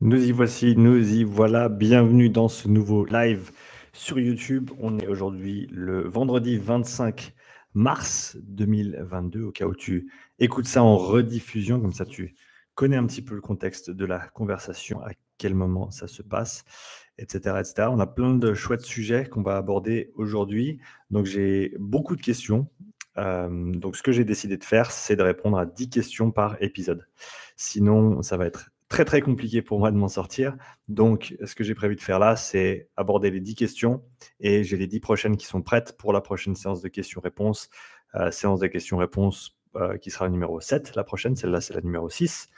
Nous 0.00 0.28
y 0.28 0.30
voici, 0.30 0.76
nous 0.76 1.12
y 1.12 1.24
voilà. 1.24 1.68
Bienvenue 1.68 2.30
dans 2.30 2.46
ce 2.46 2.68
nouveau 2.68 3.04
live 3.04 3.50
sur 3.92 4.20
YouTube. 4.20 4.70
On 4.78 4.96
est 5.00 5.08
aujourd'hui 5.08 5.66
le 5.72 6.06
vendredi 6.06 6.56
25 6.56 7.34
mars 7.74 8.36
2022, 8.42 9.42
au 9.42 9.50
cas 9.50 9.66
où 9.66 9.74
tu 9.74 10.08
écoutes 10.38 10.66
ça 10.66 10.84
en 10.84 10.96
rediffusion, 10.96 11.80
comme 11.80 11.92
ça 11.92 12.04
tu 12.04 12.36
connais 12.76 12.94
un 12.94 13.06
petit 13.06 13.22
peu 13.22 13.34
le 13.34 13.40
contexte 13.40 13.90
de 13.90 14.04
la 14.04 14.20
conversation, 14.20 15.02
à 15.02 15.10
quel 15.36 15.56
moment 15.56 15.90
ça 15.90 16.06
se 16.06 16.22
passe, 16.22 16.64
etc. 17.18 17.56
etc. 17.58 17.88
On 17.90 17.98
a 17.98 18.06
plein 18.06 18.36
de 18.36 18.54
chouettes 18.54 18.82
sujets 18.82 19.26
qu'on 19.26 19.42
va 19.42 19.56
aborder 19.56 20.12
aujourd'hui. 20.14 20.78
Donc 21.10 21.26
j'ai 21.26 21.74
beaucoup 21.80 22.14
de 22.14 22.22
questions. 22.22 22.68
Euh, 23.16 23.72
donc 23.72 23.96
ce 23.96 24.04
que 24.04 24.12
j'ai 24.12 24.24
décidé 24.24 24.58
de 24.58 24.64
faire, 24.64 24.92
c'est 24.92 25.16
de 25.16 25.24
répondre 25.24 25.58
à 25.58 25.66
10 25.66 25.90
questions 25.90 26.30
par 26.30 26.56
épisode. 26.62 27.08
Sinon, 27.56 28.22
ça 28.22 28.36
va 28.36 28.46
être 28.46 28.70
très 28.88 29.04
très 29.04 29.20
compliqué 29.20 29.62
pour 29.62 29.78
moi 29.78 29.90
de 29.90 29.96
m'en 29.96 30.08
sortir. 30.08 30.56
Donc, 30.88 31.36
ce 31.44 31.54
que 31.54 31.62
j'ai 31.62 31.74
prévu 31.74 31.94
de 31.94 32.00
faire 32.00 32.18
là, 32.18 32.36
c'est 32.36 32.88
aborder 32.96 33.30
les 33.30 33.40
10 33.40 33.54
questions 33.54 34.02
et 34.40 34.64
j'ai 34.64 34.76
les 34.76 34.86
10 34.86 35.00
prochaines 35.00 35.36
qui 35.36 35.46
sont 35.46 35.62
prêtes 35.62 35.96
pour 35.98 36.12
la 36.12 36.20
prochaine 36.20 36.54
séance 36.56 36.80
de 36.80 36.88
questions-réponses. 36.88 37.68
Euh, 38.14 38.30
séance 38.30 38.60
de 38.60 38.66
questions-réponses 38.66 39.58
euh, 39.76 39.98
qui 39.98 40.10
sera 40.10 40.24
le 40.24 40.32
numéro 40.32 40.60
7. 40.60 40.96
La 40.96 41.04
prochaine, 41.04 41.36
celle-là, 41.36 41.60
c'est 41.60 41.74
la 41.74 41.82
numéro 41.82 42.08
6. 42.08 42.48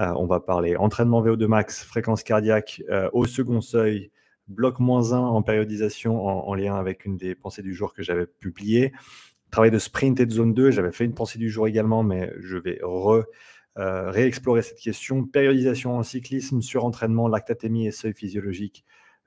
Euh, 0.00 0.12
on 0.16 0.26
va 0.26 0.40
parler 0.40 0.76
entraînement 0.76 1.22
VO2 1.22 1.46
max, 1.46 1.84
fréquence 1.84 2.22
cardiaque 2.22 2.82
au 3.12 3.24
second 3.24 3.60
seuil, 3.60 4.10
bloc 4.48 4.80
moins 4.80 5.12
1 5.12 5.18
en 5.18 5.42
périodisation 5.42 6.26
en, 6.26 6.48
en, 6.48 6.54
lien 6.54 6.74
avec 6.74 7.04
une 7.04 7.16
des 7.16 7.34
pensées 7.34 7.62
du 7.62 7.72
jour 7.72 7.94
que 7.94 8.02
j'avais 8.02 8.26
publiées. 8.26 8.92
Travail 9.52 9.70
de 9.70 9.78
sprint 9.78 10.18
et 10.18 10.26
de 10.26 10.32
zone 10.32 10.52
2, 10.52 10.72
j'avais 10.72 10.92
fait 10.92 11.04
une 11.04 11.14
pensée 11.14 11.38
du 11.38 11.48
jour 11.48 11.68
également, 11.68 12.02
mais 12.02 12.32
je 12.40 12.58
vais 12.58 12.80
re 12.82 13.24
euh, 13.78 14.10
réexplorer 14.10 14.62
cette 14.62 14.78
question. 14.78 15.24
Périodisation 15.24 15.96
en 15.96 16.02
cyclisme, 16.02 16.62
surentraînement, 16.62 17.28
lactatémie 17.28 17.86
et 17.86 17.90
seuil 17.90 18.14
physiologique. 18.14 18.84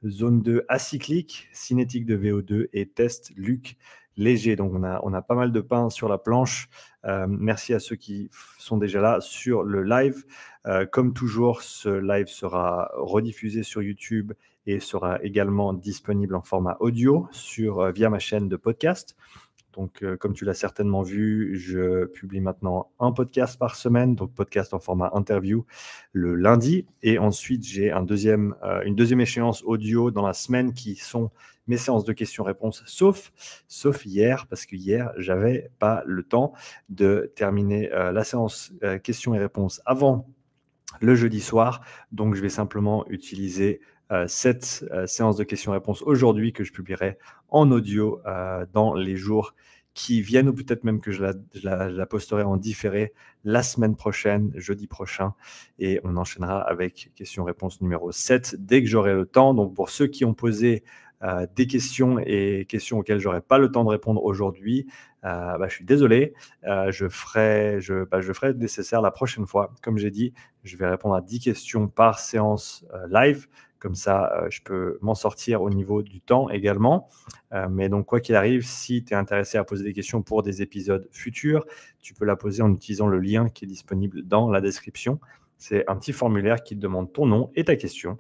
Zone 0.08 0.42
2 0.42 0.66
acyclique, 0.70 1.50
cinétique 1.52 2.06
de 2.06 2.18
VO2 2.18 2.68
et 2.74 2.88
test 2.88 3.32
Luc 3.36 3.78
léger. 4.18 4.56
Donc 4.56 4.74
on 4.74 4.84
a, 4.84 5.00
on 5.04 5.14
a 5.14 5.22
pas 5.22 5.36
mal 5.36 5.52
de 5.52 5.62
pain 5.62 5.90
sur 5.90 6.10
la 6.10 6.18
planche. 6.18 6.70
Euh, 7.06 7.28
merci 7.28 7.74
à 7.74 7.80
ceux 7.80 7.96
qui 7.96 8.30
sont 8.58 8.78
déjà 8.78 9.02
là 9.02 9.22
sur 9.22 9.64
le 9.64 9.84
live. 9.84 10.26
Euh, 10.66 10.86
comme 10.86 11.14
toujours, 11.14 11.62
ce 11.62 11.90
live 11.90 12.28
sera 12.28 12.92
rediffusé 12.96 13.64
sur 13.64 13.82
YouTube 13.82 14.34
et 14.66 14.80
sera 14.80 15.22
également 15.24 15.74
disponible 15.74 16.36
en 16.36 16.42
format 16.42 16.78
audio 16.80 17.28
sur, 17.32 17.92
via 17.92 18.10
ma 18.10 18.20
chaîne 18.20 18.50
de 18.50 18.56
podcast. 18.56 19.16
Donc, 19.74 20.04
euh, 20.04 20.18
comme 20.18 20.34
tu 20.34 20.46
l'as 20.46 20.54
certainement 20.54 21.02
vu, 21.02 21.58
je 21.58 22.06
publie 22.06 22.42
maintenant 22.42 22.92
un 23.00 23.12
podcast 23.12 23.60
par 23.60 23.76
semaine, 23.76 24.16
donc 24.16 24.34
podcast 24.34 24.74
en 24.74 24.80
format 24.80 25.12
interview 25.14 25.66
le 26.12 26.36
lundi. 26.36 26.88
Et 27.04 27.20
ensuite, 27.20 27.64
j'ai 27.64 27.92
euh, 27.92 28.82
une 28.84 28.96
deuxième 28.96 29.22
échéance 29.22 29.64
audio 29.64 30.12
dans 30.12 30.26
la 30.26 30.34
semaine 30.34 30.74
qui 30.74 30.96
sont 30.96 31.32
mes 31.68 31.78
séances 31.78 32.04
de 32.04 32.14
questions-réponses, 32.14 32.84
sauf, 32.88 33.32
sauf 33.68 34.06
hier, 34.06 34.48
parce 34.48 34.66
que 34.66 34.76
hier, 34.76 35.12
j'avais 35.18 35.70
pas 35.78 36.02
le 36.06 36.24
temps 36.24 36.54
de 36.90 37.32
terminer 37.36 37.92
euh, 37.94 38.12
la 38.12 38.24
séance 38.24 38.74
questions 39.04 39.36
et 39.36 39.40
réponses 39.40 39.82
avant 39.86 40.28
le 41.00 41.14
jeudi 41.14 41.42
soir. 41.42 41.82
Donc, 42.12 42.34
je 42.34 42.42
vais 42.42 42.50
simplement 42.50 43.08
utiliser 43.10 43.82
cette 44.28 44.86
séance 45.06 45.38
de 45.38 45.44
questions-réponses 45.44 46.02
aujourd'hui 46.02 46.52
que 46.52 46.64
je 46.64 46.72
publierai 46.72 47.18
en 47.50 47.72
audio 47.72 48.22
dans 48.74 48.94
les 48.94 49.16
jours 49.16 49.54
qui 49.94 50.22
viennent, 50.22 50.48
ou 50.48 50.54
peut-être 50.54 50.84
même 50.84 51.02
que 51.02 51.12
je 51.12 51.22
la, 51.64 52.06
posterai 52.06 52.44
en 52.44 52.58
différé 52.58 53.14
la 53.44 53.64
semaine 53.64 53.96
prochaine, 53.96 54.52
jeudi 54.56 54.88
prochain, 54.88 55.34
et 55.78 56.00
on 56.04 56.16
enchaînera 56.16 56.62
avec 56.62 57.12
question-réponse 57.16 57.82
numéro 57.82 58.12
7 58.12 58.56
dès 58.60 58.82
que 58.82 58.88
j'aurai 58.88 59.14
le 59.14 59.26
temps. 59.26 59.54
Donc 59.54 59.74
pour 59.74 59.90
ceux 59.90 60.08
qui 60.08 60.24
ont 60.26 60.34
posé 60.34 60.84
euh, 61.22 61.46
des 61.54 61.68
questions 61.68 62.18
et 62.20 62.66
questions 62.70 63.00
auxquelles 63.00 63.20
j'aurai 63.20 63.42
pas 63.42 63.58
le 63.58 63.70
temps 63.70 63.84
de 63.84 63.90
répondre 63.90 64.24
aujourd'hui, 64.24 64.88
euh, 65.26 65.58
bah, 65.58 65.68
je 65.68 65.74
suis 65.74 65.86
désolé. 65.86 66.34
Euh, 66.66 66.92
je, 66.92 67.10
ferai, 67.10 67.82
je, 67.82 68.06
bah, 68.06 68.22
je 68.22 68.32
ferai 68.32 68.54
nécessaire 68.54 69.02
la 69.02 69.12
prochaine 69.12 69.46
fois. 69.46 69.74
Comme 69.82 69.98
j'ai 69.98 70.12
dit, 70.12 70.34
je 70.64 70.78
vais 70.78 70.88
répondre 70.88 71.16
à 71.16 71.22
10 71.22 71.40
questions 71.40 71.90
par 71.90 72.20
séance 72.20 72.86
live. 73.10 73.48
Comme 73.80 73.96
ça, 73.96 74.34
euh, 74.34 74.48
je 74.50 74.62
peux 74.62 74.98
m'en 75.02 75.16
sortir 75.16 75.62
au 75.62 75.70
niveau 75.70 76.04
du 76.04 76.20
temps 76.20 76.50
également. 76.50 77.08
Euh, 77.54 77.68
mais 77.70 77.88
donc, 77.88 78.06
quoi 78.06 78.20
qu'il 78.20 78.36
arrive, 78.36 78.66
si 78.66 79.04
tu 79.04 79.14
es 79.14 79.16
intéressé 79.16 79.58
à 79.58 79.64
poser 79.64 79.86
des 79.86 79.94
questions 79.94 80.22
pour 80.22 80.44
des 80.44 80.62
épisodes 80.62 81.08
futurs, 81.12 81.66
tu 82.02 82.14
peux 82.14 82.26
la 82.26 82.36
poser 82.36 82.62
en 82.62 82.74
utilisant 82.74 83.08
le 83.08 83.20
lien 83.20 83.48
qui 83.48 83.66
est 83.66 83.68
disponible 83.68 84.24
dans 84.24 84.52
la 84.52 84.60
description. 84.60 85.20
C'est 85.58 85.90
un 85.90 85.96
petit 85.96 86.14
formulaire 86.14 86.64
qui 86.64 86.76
te 86.76 86.82
demande 86.82 87.12
ton 87.12 87.26
nom 87.26 87.52
et 87.56 87.64
ta 87.64 87.76
question. 87.76 88.18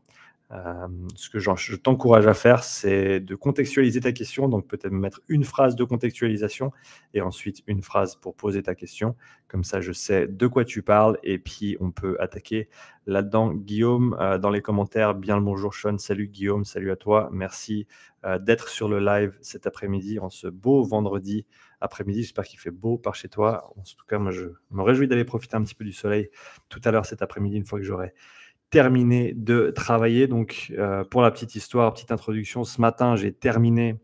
Euh, 0.51 0.87
ce 1.15 1.29
que 1.29 1.37
je 1.37 1.75
t'encourage 1.75 2.25
à 2.25 2.33
faire, 2.33 2.63
c'est 2.63 3.19
de 3.19 3.35
contextualiser 3.35 4.01
ta 4.01 4.11
question. 4.11 4.49
Donc, 4.49 4.67
peut-être 4.67 4.91
mettre 4.91 5.21
une 5.27 5.43
phrase 5.43 5.75
de 5.75 5.83
contextualisation 5.83 6.71
et 7.13 7.21
ensuite 7.21 7.61
une 7.67 7.83
phrase 7.83 8.15
pour 8.15 8.35
poser 8.35 8.63
ta 8.63 8.73
question. 8.73 9.15
Comme 9.47 9.63
ça, 9.63 9.79
je 9.79 9.91
sais 9.91 10.27
de 10.27 10.47
quoi 10.47 10.65
tu 10.65 10.81
parles 10.81 11.17
et 11.23 11.37
puis 11.37 11.77
on 11.79 11.91
peut 11.91 12.17
attaquer 12.19 12.67
là-dedans. 13.05 13.53
Guillaume, 13.53 14.17
euh, 14.19 14.37
dans 14.39 14.49
les 14.49 14.61
commentaires, 14.61 15.13
bien 15.13 15.35
le 15.35 15.43
bonjour 15.43 15.73
Sean. 15.73 15.97
Salut 15.99 16.27
Guillaume, 16.27 16.65
salut 16.65 16.91
à 16.91 16.95
toi. 16.95 17.29
Merci 17.31 17.85
euh, 18.25 18.39
d'être 18.39 18.69
sur 18.69 18.89
le 18.89 18.99
live 18.99 19.37
cet 19.41 19.67
après-midi, 19.67 20.19
en 20.19 20.29
ce 20.29 20.47
beau 20.47 20.83
vendredi 20.83 21.45
après-midi. 21.79 22.23
J'espère 22.23 22.45
qu'il 22.45 22.59
fait 22.59 22.71
beau 22.71 22.97
par 22.97 23.13
chez 23.13 23.29
toi. 23.29 23.71
En 23.77 23.81
tout 23.81 24.05
cas, 24.07 24.17
moi, 24.17 24.31
je 24.31 24.47
me 24.71 24.81
réjouis 24.81 25.07
d'aller 25.07 25.25
profiter 25.25 25.55
un 25.55 25.63
petit 25.63 25.75
peu 25.75 25.85
du 25.85 25.93
soleil 25.93 26.29
tout 26.69 26.81
à 26.83 26.91
l'heure 26.91 27.05
cet 27.05 27.21
après-midi, 27.21 27.57
une 27.57 27.65
fois 27.65 27.79
que 27.79 27.85
j'aurai 27.85 28.13
terminé 28.69 29.33
de 29.33 29.71
travailler. 29.71 30.27
Donc, 30.27 30.73
euh, 30.77 31.03
pour 31.03 31.21
la 31.21 31.31
petite 31.31 31.55
histoire, 31.55 31.93
petite 31.93 32.11
introduction, 32.11 32.63
ce 32.63 32.79
matin, 32.81 33.15
j'ai 33.15 33.33
terminé 33.33 33.99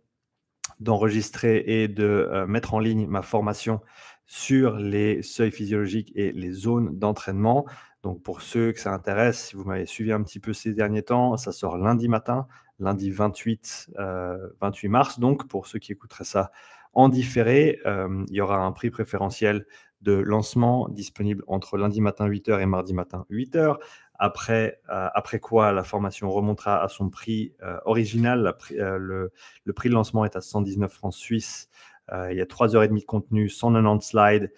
d'enregistrer 0.79 1.63
et 1.67 1.87
de 1.87 2.03
euh, 2.03 2.47
mettre 2.47 2.73
en 2.73 2.79
ligne 2.79 3.07
ma 3.07 3.21
formation 3.21 3.81
sur 4.25 4.77
les 4.77 5.21
seuils 5.21 5.51
physiologiques 5.51 6.11
et 6.15 6.31
les 6.31 6.51
zones 6.51 6.97
d'entraînement. 6.97 7.65
Donc, 8.01 8.23
pour 8.23 8.41
ceux 8.41 8.71
que 8.71 8.79
ça 8.79 8.93
intéresse, 8.93 9.47
si 9.47 9.55
vous 9.55 9.63
m'avez 9.63 9.85
suivi 9.85 10.11
un 10.11 10.23
petit 10.23 10.39
peu 10.39 10.53
ces 10.53 10.73
derniers 10.73 11.03
temps, 11.03 11.37
ça 11.37 11.51
sort 11.51 11.77
lundi 11.77 12.07
matin, 12.07 12.47
lundi 12.79 13.11
28, 13.11 13.91
28 14.59 14.87
euh, 14.87 14.91
mars. 14.91 15.19
Donc, 15.19 15.47
pour 15.47 15.67
ceux 15.67 15.79
qui 15.79 15.91
écouteraient 15.91 16.23
ça 16.23 16.51
en 16.93 17.09
différé, 17.09 17.81
il 17.85 18.33
y 18.33 18.39
aura 18.39 18.59
un 18.59 18.71
prix 18.71 18.89
préférentiel 18.89 19.65
de 20.01 20.13
lancement 20.13 20.87
disponible 20.87 21.43
entre 21.47 21.77
lundi 21.77 21.99
matin 21.99 22.27
8h 22.27 22.61
et 22.61 22.65
mardi 22.65 22.93
matin 22.93 23.25
8h. 23.29 23.77
Après, 24.19 24.79
euh, 24.89 25.09
après 25.13 25.39
quoi, 25.39 25.71
la 25.71 25.83
formation 25.83 26.29
remontera 26.29 26.81
à 26.81 26.87
son 26.87 27.09
prix 27.09 27.53
euh, 27.63 27.77
original. 27.85 28.55
Euh, 28.71 28.97
le, 29.65 29.73
prix 29.73 29.89
de 29.89 29.93
lancement 29.93 30.25
est 30.25 30.35
à 30.35 30.41
119 30.41 30.91
francs 30.91 31.13
suisses. 31.13 31.69
il 32.11 32.37
y 32.37 32.41
a 32.41 32.45
3h30 32.45 32.99
de 32.99 33.05
contenu, 33.05 33.49
190 33.49 34.07
slides, 34.07 34.53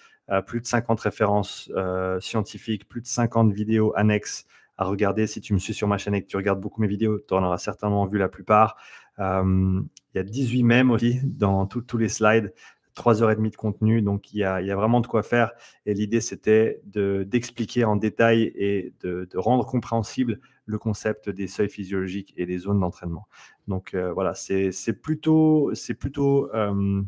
plus 0.45 0.59
de 0.59 0.65
50 0.65 0.99
références 0.99 1.71
scientifiques, 2.19 2.87
plus 2.87 3.01
de 3.01 3.07
50 3.07 3.53
vidéos 3.53 3.93
annexes 3.95 4.45
à 4.77 4.85
regarder. 4.85 5.27
Si 5.27 5.41
tu 5.41 5.53
me 5.53 5.59
suis 5.59 5.73
sur 5.73 5.87
ma 5.87 5.97
chaîne 5.97 6.13
et 6.13 6.21
que 6.21 6.27
tu 6.27 6.37
regardes 6.37 6.59
beaucoup 6.59 6.81
mes 6.81 6.87
vidéos, 6.87 7.19
tu 7.19 7.33
en 7.33 7.43
auras 7.43 7.57
certainement 7.57 8.05
vu 8.05 8.17
la 8.17 8.27
plupart. 8.27 8.75
il 9.17 9.85
y 10.13 10.19
a 10.19 10.23
18 10.23 10.63
mèmes 10.63 10.91
aussi 10.91 11.21
dans 11.23 11.65
tous 11.67 11.97
les 11.97 12.09
slides. 12.09 12.53
3h30 12.97 13.51
de 13.51 13.55
contenu, 13.55 14.01
donc 14.01 14.33
il 14.33 14.39
y, 14.39 14.43
a, 14.43 14.75
vraiment 14.75 14.99
de 14.99 15.07
quoi 15.07 15.23
faire. 15.23 15.51
Et 15.85 15.93
l'idée, 15.93 16.19
c'était 16.19 16.81
d'expliquer 16.85 17.85
en 17.85 17.95
détail 17.95 18.51
et 18.55 18.93
de, 19.01 19.27
rendre 19.35 19.65
compréhensible 19.65 20.39
le 20.65 20.77
concept 20.77 21.29
des 21.29 21.47
seuils 21.47 21.69
physiologiques 21.69 22.33
et 22.37 22.45
des 22.45 22.57
zones 22.57 22.79
d'entraînement. 22.79 23.27
Donc 23.67 23.93
euh, 23.93 24.11
voilà, 24.11 24.33
c'est 24.33 25.01
plutôt, 25.01 25.71
c'est 25.73 25.93
plutôt 25.93 26.53
euh, 26.53 27.01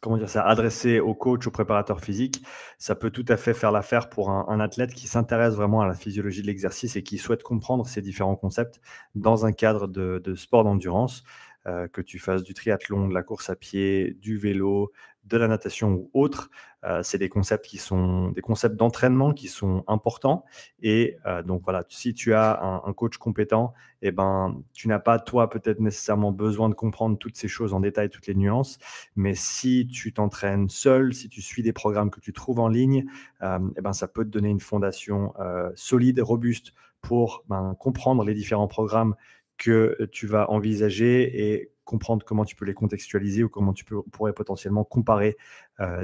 comment 0.00 0.18
dire 0.18 0.28
ça, 0.28 0.42
adressé 0.42 1.00
aux 1.00 1.14
coachs, 1.14 1.46
aux 1.46 1.50
préparateurs 1.50 2.00
physiques. 2.00 2.42
Ça 2.78 2.94
peut 2.94 3.10
tout 3.10 3.24
à 3.28 3.36
fait 3.36 3.54
faire 3.54 3.72
l'affaire 3.72 4.10
pour 4.10 4.30
un, 4.30 4.60
athlète 4.60 4.92
qui 4.92 5.06
s'intéresse 5.06 5.54
vraiment 5.54 5.80
à 5.80 5.86
la 5.86 5.94
physiologie 5.94 6.42
de 6.42 6.48
l'exercice 6.48 6.96
et 6.96 7.02
qui 7.02 7.18
souhaite 7.18 7.42
comprendre 7.42 7.86
ces 7.86 8.02
différents 8.02 8.36
concepts 8.36 8.80
dans 9.14 9.46
un 9.46 9.52
cadre 9.52 9.86
de 9.86 10.34
sport 10.34 10.64
d'endurance. 10.64 11.24
Euh, 11.68 11.86
que 11.86 12.00
tu 12.00 12.18
fasses 12.18 12.42
du 12.42 12.54
triathlon, 12.54 13.06
de 13.06 13.14
la 13.14 13.22
course 13.22 13.48
à 13.48 13.54
pied, 13.54 14.16
du 14.20 14.36
vélo, 14.36 14.90
de 15.22 15.36
la 15.36 15.46
natation 15.46 15.92
ou 15.92 16.10
autre, 16.12 16.50
euh, 16.82 17.04
c'est 17.04 17.18
des 17.18 17.28
concepts 17.28 17.66
qui 17.66 17.78
sont 17.78 18.30
des 18.30 18.40
concepts 18.40 18.74
d'entraînement 18.74 19.32
qui 19.32 19.46
sont 19.46 19.84
importants. 19.86 20.44
Et 20.82 21.18
euh, 21.24 21.44
donc 21.44 21.62
voilà, 21.62 21.84
si 21.88 22.14
tu 22.14 22.34
as 22.34 22.60
un, 22.60 22.92
coach 22.92 23.16
compétent, 23.16 23.74
eh 24.00 24.10
ben, 24.10 24.60
tu 24.72 24.88
n'as 24.88 24.98
pas 24.98 25.20
toi 25.20 25.48
peut-être 25.50 25.78
nécessairement 25.78 26.32
besoin 26.32 26.68
de 26.68 26.74
comprendre 26.74 27.16
toutes 27.16 27.36
ces 27.36 27.46
choses 27.46 27.74
en 27.74 27.78
détail, 27.78 28.10
toutes 28.10 28.26
les 28.26 28.34
nuances. 28.34 28.80
Mais 29.14 29.36
si 29.36 29.86
tu 29.86 30.12
t'entraînes 30.12 30.68
seul, 30.68 31.14
si 31.14 31.28
tu 31.28 31.42
suis 31.42 31.62
des 31.62 31.72
programmes 31.72 32.10
que 32.10 32.18
tu 32.18 32.32
trouves 32.32 32.58
en 32.58 32.68
ligne, 32.68 33.04
eh 33.40 33.80
ben, 33.80 33.92
ça 33.92 34.08
peut 34.08 34.24
te 34.24 34.30
donner 34.30 34.48
une 34.48 34.60
fondation 34.60 35.32
solide, 35.76 36.18
robuste 36.18 36.72
pour 37.02 37.44
ben, 37.48 37.76
comprendre 37.78 38.24
les 38.24 38.34
différents 38.34 38.68
programmes 38.68 39.14
que 39.62 40.08
tu 40.12 40.26
vas 40.26 40.50
envisager 40.50 41.52
et 41.52 41.72
comprendre 41.84 42.24
comment 42.24 42.44
tu 42.44 42.56
peux 42.56 42.64
les 42.64 42.74
contextualiser 42.74 43.44
ou 43.44 43.48
comment 43.48 43.72
tu 43.72 43.84
pourrais 43.84 44.32
potentiellement 44.32 44.84
comparer 44.84 45.36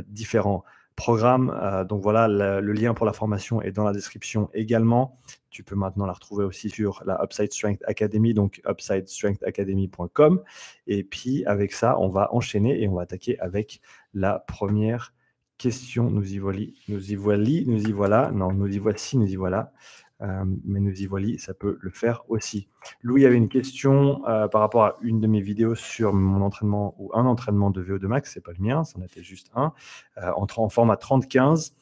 différents 0.07 0.65
programme. 0.99 1.57
Euh, 1.63 1.85
donc 1.85 2.03
voilà, 2.03 2.27
le, 2.27 2.73
lien 2.73 2.93
pour 2.93 3.07
la 3.07 3.13
formation 3.13 3.63
est 3.63 3.71
dans 3.71 3.85
la 3.85 3.93
description 3.93 4.51
également. 4.53 5.17
Tu 5.49 5.63
peux 5.63 5.77
maintenant 5.77 6.07
la 6.07 6.13
retrouver 6.13 6.45
aussi 6.45 6.71
sur 6.71 7.03
la 7.07 7.23
Upside 7.23 7.53
Strength 7.53 7.83
Academy, 7.87 8.35
donc 8.35 8.61
upsidestrengthacademy.com. 8.69 10.43
Et 10.89 11.05
puis 11.05 11.47
avec 11.47 11.73
ça, 11.73 11.99
on 12.01 12.09
va 12.09 12.35
enchaîner 12.35 12.83
et 12.83 12.89
on 12.89 12.97
va 12.97 13.03
attaquer 13.03 13.39
avec 13.39 13.81
la 14.13 14.41
première 14.41 15.15
question. 15.57 16.11
Nous 16.11 16.35
y 16.35 16.39
voilà, 16.39 16.67
nous 16.89 17.13
y 17.13 17.15
voilà, 17.15 17.63
nous 17.67 17.89
y 17.89 17.93
voilà. 17.93 18.33
Non, 18.33 18.53
nous 18.53 18.67
y 18.67 18.79
voici, 18.79 19.19
nous 19.19 19.31
y 19.31 19.37
voilà. 19.37 19.73
Euh, 20.20 20.44
mais 20.65 20.81
nous 20.81 21.00
y 21.00 21.06
voilà, 21.06 21.38
ça 21.38 21.55
peut 21.55 21.79
le 21.81 21.91
faire 21.91 22.25
aussi. 22.29 22.69
Louis 23.03 23.25
avait 23.25 23.37
une 23.37 23.49
question 23.49 24.26
euh, 24.26 24.49
par 24.49 24.61
rapport 24.61 24.85
à 24.85 24.97
une 25.00 25.20
de 25.20 25.29
mes 25.29 25.41
vidéos 25.41 25.76
sur 25.76 26.12
mon 26.12 26.43
entraînement 26.43 26.94
ou 26.99 27.11
un 27.15 27.25
entraînement 27.25 27.70
de 27.70 27.82
VO2 27.82 28.06
max, 28.06 28.32
c'est 28.35 28.41
pas 28.41 28.53
le 28.53 28.62
mien, 28.62 28.82
c'en 28.82 29.00
était 29.03 29.23
juste 29.23 29.50
un, 29.55 29.73
euh, 30.19 30.32
en, 30.35 30.69
format 30.69 30.97
30-15. 30.97 31.73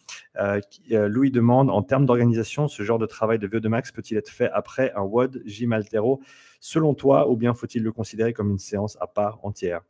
Louis 0.91 1.31
demande 1.31 1.71
en 1.71 1.83
termes 1.83 2.05
d'organisation, 2.05 2.69
ce 2.69 2.83
genre 2.83 2.99
de 2.99 3.07
travail 3.07 3.39
de 3.39 3.49
VO2 3.49 3.69
max 3.69 3.91
peut-il 3.91 4.19
être 4.19 4.31
fait 4.31 4.51
après 4.51 4.93
un 4.95 5.03
WOD 5.03 5.43
Gym 5.47 5.73
Altero 5.73 6.21
selon 6.61 6.95
toi 6.95 7.31
ou 7.31 7.37
bien 7.37 7.55
faut-il 7.55 7.83
le 7.83 7.93
considérer 7.93 8.33
comme 8.33 8.51
une 8.51 8.59
séance 8.59 8.99
à 9.01 9.07
part 9.07 9.39
entière? 9.45 9.83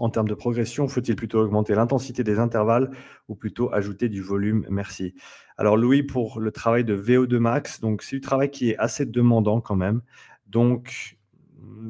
En 0.00 0.08
termes 0.08 0.28
de 0.28 0.34
progression, 0.34 0.88
faut-il 0.88 1.14
plutôt 1.14 1.40
augmenter 1.40 1.74
l'intensité 1.74 2.24
des 2.24 2.38
intervalles 2.38 2.90
ou 3.28 3.34
plutôt 3.34 3.72
ajouter 3.72 4.08
du 4.08 4.22
volume? 4.22 4.66
Merci. 4.70 5.14
Alors 5.58 5.76
Louis, 5.76 6.02
pour 6.02 6.40
le 6.40 6.50
travail 6.50 6.84
de 6.84 6.96
VO2 6.96 7.36
max, 7.36 7.80
donc 7.80 8.02
c'est 8.02 8.16
du 8.16 8.22
travail 8.22 8.50
qui 8.50 8.70
est 8.70 8.78
assez 8.78 9.04
demandant 9.04 9.60
quand 9.60 9.76
même. 9.76 10.00
Donc 10.46 11.18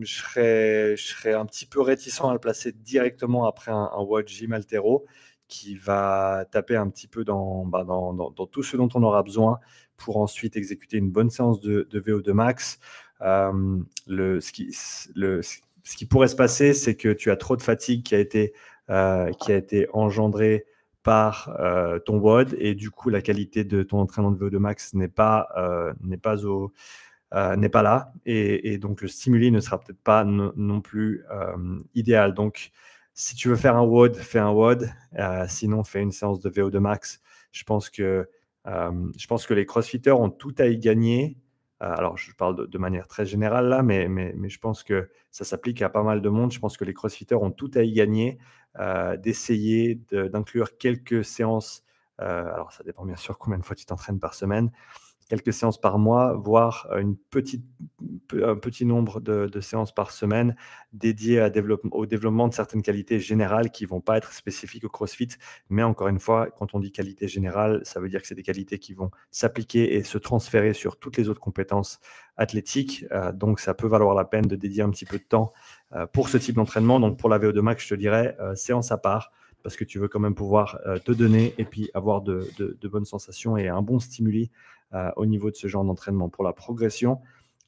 je 0.00 0.12
serais, 0.12 0.96
je 0.96 1.06
serais 1.06 1.34
un 1.34 1.46
petit 1.46 1.66
peu 1.66 1.80
réticent 1.80 2.20
à 2.24 2.32
le 2.32 2.40
placer 2.40 2.72
directement 2.72 3.46
après 3.46 3.70
un, 3.70 3.90
un 3.94 4.02
Watch 4.02 4.34
Gym 4.34 4.52
Altero 4.52 5.06
qui 5.46 5.76
va 5.76 6.44
taper 6.50 6.76
un 6.76 6.88
petit 6.90 7.06
peu 7.06 7.24
dans, 7.24 7.64
bah, 7.64 7.84
dans, 7.84 8.32
tout 8.50 8.62
ce 8.64 8.76
dont 8.76 8.88
on 8.94 9.02
aura 9.04 9.22
besoin 9.22 9.60
pour 9.96 10.16
ensuite 10.16 10.56
exécuter 10.56 10.96
une 10.96 11.10
bonne 11.10 11.30
séance 11.30 11.60
de, 11.60 11.86
de 11.90 12.00
VO2 12.00 12.32
max. 12.32 12.78
Euh, 13.22 13.78
ce 14.08 14.52
qui, 14.52 14.74
qui 15.96 16.06
pourrait 16.06 16.28
se 16.28 16.36
passer, 16.36 16.74
c'est 16.74 16.94
que 16.94 17.12
tu 17.12 17.30
as 17.30 17.36
trop 17.36 17.56
de 17.56 17.62
fatigue 17.62 18.02
qui 18.02 18.14
a 18.14 18.18
été, 18.18 18.52
euh, 18.90 19.30
qui 19.32 19.52
a 19.52 19.56
été 19.56 19.88
engendrée 19.92 20.66
par 21.02 21.56
euh, 21.60 21.98
ton 21.98 22.18
WOD 22.18 22.54
et 22.58 22.74
du 22.74 22.90
coup 22.90 23.08
la 23.08 23.22
qualité 23.22 23.64
de 23.64 23.82
ton 23.82 24.00
entraînement 24.00 24.30
de 24.30 24.38
VO2 24.38 24.58
max 24.58 24.94
n'est 24.94 25.08
pas, 25.08 25.48
euh, 25.56 25.94
pas, 26.22 26.36
pas 27.72 27.82
là 27.82 28.12
et, 28.26 28.78
donc 28.78 29.00
le 29.00 29.08
stimuli 29.08 29.50
ne 29.50 29.60
sera 29.60 29.80
peut-être 29.80 30.02
pas 30.02 30.24
non 30.24 30.80
plus 30.80 31.24
idéal. 31.94 32.34
Donc 32.34 32.70
si 33.14 33.34
tu 33.34 33.48
veux 33.48 33.56
faire 33.56 33.76
un 33.76 33.84
WOD, 33.84 34.16
fais 34.16 34.38
un 34.38 34.50
WOD, 34.50 34.90
sinon 35.48 35.84
fais 35.84 36.02
une 36.02 36.12
séance 36.12 36.40
de 36.40 36.50
VO2 36.50 36.78
max. 36.78 37.20
Je 37.52 37.64
pense 37.64 37.88
que, 37.88 38.28
je 38.66 39.26
pense 39.26 39.46
que 39.46 39.54
les 39.54 39.64
crossfitters 39.64 40.12
ont 40.12 40.30
tout 40.30 40.54
à 40.58 40.66
y 40.66 40.78
gagner 40.78 41.38
alors, 41.80 42.18
je 42.18 42.34
parle 42.34 42.68
de, 42.68 42.78
manière 42.78 43.08
très 43.08 43.24
générale 43.24 43.68
là, 43.68 43.82
mais, 43.82 44.06
mais, 44.08 44.48
je 44.48 44.58
pense 44.58 44.82
que 44.82 45.08
ça 45.30 45.44
s'applique 45.44 45.80
à 45.80 45.88
pas 45.88 46.02
mal 46.02 46.20
de 46.20 46.28
monde. 46.28 46.52
Je 46.52 46.58
pense 46.58 46.76
que 46.76 46.84
les 46.84 46.92
crossfitters 46.92 47.36
ont 47.36 47.50
tout 47.50 47.70
à 47.74 47.82
y 47.82 47.92
gagner 47.92 48.38
euh, 48.78 49.16
d'essayer 49.16 50.00
d'inclure 50.12 50.76
quelques 50.76 51.24
séances. 51.24 51.82
Euh, 52.20 52.52
alors, 52.52 52.72
ça 52.72 52.84
dépend 52.84 53.06
bien 53.06 53.16
sûr 53.16 53.38
combien 53.38 53.58
de 53.58 53.64
fois 53.64 53.76
tu 53.76 53.86
t'entraînes 53.86 54.20
par 54.20 54.34
semaine, 54.34 54.70
quelques 55.30 55.52
séances 55.52 55.80
par 55.80 55.98
mois, 55.98 56.34
voire 56.34 56.88
petite, 57.30 57.64
un 58.32 58.56
petit 58.56 58.84
nombre 58.84 59.20
de, 59.20 59.60
séances 59.60 59.94
par 59.94 60.10
semaine 60.10 60.56
dédiées 60.92 61.48
au 61.92 62.06
développement 62.06 62.48
de 62.48 62.52
certaines 62.52 62.82
qualités 62.82 63.20
générales 63.20 63.70
qui 63.70 63.84
ne 63.84 63.88
vont 63.88 64.00
pas 64.00 64.18
être 64.18 64.32
spécifiques 64.32 64.84
au 64.84 64.88
CrossFit. 64.88 65.28
Mais 65.68 65.84
encore 65.84 66.08
une 66.08 66.18
fois, 66.18 66.48
quand 66.50 66.74
on 66.74 66.80
dit 66.80 66.90
qualité 66.90 67.28
générale, 67.28 67.80
ça 67.84 68.00
veut 68.00 68.08
dire 68.08 68.20
que 68.20 68.26
c'est 68.26 68.34
des 68.34 68.42
qualités 68.42 68.78
qui 68.78 68.92
vont 68.92 69.12
s'appliquer 69.30 69.94
et 69.94 70.02
se 70.02 70.18
transférer 70.18 70.74
sur 70.74 70.98
toutes 70.98 71.16
les 71.16 71.28
autres 71.28 71.40
compétences 71.40 72.00
athlétiques. 72.36 73.04
Euh, 73.12 73.32
donc, 73.32 73.60
ça 73.60 73.74
peut 73.74 73.86
valoir 73.86 74.14
la 74.14 74.24
peine 74.24 74.46
de 74.46 74.56
dédier 74.56 74.82
un 74.82 74.90
petit 74.90 75.04
peu 75.04 75.18
de 75.18 75.22
temps 75.22 75.52
euh, 75.94 76.06
pour 76.06 76.28
ce 76.28 76.38
type 76.38 76.56
d'entraînement. 76.56 76.98
Donc, 76.98 77.18
pour 77.18 77.28
la 77.28 77.38
VO2 77.38 77.60
Max, 77.60 77.84
je 77.84 77.90
te 77.90 77.94
dirais, 77.94 78.36
euh, 78.40 78.56
séance 78.56 78.90
à 78.90 78.98
part 78.98 79.30
parce 79.62 79.76
que 79.76 79.84
tu 79.84 79.98
veux 79.98 80.08
quand 80.08 80.20
même 80.20 80.34
pouvoir 80.34 80.80
te 81.04 81.12
donner 81.12 81.52
et 81.58 81.66
puis 81.66 81.90
avoir 81.92 82.22
de, 82.22 82.48
de, 82.58 82.88
bonnes 82.88 83.04
sensations 83.04 83.58
et 83.58 83.68
un 83.68 83.82
bon 83.82 83.98
stimuli 83.98 84.50
euh, 84.94 85.10
au 85.16 85.26
niveau 85.26 85.50
de 85.50 85.56
ce 85.56 85.66
genre 85.66 85.84
d'entraînement. 85.84 86.28
Pour 86.28 86.44
la 86.44 86.52
progression, 86.52 87.20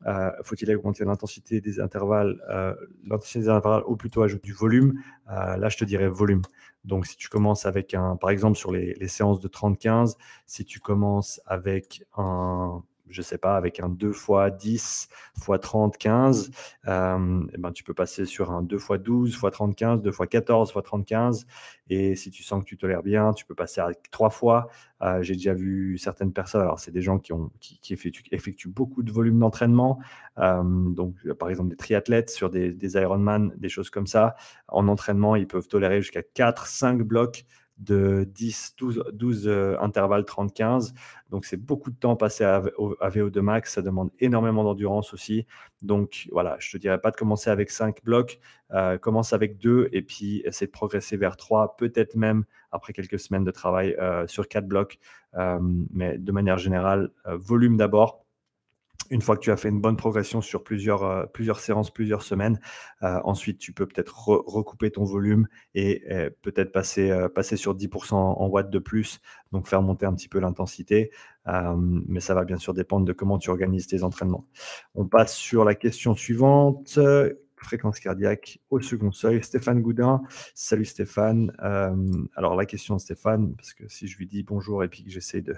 euh, 0.07 0.31
faut-il 0.43 0.75
augmenter 0.75 1.05
l'intensité 1.05 1.61
des 1.61 1.81
intervalles, 1.81 2.43
euh, 2.51 2.75
l'intensité 3.07 3.41
des 3.41 3.49
intervalles 3.49 3.85
ou 3.87 3.97
plutôt 3.97 4.23
ajouter 4.23 4.47
du 4.47 4.53
volume? 4.53 5.01
Là, 5.29 5.69
je 5.69 5.77
te 5.77 5.85
dirais 5.85 6.09
volume. 6.09 6.43
Donc, 6.85 7.07
si 7.07 7.17
tu 7.17 7.29
commences 7.29 7.65
avec 7.65 7.95
un, 7.95 8.17
par 8.17 8.31
exemple, 8.31 8.59
sur 8.59 8.73
les, 8.73 8.95
les 8.95 9.09
séances 9.09 9.41
de 9.41 9.49
30-15, 9.49 10.17
si 10.47 10.65
tu 10.65 10.81
commences 10.81 11.41
avec 11.47 12.05
un, 12.17 12.83
je 13.13 13.21
ne 13.21 13.25
sais 13.25 13.39
pas, 13.39 13.57
avec 13.57 13.81
un 13.81 13.89
2 13.89 14.11
x 14.11 14.29
10 14.59 15.09
x 15.37 15.61
30, 15.61 15.97
15, 15.99 16.51
ben, 16.85 17.73
tu 17.75 17.85
peux 17.85 17.95
passer 17.95 18.27
sur 18.27 18.51
un 18.51 18.63
2 18.63 18.77
x 18.77 18.89
12 19.01 19.31
x 19.31 19.41
30, 19.53 19.77
15, 19.77 20.03
2 20.03 20.11
x 20.11 20.19
14 20.31 20.73
x 20.75 20.83
30, 20.85 21.07
15. 21.07 21.47
Et 21.91 22.17
si 22.17 22.31
tu 22.31 22.43
sens 22.43 22.63
que 22.63 22.69
tu 22.69 22.79
tolères 22.79 23.03
bien, 23.03 23.33
tu 23.33 23.45
peux 23.45 23.55
passer 23.55 23.81
à 23.81 23.91
3 24.11 24.31
fois. 24.31 24.69
Euh, 25.03 25.23
j'ai 25.23 25.35
déjà 25.35 25.53
vu 25.53 25.99
certaines 25.99 26.33
personnes, 26.33 26.63
alors 26.63 26.79
c'est 26.79 26.93
des 26.93 27.03
gens 27.03 27.19
qui, 27.19 27.33
ont, 27.33 27.51
qui, 27.61 27.93
effectuent, 27.93 28.69
beaucoup 28.69 29.03
de 29.03 29.11
volume 29.11 29.41
d'entraînement, 29.41 29.99
euh, 30.39 30.63
donc 30.63 31.17
par 31.39 31.51
exemple 31.51 31.71
des 31.71 31.77
triathlètes 31.77 32.31
sur 32.31 32.51
des, 32.51 32.73
des 32.73 32.95
Ironman, 32.95 33.53
des 33.57 33.69
choses 33.69 33.91
comme 33.91 34.07
ça. 34.07 34.37
En 34.69 34.87
entraînement, 34.87 35.35
ils 35.35 35.49
peuvent 35.49 35.67
tolérer 35.67 36.01
jusqu'à 36.03 36.23
4, 36.23 36.67
5 36.67 37.03
blocs 37.03 37.45
de 37.83 38.25
10, 38.33 38.75
12, 38.79 39.05
12 39.13 39.49
intervalles 39.81 40.23
30-15. 40.23 40.93
Donc, 41.31 41.45
c'est 41.45 41.57
beaucoup 41.57 41.91
de 41.91 41.97
temps 41.97 42.17
passé 42.17 42.45
à, 42.45 42.61
VO2 42.61 43.41
max. 43.41 43.75
Ça 43.75 43.83
demande 43.83 44.11
énormément 44.21 44.65
d'endurance 44.65 45.15
aussi. 45.15 45.47
Donc, 45.81 46.29
voilà, 46.31 46.57
je 46.59 46.69
ne 46.69 46.73
te 46.73 46.77
dirais 46.79 47.01
pas 47.01 47.11
de 47.11 47.17
commencer 47.17 47.51
avec 47.51 47.71
5 47.71 48.05
blocs. 48.05 48.39
Euh, 48.73 48.99
commence 48.99 49.33
avec 49.33 49.59
2 49.59 49.89
et 49.93 50.03
puis 50.03 50.43
essaie 50.45 50.67
de 50.67 50.71
progresser 50.71 51.17
vers 51.17 51.37
3, 51.37 51.77
peut-être 51.77 52.15
même 52.15 52.45
après 52.71 52.93
quelques 52.93 53.19
semaines 53.19 53.45
de 53.45 53.51
travail 53.51 53.95
euh, 53.99 54.27
sur 54.27 54.49
4 54.49 54.67
blocs. 54.67 54.99
Euh, 55.35 55.59
mais 55.91 56.19
de 56.19 56.33
manière 56.33 56.59
générale, 56.59 57.11
volume 57.27 57.77
d'abord 57.77 58.22
une 59.11 59.21
fois 59.21 59.37
que 59.37 59.43
tu 59.43 59.51
as 59.51 59.57
fait 59.57 59.69
une 59.69 59.81
bonne 59.81 59.97
progression 59.97 60.41
sur 60.41 60.65
plusieurs, 60.65 61.03
euh, 61.05 61.55
séances, 61.59 61.91
plusieurs 61.91 62.23
semaines, 62.23 62.61
euh, 63.03 63.21
ensuite 63.25 63.59
tu 63.59 63.73
peux 63.73 63.87
peut-être 63.87 64.29
recouper 64.29 64.91
ton 64.91 65.05
volume 65.05 65.49
et 65.75 66.03
euh, 66.11 66.31
peut-être 66.43 66.73
passer 66.73 67.57
sur 67.57 67.75
10% 67.75 68.15
en 68.15 68.47
watts 68.49 68.71
de 68.71 68.79
plus, 68.79 69.21
donc 69.53 69.67
faire 69.67 69.83
monter 69.83 70.07
un 70.07 70.15
petit 70.15 70.29
peu 70.29 70.41
l'intensité. 70.41 71.11
mais 71.77 72.21
ça 72.21 72.35
va 72.35 72.45
bien 72.45 72.57
sûr 72.57 72.73
dépendre 72.75 73.05
de 73.05 73.13
comment 73.13 73.39
tu 73.39 73.51
organises 73.51 73.87
tes 73.87 74.03
entraînements. 74.03 74.47
On 74.95 75.07
passe 75.07 75.35
sur 75.35 75.65
la 75.65 75.75
question 75.75 76.15
suivante 76.15 76.99
fréquence 77.63 78.01
cardiaque 78.01 78.59
au 78.71 78.81
second 78.81 79.13
seuil. 79.13 79.43
Stéphane 79.43 79.81
Goudin, 79.81 80.23
salut 80.55 80.85
Stéphane. 80.85 81.53
Euh, 81.63 81.95
alors 82.35 82.57
la 82.57 82.67
question 82.67 82.99
Stéphane, 82.99 83.55
parce 83.55 83.73
que 83.73 83.87
si 83.89 84.09
je 84.09 84.19
lui 84.19 84.27
dis 84.27 84.43
bonjour 84.43 84.83
et 84.85 84.89
puis 84.89 85.05
que 85.05 85.11
j'essaie 85.11 85.41
de, 85.41 85.55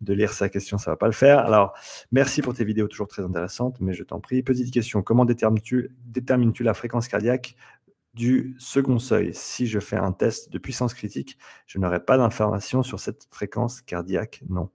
de, 0.00 0.14
lire 0.14 0.32
sa 0.32 0.48
question, 0.48 0.78
ça 0.78 0.90
ne 0.90 0.92
va 0.92 0.96
pas 0.96 1.06
le 1.06 1.12
faire. 1.12 1.40
Alors 1.40 1.74
merci 2.12 2.42
pour 2.42 2.54
tes 2.54 2.64
vidéos 2.64 2.88
toujours 2.88 3.08
très 3.08 3.22
intéressantes, 3.22 3.80
mais 3.80 3.92
je 3.92 4.04
t'en 4.04 4.20
prie. 4.20 4.42
Petite 4.42 4.72
question, 4.72 5.02
comment 5.02 5.24
détermines-tu 5.24 5.90
détermines 6.04 6.52
la 6.60 6.74
fréquence 6.74 7.08
cardiaque 7.08 7.56
du 8.14 8.54
second 8.58 8.98
seuil? 8.98 9.30
Si 9.34 9.66
je 9.66 9.78
fais 9.78 9.96
un 9.96 10.12
test 10.12 10.50
de 10.50 10.58
puissance 10.58 10.94
critique, 10.94 11.38
je 11.66 11.78
n'aurai 11.78 12.04
pas 12.04 12.18
d'informations 12.18 12.82
sur 12.82 13.00
cette 13.00 13.26
fréquence 13.30 13.80
cardiaque. 13.82 14.42
Non. 14.48 14.70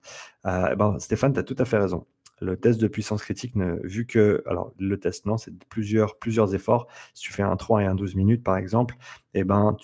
Euh, 0.46 0.74
ben, 0.74 0.98
Stéphane, 0.98 1.32
tu 1.32 1.40
as 1.40 1.44
tout 1.44 1.56
à 1.58 1.64
fait 1.64 1.78
raison 1.78 2.06
le 2.40 2.56
test 2.56 2.80
de 2.80 2.88
puissance 2.88 3.22
critique, 3.22 3.54
vu 3.82 4.06
que, 4.06 4.42
alors 4.46 4.72
le 4.78 4.98
test, 4.98 5.26
non, 5.26 5.38
c'est 5.38 5.52
plusieurs, 5.68 6.18
plusieurs 6.18 6.54
efforts. 6.54 6.86
Si 7.14 7.22
tu 7.22 7.32
fais 7.32 7.42
un 7.42 7.56
3 7.56 7.82
et 7.82 7.86
un 7.86 7.94
12 7.94 8.14
minutes, 8.14 8.42
par 8.42 8.56
exemple, 8.56 8.96
eh 9.34 9.44
ben, 9.44 9.76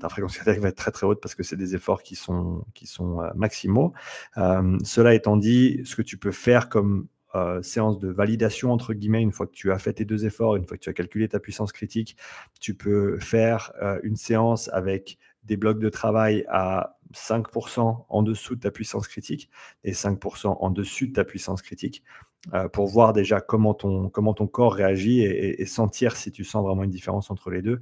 ta 0.00 0.08
fréquence 0.08 0.36
cardiaque 0.36 0.60
va 0.60 0.68
être 0.68 0.76
très 0.76 0.90
très 0.90 1.06
haute 1.06 1.20
parce 1.20 1.34
que 1.34 1.42
c'est 1.42 1.56
des 1.56 1.74
efforts 1.74 2.02
qui 2.02 2.16
sont, 2.16 2.64
qui 2.74 2.86
sont 2.86 3.20
euh, 3.22 3.30
maximaux. 3.34 3.92
Euh, 4.36 4.78
cela 4.84 5.14
étant 5.14 5.36
dit, 5.36 5.80
ce 5.84 5.96
que 5.96 6.02
tu 6.02 6.18
peux 6.18 6.32
faire 6.32 6.68
comme 6.68 7.06
euh, 7.34 7.62
séance 7.62 7.98
de 7.98 8.08
validation, 8.08 8.72
entre 8.72 8.94
guillemets, 8.94 9.22
une 9.22 9.32
fois 9.32 9.46
que 9.46 9.52
tu 9.52 9.72
as 9.72 9.78
fait 9.78 9.94
tes 9.94 10.04
deux 10.04 10.26
efforts, 10.26 10.56
une 10.56 10.66
fois 10.66 10.76
que 10.76 10.82
tu 10.82 10.90
as 10.90 10.94
calculé 10.94 11.28
ta 11.28 11.40
puissance 11.40 11.72
critique, 11.72 12.16
tu 12.60 12.74
peux 12.74 13.18
faire 13.18 13.72
une 14.02 14.16
séance 14.16 14.70
avec 14.72 15.18
des 15.44 15.56
blocs 15.56 15.78
de 15.78 15.88
travail 15.88 16.44
à 16.48 16.95
5% 17.14 18.06
en 18.08 18.22
dessous 18.22 18.56
de 18.56 18.60
ta 18.60 18.70
puissance 18.70 19.08
critique 19.08 19.50
et 19.84 19.92
5% 19.92 20.56
en 20.60 20.70
dessus 20.70 21.08
de 21.08 21.12
ta 21.12 21.24
puissance 21.24 21.62
critique 21.62 22.02
euh, 22.54 22.68
pour 22.68 22.86
voir 22.86 23.12
déjà 23.12 23.40
comment 23.40 23.74
ton, 23.74 24.10
corps 24.46 24.74
réagit 24.74 25.22
et, 25.22 25.66
sentir 25.66 26.16
si 26.16 26.30
tu 26.30 26.44
sens 26.44 26.64
vraiment 26.64 26.84
une 26.84 26.90
différence 26.90 27.30
entre 27.30 27.50
les 27.50 27.60
deux. 27.60 27.80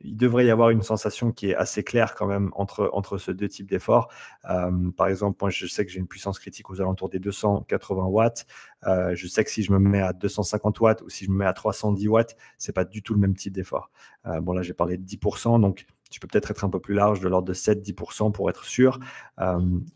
il 0.00 0.16
devrait 0.16 0.46
y 0.46 0.50
avoir 0.50 0.70
une 0.70 0.82
sensation 0.82 1.32
qui 1.32 1.50
est 1.50 1.56
assez 1.56 1.82
claire 1.82 2.14
quand 2.14 2.26
même 2.26 2.50
entre, 2.54 2.88
entre 2.92 3.18
ces 3.18 3.34
deux 3.34 3.48
types 3.48 3.68
d'efforts. 3.68 4.08
Euh, 4.48 4.90
par 4.96 5.08
exemple, 5.08 5.38
moi, 5.40 5.50
je 5.50 5.66
sais 5.66 5.84
que 5.84 5.90
j'ai 5.90 5.98
une 5.98 6.06
puissance 6.06 6.38
critique 6.38 6.70
aux 6.70 6.80
alentours 6.80 7.08
des 7.08 7.18
280 7.18 8.04
watts. 8.04 8.46
Euh, 8.86 9.14
je 9.14 9.26
sais 9.26 9.42
que 9.42 9.50
si 9.50 9.62
je 9.64 9.72
me 9.72 9.78
mets 9.78 10.00
à 10.00 10.12
250 10.12 10.78
watts 10.80 11.02
ou 11.02 11.08
si 11.10 11.24
je 11.24 11.30
me 11.30 11.38
mets 11.38 11.46
à 11.46 11.52
310 11.52 12.08
watts, 12.08 12.36
c'est 12.58 12.72
pas 12.72 12.84
du 12.84 13.02
tout 13.02 13.14
le 13.14 13.20
même 13.20 13.34
type 13.34 13.52
d'effort. 13.52 13.90
bon, 14.24 14.52
là, 14.52 14.62
j'ai 14.62 14.74
parlé 14.74 14.96
de 14.96 15.04
10%, 15.04 15.60
donc 15.60 15.86
tu 16.10 16.20
peux 16.20 16.28
peut-être 16.28 16.50
être 16.50 16.64
un 16.64 16.68
peu 16.68 16.80
plus 16.80 16.94
large, 16.94 17.20
de 17.20 17.28
l'ordre 17.28 17.48
de 17.48 17.54
7-10% 17.54 18.32
pour 18.32 18.50
être 18.50 18.64
sûr. 18.64 18.98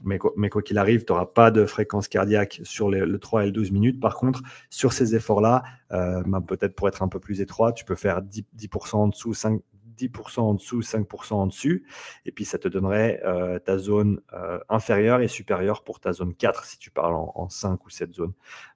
mais, 0.05 0.19
quoi 0.19 0.63
qu'il 0.63 0.79
arrive, 0.79 1.05
tu 1.05 1.13
n'auras 1.13 1.27
pas 1.27 1.51
de 1.51 1.67
fréquence 1.67 2.09
cardiaque 2.09 2.61
sur 2.63 2.91
le 2.91 3.19
3 3.19 3.43
et 3.43 3.47
le 3.47 3.53
12 3.53 3.73
minutes. 3.73 4.01
Par 4.01 4.17
contre, 4.17 4.43
sur 4.71 4.93
ces 4.93 5.15
efforts-là, 5.15 5.63
ben, 5.91 6.41
peut-être 6.41 6.75
pour 6.75 6.89
être 6.89 7.03
un 7.03 7.09
peu 7.09 7.21
plus 7.21 7.41
étroit, 7.41 7.73
tu 7.73 7.85
peux 7.85 7.97
faire 7.97 8.23
10%, 8.23 8.45
10 8.55 8.69
en 8.95 9.09
dessous, 9.09 9.35
5, 9.35 9.61
10% 9.97 10.41
en 10.41 10.55
dessous, 10.55 10.81
5% 10.81 11.35
en 11.35 11.47
dessus. 11.47 11.85
Et 12.27 12.33
puis, 12.33 12.45
ça 12.45 12.59
te 12.59 12.69
donnerait 12.69 13.21
euh, 13.25 13.59
ta 13.59 13.79
zone 13.79 14.21
euh, 14.33 14.59
inférieure 14.69 15.21
et 15.21 15.29
supérieure 15.29 15.85
pour 15.85 16.01
ta 16.01 16.13
zone 16.13 16.35
4 16.35 16.65
si 16.65 16.79
tu 16.79 16.91
parles 16.91 17.15
en, 17.15 17.49
5 17.49 17.85
ou 17.85 17.91
7 17.91 18.13
zones. 18.15 18.33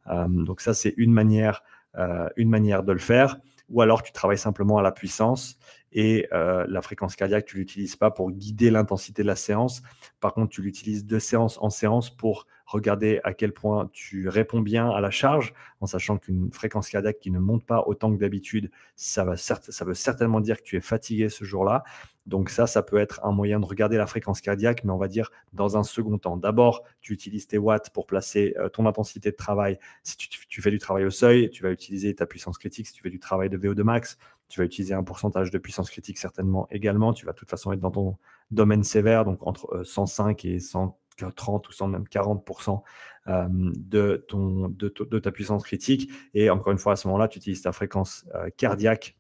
Euh, 0.09 0.27
donc, 0.29 0.61
ça, 0.61 0.75
c'est 0.75 0.95
une 0.97 1.13
manière, 1.13 1.63
une 2.37 2.49
manière 2.49 2.85
de 2.85 2.93
le 2.93 2.99
faire. 2.99 3.39
Ou 3.71 3.83
alors, 3.83 4.03
tu 4.03 4.13
travailles 4.13 4.39
simplement 4.39 4.79
à 4.79 4.83
la 4.83 4.93
puissance 4.93 5.59
et 5.93 6.29
la 6.31 6.83
fréquence 6.83 7.17
cardiaque, 7.17 7.47
tu 7.47 7.57
l'utilises 7.57 7.97
pas 7.97 8.11
pour 8.11 8.31
guider 8.31 8.71
l'intensité 8.71 9.23
de 9.23 9.27
la 9.27 9.37
séance. 9.37 9.83
Par 10.21 10.35
contre, 10.35 10.51
tu 10.51 10.63
l'utilises 10.63 11.07
de 11.07 11.19
séance 11.19 11.59
en 11.61 11.71
séance 11.71 12.11
pour 12.11 12.47
regarder 12.69 13.21
à 13.25 13.33
quel 13.33 13.53
point 13.55 13.89
tu 13.93 14.29
réponds 14.29 14.61
bien 14.61 14.91
à 14.91 15.01
la 15.01 15.11
charge, 15.11 15.55
en 15.81 15.87
sachant 15.87 16.19
qu'une 16.19 16.53
fréquence 16.53 16.91
cardiaque 16.91 17.19
qui 17.19 17.31
ne 17.31 17.39
monte 17.39 17.65
pas 17.65 17.83
autant 17.87 18.13
que 18.13 18.21
d'habitude, 18.21 18.71
ça, 18.95 19.25
va 19.25 19.37
ça 19.39 19.85
veut 19.87 19.95
certainement 19.95 20.41
dire 20.41 20.59
que 20.59 20.63
tu 20.63 20.77
es 20.77 20.83
fatigué 20.83 21.31
ce 21.31 21.45
jour-là. 21.45 21.83
Donc 22.27 22.51
ça, 22.51 22.67
ça 22.67 22.83
peut 22.83 22.99
être 22.99 23.25
un 23.25 23.33
moyen 23.33 23.59
de 23.59 23.65
regarder 23.65 23.97
la 23.97 24.07
fréquence 24.07 24.43
cardiaque, 24.43 24.85
mais 24.85 24.93
on 24.93 24.99
va 24.99 25.09
dire 25.09 25.31
dans 25.55 25.79
un 25.79 25.83
second 25.83 26.19
temps. 26.19 26.37
D'abord, 26.37 26.85
tu 27.01 27.15
utilises 27.15 27.47
tes 27.47 27.57
watts 27.57 27.89
pour 27.89 28.07
placer 28.07 28.55
euh, 28.59 28.69
ton 28.69 28.85
intensité 28.85 29.31
de 29.31 29.37
travail. 29.37 29.79
Si 30.03 30.19
tu, 30.19 30.29
tu, 30.29 30.61
fais 30.61 30.71
du 30.71 30.79
travail 30.79 31.07
au 31.07 31.11
seuil, 31.11 31.49
tu 31.49 31.63
vas 31.63 31.71
utiliser 31.71 32.15
ta 32.15 32.27
puissance 32.27 32.59
critique. 32.59 32.87
Si 32.87 32.93
tu 32.93 33.03
fais 33.03 33.09
du 33.09 33.19
travail 33.19 33.49
de 33.49 33.57
VO2 33.57 33.83
max, 33.83 34.19
tu 34.49 34.61
vas 34.61 34.67
utiliser 34.67 34.95
un 34.95 35.03
pourcentage 35.03 35.51
de 35.51 35.59
puissance 35.59 35.91
critique 35.91 36.19
certainement 36.19 36.67
également. 36.71 37.13
Tu 37.13 37.27
vas 37.27 37.33
de 37.33 37.37
toute 37.37 37.51
façon 37.51 37.73
être 37.73 37.81
dans 37.81 37.91
ton 37.91 38.17
domaine 38.51 38.83
sévère, 38.83 39.25
donc 39.25 39.47
entre 39.47 39.83
105 39.85 40.45
euh, 40.45 40.49
et 40.49 40.61
100 40.61 40.99
30 41.35 41.69
ou 41.69 41.73
100, 41.73 41.89
même 41.89 42.05
40% 42.05 42.83
euh, 43.27 43.47
de, 43.51 44.25
ton, 44.29 44.69
de, 44.69 45.19
ta 45.19 45.33
puissance 45.33 45.65
critique. 45.65 46.11
Et 46.35 46.51
encore 46.51 46.73
une 46.73 46.79
fois, 46.79 46.93
à 46.93 46.97
ce 46.97 47.09
moment-là, 47.09 47.29
tu 47.29 47.39
utilises 47.39 47.63
ta 47.63 47.73
fréquence 47.73 48.25
euh, 48.35 48.51
cardiaque 48.57 49.17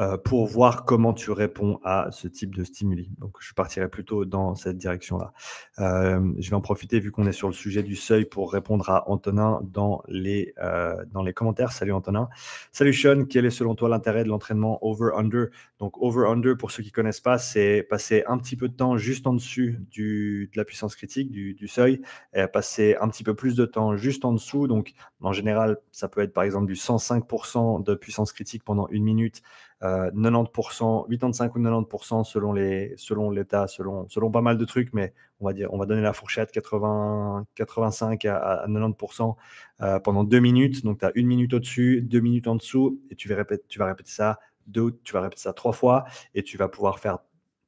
euh, 0.00 0.18
pour 0.18 0.46
voir 0.46 0.84
comment 0.84 1.12
tu 1.12 1.30
réponds 1.30 1.78
à 1.84 2.08
ce 2.10 2.26
type 2.26 2.52
de 2.52 2.64
stimuli. 2.64 3.12
Donc, 3.18 3.36
je 3.38 3.54
partirai 3.54 3.88
plutôt 3.88 4.24
dans 4.24 4.56
cette 4.56 4.76
direction-là. 4.76 5.32
Euh, 5.78 6.32
je 6.36 6.50
vais 6.50 6.56
en 6.56 6.60
profiter, 6.60 6.98
vu 6.98 7.12
qu'on 7.12 7.26
est 7.26 7.32
sur 7.32 7.46
le 7.46 7.54
sujet 7.54 7.84
du 7.84 7.94
seuil, 7.94 8.24
pour 8.24 8.52
répondre 8.52 8.90
à 8.90 9.08
Antonin 9.08 9.60
dans 9.62 10.02
les, 10.08 10.52
euh, 10.58 10.96
dans 11.12 11.22
les 11.22 11.32
commentaires. 11.32 11.70
Salut 11.70 11.92
Antonin. 11.92 12.28
Salut 12.72 12.92
Sean, 12.92 13.24
quel 13.24 13.46
est 13.46 13.50
selon 13.50 13.76
toi 13.76 13.88
l'intérêt 13.88 14.24
de 14.24 14.28
l'entraînement 14.30 14.84
over-under? 14.84 15.50
Donc, 15.78 15.96
over-under, 16.02 16.56
pour 16.56 16.72
ceux 16.72 16.82
qui 16.82 16.88
ne 16.88 16.94
connaissent 16.94 17.20
pas, 17.20 17.38
c'est 17.38 17.84
passer 17.88 18.24
un 18.26 18.38
petit 18.38 18.56
peu 18.56 18.68
de 18.68 18.74
temps 18.74 18.96
juste 18.96 19.28
en 19.28 19.34
dessus 19.34 19.78
du, 19.92 20.50
de 20.52 20.58
la 20.58 20.64
puissance 20.64 20.96
critique, 20.96 21.30
du, 21.30 21.54
du 21.54 21.68
seuil, 21.68 22.00
et 22.34 22.48
passer 22.48 22.96
un 23.00 23.08
petit 23.08 23.22
peu 23.22 23.34
plus 23.34 23.54
de 23.54 23.64
temps 23.64 23.96
juste 23.96 24.24
en 24.24 24.32
dessous. 24.32 24.66
Donc, 24.66 24.92
en 25.20 25.32
général, 25.32 25.78
ça 25.92 26.08
peut 26.08 26.20
être 26.20 26.34
par 26.34 26.42
exemple 26.42 26.66
du 26.66 26.74
105% 26.74 27.84
de 27.84 27.94
puissance 27.94 28.32
critique 28.32 28.64
pendant 28.64 28.88
une 28.88 29.04
minute 29.04 29.42
90%, 29.84 31.04
euh, 31.04 31.10
85 31.10 31.54
ou 31.56 31.58
90% 31.60 32.24
selon 32.24 32.52
les 32.52 32.94
selon 32.96 33.30
l'état, 33.30 33.66
selon 33.66 34.30
pas 34.30 34.40
mal 34.40 34.56
de 34.56 34.64
trucs, 34.64 34.92
mais 34.92 35.12
on 35.40 35.46
va 35.46 35.52
dire 35.52 35.68
on 35.72 35.78
va 35.78 35.86
donner 35.86 36.00
la 36.00 36.12
fourchette 36.12 36.50
80 36.52 37.46
85 37.54 38.24
à, 38.24 38.64
90% 38.66 39.36
euh, 39.82 40.00
pendant 40.00 40.24
deux 40.24 40.40
minutes. 40.40 40.84
Donc 40.84 41.00
tu 41.00 41.04
as 41.04 41.12
une 41.14 41.26
minute 41.26 41.52
au-dessus, 41.54 42.02
deux 42.02 42.20
minutes 42.20 42.48
en 42.48 42.56
dessous, 42.56 43.00
et 43.10 43.14
tu 43.16 43.28
vas 43.28 43.36
répéter, 43.36 43.64
tu 43.68 43.78
vas 43.78 43.86
répéter 43.86 44.10
ça 44.10 44.38
deux, 44.66 44.98
tu 45.04 45.12
vas 45.12 45.20
répéter 45.20 45.42
ça 45.42 45.52
trois 45.52 45.72
fois, 45.72 46.04
et 46.34 46.42
tu 46.42 46.56
vas 46.56 46.68
pouvoir 46.68 46.98
faire 46.98 47.18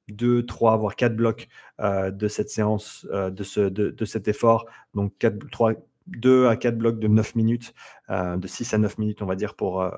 deux, 0.09 0.47
trois, 0.47 0.77
voire 0.77 0.97
quatre 0.97 1.17
blocs 1.17 1.49
euh, 1.81 2.11
de 2.11 2.29
cette 2.29 2.49
séance, 2.49 3.07
de, 3.13 3.43
ce, 3.43 4.05
cet 4.07 4.29
effort. 4.29 4.65
Donc 4.95 5.13
quatre, 5.19 5.39
trois, 5.51 5.75
2 6.09 6.47
à 6.49 6.57
4 6.57 6.79
blocs 6.79 6.99
de 6.99 7.09
9 7.09 7.35
minutes, 7.35 7.75
euh, 8.11 8.37
de 8.37 8.47
6 8.47 8.75
à 8.75 8.79
9 8.79 8.99
minutes, 8.99 9.23
on 9.23 9.27
va 9.27 9.37
dire, 9.37 9.55
pour, 9.55 9.83
euh, 9.83 9.91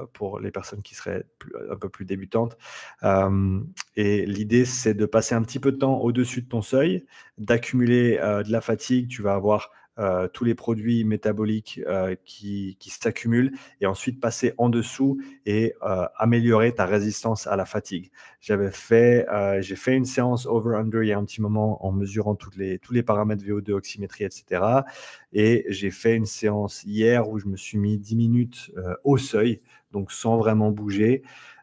les 0.42 0.50
personnes 0.50 0.82
qui 0.82 0.94
seraient 0.94 1.24
un 1.70 1.76
peu 1.76 1.88
plus 1.88 2.04
débutantes. 2.04 2.56
Euh, 3.02 3.60
et 3.96 4.26
l'idée, 4.26 4.64
c'est 4.64 4.94
de 4.94 5.06
passer 5.06 5.34
un 5.34 5.42
petit 5.42 5.58
peu 5.58 5.72
de 5.72 5.78
temps 5.78 5.98
au-dessus 5.98 6.42
de 6.42 6.48
ton 6.48 6.62
seuil, 6.62 7.06
d'accumuler 7.38 8.16
de 8.16 8.50
la 8.50 8.60
fatigue. 8.60 9.08
Tu 9.08 9.22
vas 9.22 9.34
avoir 9.34 9.70
euh, 9.98 10.28
tous 10.28 10.44
les 10.44 10.54
produits 10.54 11.04
métaboliques 11.04 11.80
euh, 11.86 12.14
qui, 12.24 12.76
s'accumulent 12.80 13.52
et 13.80 13.86
ensuite 13.86 14.20
passer 14.20 14.54
en 14.56 14.68
dessous 14.68 15.20
et 15.44 15.74
euh, 15.82 16.06
améliorer 16.16 16.72
ta 16.72 16.86
résistance 16.86 17.46
à 17.46 17.56
la 17.56 17.64
fatigue. 17.64 18.10
J'avais 18.40 18.70
fait, 18.70 19.26
j'ai 19.60 19.76
fait 19.76 19.94
une 19.94 20.04
séance 20.04 20.46
over-under 20.46 21.02
il 21.02 21.08
y 21.08 21.12
a 21.12 21.18
un 21.18 21.24
petit 21.24 21.40
moment 21.42 21.84
en 21.84 21.92
mesurant 21.92 22.36
toutes 22.36 22.56
les, 22.56 22.78
tous 22.78 22.92
les 22.92 23.02
paramètres 23.02 23.44
VO2, 23.44 23.72
oxymétrie, 23.72 24.24
etc. 24.24 24.62
Et 25.32 25.66
j'ai 25.68 25.90
fait 25.90 26.14
une 26.14 26.26
séance 26.26 26.84
hier 26.84 27.28
où 27.28 27.38
je 27.38 27.46
me 27.46 27.56
suis 27.56 27.78
mis 27.78 27.98
10 27.98 28.16
minutes 28.16 28.70
au 29.02 29.16
seuil, 29.18 29.60
donc 29.92 30.12
sans 30.12 30.36
vraiment 30.36 30.70
bouger. 30.70 31.22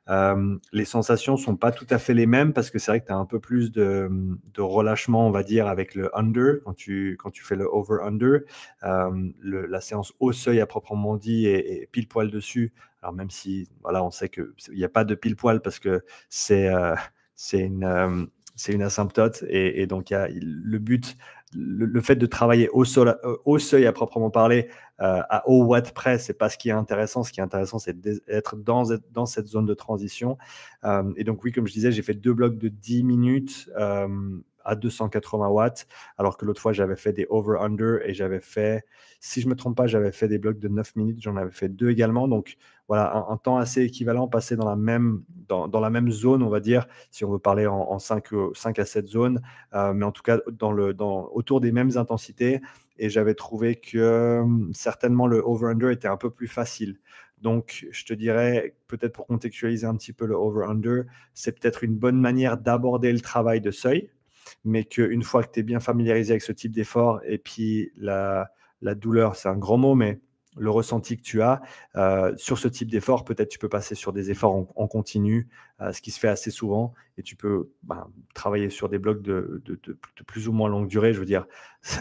Euh, 0.09 0.57
les 0.71 0.85
sensations 0.85 1.37
sont 1.37 1.55
pas 1.55 1.71
tout 1.71 1.87
à 1.89 1.97
fait 1.97 2.13
les 2.13 2.25
mêmes 2.25 2.53
parce 2.53 2.69
que 2.69 2.79
c'est 2.79 2.91
vrai 2.91 3.01
que 3.01 3.07
tu 3.07 3.11
as 3.11 3.17
un 3.17 3.25
peu 3.25 3.39
plus 3.39 3.71
de, 3.71 4.09
relâchement, 4.57 5.27
on 5.27 5.31
va 5.31 5.43
dire, 5.43 5.67
avec 5.67 5.95
le 5.95 6.15
under 6.17 6.61
quand 6.63 6.73
tu, 6.73 7.17
quand 7.21 7.31
tu 7.31 7.43
fais 7.43 7.55
le 7.55 7.65
over-under. 7.65 8.41
Euh, 8.83 9.31
la 9.41 9.81
séance 9.81 10.13
au 10.19 10.31
seuil 10.31 10.59
à 10.59 10.65
proprement 10.65 11.17
dit 11.17 11.47
est, 11.47 11.89
pile 11.91 12.07
poil 12.07 12.29
dessus. 12.29 12.73
Alors 13.01 13.13
même 13.13 13.29
si 13.29 13.69
voilà, 13.81 14.03
on 14.03 14.11
sait 14.11 14.29
qu'il 14.29 14.53
n'y 14.73 14.83
a 14.83 14.89
pas 14.89 15.03
de 15.03 15.15
pile 15.15 15.35
poil 15.35 15.61
parce 15.61 15.79
que 15.79 16.03
c'est 16.29 16.67
euh, 16.67 16.95
une, 17.53 18.29
c'est 18.55 18.73
une 18.73 18.81
asymptote 18.81 19.43
et, 19.49 19.85
donc 19.85 20.09
y 20.09 20.15
a, 20.15 20.27
le 20.29 20.77
but 20.79 21.17
le, 21.55 22.01
fait 22.01 22.15
de 22.15 22.25
travailler 22.25 22.69
au, 22.69 22.85
sol, 22.85 23.17
au 23.45 23.59
seuil 23.59 23.85
à 23.85 23.91
proprement 23.91 24.29
parler, 24.29 24.67
euh, 25.01 25.21
à 25.29 25.47
haut 25.47 25.63
watt 25.65 25.93
près, 25.93 26.17
c'est 26.19 26.33
pas 26.33 26.49
ce 26.49 26.57
qui 26.57 26.69
est 26.69 26.73
intéressant. 26.73 27.23
Ce 27.23 27.31
qui 27.31 27.39
est 27.39 27.43
intéressant, 27.43 27.79
c'est 27.79 27.99
d'être 27.99 28.55
dans, 28.57 28.83
dans 29.11 29.25
cette 29.25 29.47
zone 29.47 29.65
de 29.65 29.73
transition. 29.73 30.37
Euh, 30.83 31.11
et 31.15 31.23
donc, 31.23 31.43
oui, 31.43 31.51
comme 31.51 31.67
je 31.67 31.73
disais, 31.73 31.91
j'ai 31.91 32.01
fait 32.01 32.13
deux 32.13 32.33
blocs 32.33 32.57
de 32.57 32.67
10 32.67 33.03
minutes 33.03 33.69
euh, 33.77 34.07
à 34.63 34.75
280 34.75 35.47
watts, 35.47 35.87
alors 36.17 36.37
que 36.37 36.45
l'autre 36.45 36.61
fois, 36.61 36.73
j'avais 36.73 36.95
fait 36.95 37.13
des 37.13 37.27
over-under 37.29 37.99
et 38.03 38.13
j'avais 38.13 38.39
fait, 38.41 38.83
si 39.19 39.41
je 39.41 39.47
me 39.47 39.55
trompe 39.55 39.77
pas, 39.77 39.85
j'avais 39.87 40.11
fait 40.11 40.27
des 40.27 40.39
blocs 40.39 40.59
de 40.59 40.67
9 40.67 40.95
minutes, 40.95 41.21
j'en 41.21 41.35
avais 41.35 41.51
fait 41.51 41.69
deux 41.69 41.89
également. 41.89 42.27
Donc, 42.27 42.57
voilà, 42.87 43.25
un, 43.29 43.37
temps 43.37 43.57
assez 43.57 43.81
équivalent 43.83 44.27
passé 44.27 44.55
dans 44.55 44.67
la, 44.69 44.75
même, 44.75 45.23
dans, 45.47 45.67
dans, 45.67 45.79
la 45.79 45.89
même 45.89 46.11
zone, 46.11 46.43
on 46.43 46.49
va 46.49 46.59
dire, 46.59 46.87
si 47.09 47.25
on 47.25 47.31
veut 47.31 47.39
parler 47.39 47.65
en, 47.65 47.97
5, 47.97 48.27
5, 48.53 48.79
à 48.79 48.85
7 48.85 49.07
zones, 49.07 49.41
mais 49.73 50.05
en 50.05 50.11
tout 50.11 50.21
cas 50.21 50.39
dans 50.51 50.71
le, 50.71 50.93
dans, 50.93 51.29
autour 51.33 51.61
des 51.61 51.71
mêmes 51.71 51.97
intensités 51.97 52.61
et 52.97 53.09
j'avais 53.09 53.33
trouvé 53.33 53.75
que 53.75 54.39
hum, 54.41 54.71
certainement 54.73 55.27
le 55.27 55.39
over-under 55.39 55.89
était 55.91 56.07
un 56.07 56.17
peu 56.17 56.29
plus 56.29 56.47
facile. 56.47 56.99
Donc, 57.41 57.85
je 57.91 58.05
te 58.05 58.13
dirais, 58.13 58.75
peut-être 58.87 59.13
pour 59.13 59.27
contextualiser 59.27 59.85
un 59.85 59.95
petit 59.95 60.13
peu 60.13 60.25
le 60.25 60.35
over-under, 60.35 61.03
c'est 61.33 61.59
peut-être 61.59 61.83
une 61.83 61.95
bonne 61.95 62.19
manière 62.19 62.57
d'aborder 62.57 63.11
le 63.11 63.19
travail 63.19 63.61
de 63.61 63.71
seuil, 63.71 64.09
mais 64.63 64.85
qu'une 64.85 65.23
fois 65.23 65.43
que 65.43 65.51
tu 65.51 65.59
es 65.59 65.63
bien 65.63 65.79
familiarisé 65.79 66.31
avec 66.31 66.41
ce 66.43 66.53
type 66.53 66.71
d'effort, 66.71 67.19
et 67.25 67.37
puis 67.37 67.91
la, 67.97 68.51
la 68.81 68.95
douleur, 68.95 69.35
c'est 69.35 69.49
un 69.49 69.57
grand 69.57 69.77
mot, 69.77 69.95
mais 69.95 70.19
le 70.57 70.69
ressenti 70.69 71.17
que 71.17 71.21
tu 71.21 71.41
as 71.41 71.61
euh, 71.95 72.33
sur 72.37 72.57
ce 72.57 72.67
type 72.67 72.89
d'effort. 72.89 73.25
Peut-être 73.25 73.49
tu 73.49 73.59
peux 73.59 73.69
passer 73.69 73.95
sur 73.95 74.13
des 74.13 74.31
efforts 74.31 74.67
en, 74.75 74.87
continu, 74.87 75.47
euh, 75.81 75.91
ce 75.91 76.01
qui 76.01 76.11
se 76.11 76.19
fait 76.19 76.27
assez 76.27 76.51
souvent, 76.51 76.93
et 77.17 77.23
tu 77.23 77.35
peux 77.35 77.69
ben, 77.83 78.07
travailler 78.33 78.69
sur 78.69 78.89
des 78.89 78.99
blocs 78.99 79.21
de, 79.21 79.63
plus 80.27 80.47
ou 80.47 80.53
moins 80.53 80.69
longue 80.69 80.87
durée, 80.87 81.13
je 81.13 81.19
veux 81.19 81.25
dire 81.25 81.45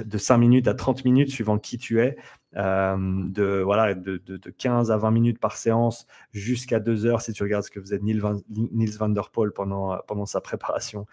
de 0.05 0.19
5 0.19 0.39
minutes 0.39 0.69
à 0.69 0.75
30 0.75 1.05
minutes, 1.05 1.31
suivant 1.31 1.59
qui 1.59 1.79
tu 1.79 2.01
es, 2.01 2.17
de, 2.55 3.63
voilà, 3.63 3.95
de, 3.95 4.21
15 4.59 4.91
à 4.91 4.97
20 4.97 5.11
minutes 5.11 5.39
par 5.39 5.57
séance 5.57 6.07
jusqu'à 6.33 6.81
2 6.81 7.07
heures 7.07 7.21
si 7.21 7.33
tu 7.33 7.43
regardes 7.43 7.65
ce 7.65 7.71
que 7.71 7.81
faisait 7.81 7.99
Niels 7.99 8.21
van, 8.21 8.37
Niels 8.49 8.97
van 8.97 9.09
der 9.09 9.31
Poel 9.31 9.51
pendant, 9.51 9.99
pendant 10.07 10.27
sa 10.27 10.41
préparation 10.41 11.07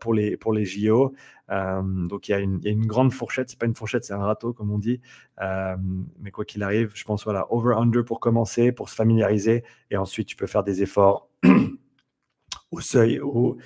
pour, 0.00 0.14
les, 0.14 0.36
pour 0.36 0.52
les 0.52 0.64
JO. 0.64 1.14
donc 1.48 2.28
il 2.28 2.32
y, 2.32 2.34
a 2.34 2.38
une, 2.40 2.60
une, 2.64 2.86
grande 2.86 3.12
fourchette, 3.12 3.50
c'est 3.50 3.58
pas 3.58 3.66
une 3.66 3.74
fourchette, 3.74 4.04
c'est 4.04 4.14
un 4.14 4.24
râteau 4.24 4.52
comme 4.52 4.70
on 4.70 4.78
dit. 4.78 5.00
mais 5.38 6.30
quoi 6.32 6.44
qu'il 6.44 6.62
arrive, 6.62 6.90
je 6.94 7.04
pense 7.04 7.24
voilà, 7.24 7.46
over-under 7.52 8.04
pour 8.04 8.20
commencer, 8.20 8.72
pour 8.72 8.88
se 8.88 8.94
familiariser, 8.94 9.64
et 9.90 9.96
ensuite 9.96 10.26
tu 10.26 10.36
peux 10.36 10.46
faire 10.46 10.64
des 10.64 10.82
efforts 10.82 11.28
au 12.70 12.80
seuil, 12.80 13.20
au, 13.20 13.56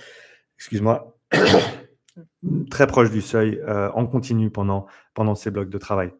excuse-moi, 0.56 1.16
très 2.70 2.86
proche 2.86 3.10
du 3.10 3.20
seuil, 3.20 3.60
euh, 3.66 3.90
en 3.94 4.06
continu 4.06 4.50
pendant, 4.50 4.86
pendant 5.14 5.34
ces 5.34 5.50
blocs 5.50 5.70
de 5.70 5.78
travail. 5.78 6.12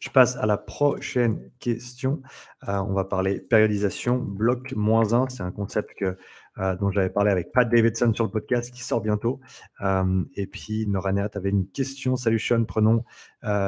Je 0.00 0.10
passe 0.10 0.36
à 0.36 0.46
la 0.46 0.56
prochaine 0.56 1.50
question. 1.58 2.22
Euh, 2.68 2.76
on 2.78 2.92
va 2.92 3.04
parler 3.04 3.40
périodisation. 3.40 4.18
Bloc 4.18 4.72
moins 4.76 5.12
1, 5.12 5.28
c'est 5.28 5.42
un 5.42 5.50
concept 5.50 6.02
euh, 6.02 6.76
dont 6.76 6.90
j'avais 6.90 7.10
parlé 7.10 7.30
avec 7.30 7.52
Pat 7.52 7.68
Davidson 7.68 8.12
sur 8.12 8.24
le 8.24 8.30
podcast 8.30 8.72
qui 8.72 8.82
sort 8.82 9.00
bientôt. 9.00 9.40
Euh, 9.80 10.24
et 10.34 10.46
puis, 10.46 10.86
Noranea, 10.86 11.28
tu 11.28 11.38
avais 11.38 11.50
une 11.50 11.66
question. 11.68 12.16
Salut 12.16 12.38
Sean, 12.38 12.64
prenons 12.64 13.04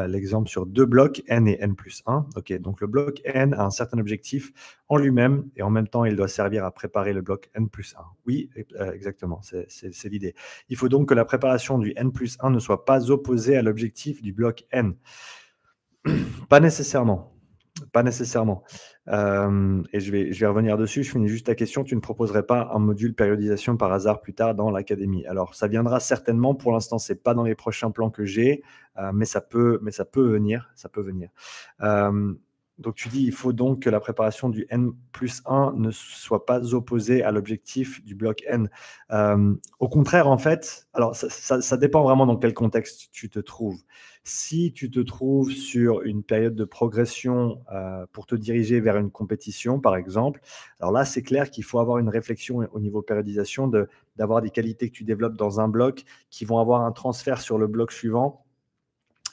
l'exemple 0.08 0.48
sur 0.48 0.66
deux 0.66 0.84
blocs, 0.84 1.22
n 1.28 1.46
et 1.46 1.56
n 1.60 1.74
plus 1.74 2.02
1. 2.06 2.26
Ok, 2.36 2.52
donc 2.60 2.80
le 2.80 2.86
bloc 2.86 3.20
n 3.24 3.54
a 3.54 3.64
un 3.64 3.70
certain 3.70 3.98
objectif 3.98 4.52
en 4.88 4.96
lui-même 4.96 5.48
et 5.56 5.62
en 5.62 5.70
même 5.70 5.86
temps, 5.86 6.04
il 6.04 6.16
doit 6.16 6.28
servir 6.28 6.64
à 6.64 6.72
préparer 6.72 7.12
le 7.12 7.22
bloc 7.22 7.50
n 7.54 7.68
plus 7.68 7.94
1. 7.96 8.02
Oui, 8.26 8.50
exactement, 8.92 9.40
c'est 9.42 10.08
l'idée. 10.08 10.34
Il 10.68 10.76
faut 10.76 10.88
donc 10.88 11.08
que 11.08 11.14
la 11.14 11.24
préparation 11.24 11.78
du 11.78 11.92
n 11.96 12.12
plus 12.12 12.36
1 12.40 12.50
ne 12.50 12.58
soit 12.58 12.84
pas 12.84 13.10
opposée 13.10 13.56
à 13.56 13.62
l'objectif 13.62 14.22
du 14.22 14.32
bloc 14.32 14.64
n. 14.72 14.96
pas 16.48 16.60
nécessairement. 16.60 17.32
Pas 17.92 18.02
nécessairement. 18.02 18.62
Euh, 19.08 19.82
et 19.92 20.00
je 20.00 20.12
vais, 20.12 20.32
je 20.32 20.40
vais 20.40 20.46
revenir 20.46 20.76
dessus. 20.76 21.02
Je 21.02 21.10
finis 21.12 21.28
juste 21.28 21.46
ta 21.46 21.54
question. 21.54 21.84
Tu 21.84 21.94
ne 21.96 22.00
proposerais 22.00 22.44
pas 22.44 22.70
un 22.72 22.78
module 22.78 23.14
périodisation 23.14 23.76
par 23.76 23.92
hasard 23.92 24.20
plus 24.20 24.34
tard 24.34 24.54
dans 24.54 24.70
l'académie 24.70 25.24
Alors, 25.26 25.54
ça 25.54 25.66
viendra 25.66 26.00
certainement. 26.00 26.54
Pour 26.54 26.72
l'instant, 26.72 26.98
c'est 26.98 27.22
pas 27.22 27.34
dans 27.34 27.44
les 27.44 27.54
prochains 27.54 27.90
plans 27.90 28.10
que 28.10 28.24
j'ai, 28.24 28.62
euh, 28.98 29.12
mais 29.14 29.24
ça 29.24 29.40
peut, 29.40 29.78
mais 29.82 29.90
ça 29.92 30.04
peut 30.04 30.28
venir. 30.28 30.70
Ça 30.74 30.88
peut 30.88 31.02
venir. 31.02 31.30
Euh, 31.80 32.34
donc 32.80 32.94
tu 32.94 33.08
dis, 33.10 33.22
il 33.24 33.32
faut 33.32 33.52
donc 33.52 33.82
que 33.82 33.90
la 33.90 34.00
préparation 34.00 34.48
du 34.48 34.66
N 34.70 34.92
plus 35.12 35.42
1 35.44 35.74
ne 35.76 35.90
soit 35.90 36.46
pas 36.46 36.74
opposée 36.74 37.22
à 37.22 37.30
l'objectif 37.30 38.02
du 38.04 38.14
bloc 38.14 38.42
N. 38.46 38.70
Euh, 39.12 39.54
au 39.78 39.88
contraire, 39.88 40.28
en 40.28 40.38
fait, 40.38 40.88
alors 40.94 41.14
ça, 41.14 41.76
dépend 41.76 42.02
vraiment 42.02 42.26
dans 42.26 42.36
quel 42.36 42.54
contexte 42.54 43.10
tu 43.12 43.28
te 43.28 43.38
trouves. 43.38 43.78
Si 44.24 44.72
tu 44.72 44.90
te 44.90 45.00
trouves 45.00 45.50
sur 45.50 46.02
une 46.02 46.22
période 46.22 46.54
de 46.54 46.64
progression 46.64 47.62
euh, 47.70 48.06
pour 48.12 48.26
te 48.26 48.34
diriger 48.34 48.80
vers 48.80 48.96
une 48.96 49.10
compétition, 49.10 49.78
par 49.78 49.94
exemple, 49.94 50.40
alors 50.80 50.92
là, 50.92 51.04
c'est 51.04 51.22
clair 51.22 51.50
qu'il 51.50 51.64
faut 51.64 51.80
avoir 51.80 51.98
une 51.98 52.08
réflexion 52.08 52.66
au 52.72 52.80
niveau 52.80 53.02
périodisation 53.02 53.70
d'avoir 54.16 54.40
des 54.40 54.50
qualités 54.50 54.88
que 54.88 54.94
tu 54.94 55.04
développes 55.04 55.36
dans 55.36 55.60
un 55.60 55.68
bloc 55.68 56.04
qui 56.30 56.46
vont 56.46 56.58
avoir 56.58 56.82
un 56.82 56.92
transfert 56.92 57.42
sur 57.42 57.58
le 57.58 57.66
bloc 57.66 57.92
suivant 57.92 58.46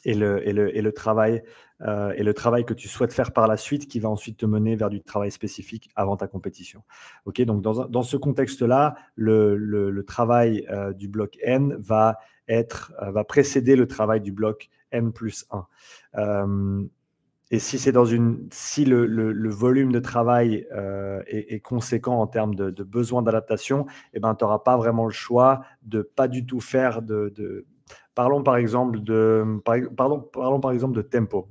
et 0.06 0.14
le, 0.14 0.48
et 0.48 0.54
le, 0.54 0.76
et 0.76 0.82
le 0.82 0.92
travail 0.92 1.44
euh, 1.82 2.12
et 2.16 2.24
le 2.24 2.34
travail 2.34 2.66
que 2.66 2.74
tu 2.74 2.88
souhaites 2.88 3.14
faire 3.14 3.32
par 3.32 3.48
la 3.48 3.56
suite 3.56 3.88
qui 3.88 4.00
va 4.00 4.10
ensuite 4.10 4.38
te 4.38 4.46
mener 4.46 4.76
vers 4.76 4.90
du 4.90 5.02
travail 5.02 5.32
spécifique 5.32 5.90
avant 5.96 6.18
ta 6.18 6.28
compétition. 6.28 6.84
Ok, 7.26 7.42
donc 7.42 7.62
dans, 7.62 7.88
dans 7.88 8.02
ce 8.02 8.18
contexte-là, 8.18 8.96
le, 9.16 9.56
le, 9.56 10.04
travail 10.04 10.66
euh, 10.72 10.94
du 10.94 11.08
bloc 11.08 11.38
N 11.44 11.76
va 11.80 12.18
être 12.48 12.94
euh, 13.02 13.12
va 13.12 13.24
précéder 13.24 13.76
le 13.76 13.88
travail 13.88 14.22
du 14.22 14.32
bloc 14.32 14.70
N 14.92 15.12
plus 15.12 15.46
1. 15.52 16.88
et 17.52 17.60
si 17.60 17.78
c'est 17.78 17.92
dans 17.92 18.06
une, 18.06 18.48
si 18.52 18.84
le, 18.86 19.06
le, 19.06 19.50
volume 19.50 19.92
de 19.92 20.00
travail 20.00 20.66
est, 21.28 21.60
conséquent 21.60 22.20
en 22.20 22.28
termes 22.28 22.56
de, 22.56 22.72
de 22.72 22.84
besoin 22.84 23.22
d'adaptation, 23.22 23.86
eh 24.14 24.20
ben, 24.20 24.34
tu 24.34 24.44
n'auras 24.44 24.60
pas 24.60 24.78
vraiment 24.78 25.06
le 25.06 25.12
choix 25.12 25.62
de 25.84 26.02
pas 26.02 26.28
du 26.28 26.46
tout 26.46 26.62
faire 26.62 27.02
de 27.02 27.66
Parlons 28.18 28.42
par 28.42 28.58
exemple 28.58 29.00
de, 29.02 29.62
tempo. 31.04 31.48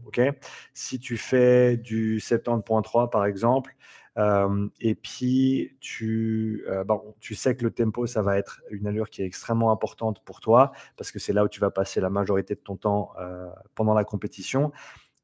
si 0.75 0.99
tu 0.99 1.17
fais 1.17 1.77
du 1.77 2.19
70.3 2.19 3.09
par 3.09 3.25
exemple, 3.25 3.77
euh, 4.19 4.67
et 4.81 4.97
puis 4.97 5.77
tu, 5.79 6.65
euh, 6.67 6.83
tu 7.21 7.37
sais 7.37 7.55
que 7.55 7.63
le 7.63 7.71
tempo, 7.71 8.07
ça 8.07 8.21
va 8.21 8.37
être 8.37 8.63
une 8.71 8.89
allure 8.89 9.11
qui 9.11 9.23
est 9.23 9.27
extrêmement 9.27 9.71
importante 9.71 10.21
pour 10.25 10.41
toi, 10.41 10.73
parce 10.97 11.13
que 11.13 11.21
c'est 11.21 11.33
là 11.33 11.45
où 11.45 11.49
tu 11.49 11.61
vas 11.61 11.71
passer 11.71 12.01
la 12.01 12.11
majorité 12.11 12.57
de 12.57 12.61
ton 12.61 12.75
temps 12.75 13.13
euh, 13.21 13.49
pendant 13.77 13.95
la 13.95 14.03
compétition 14.03 14.73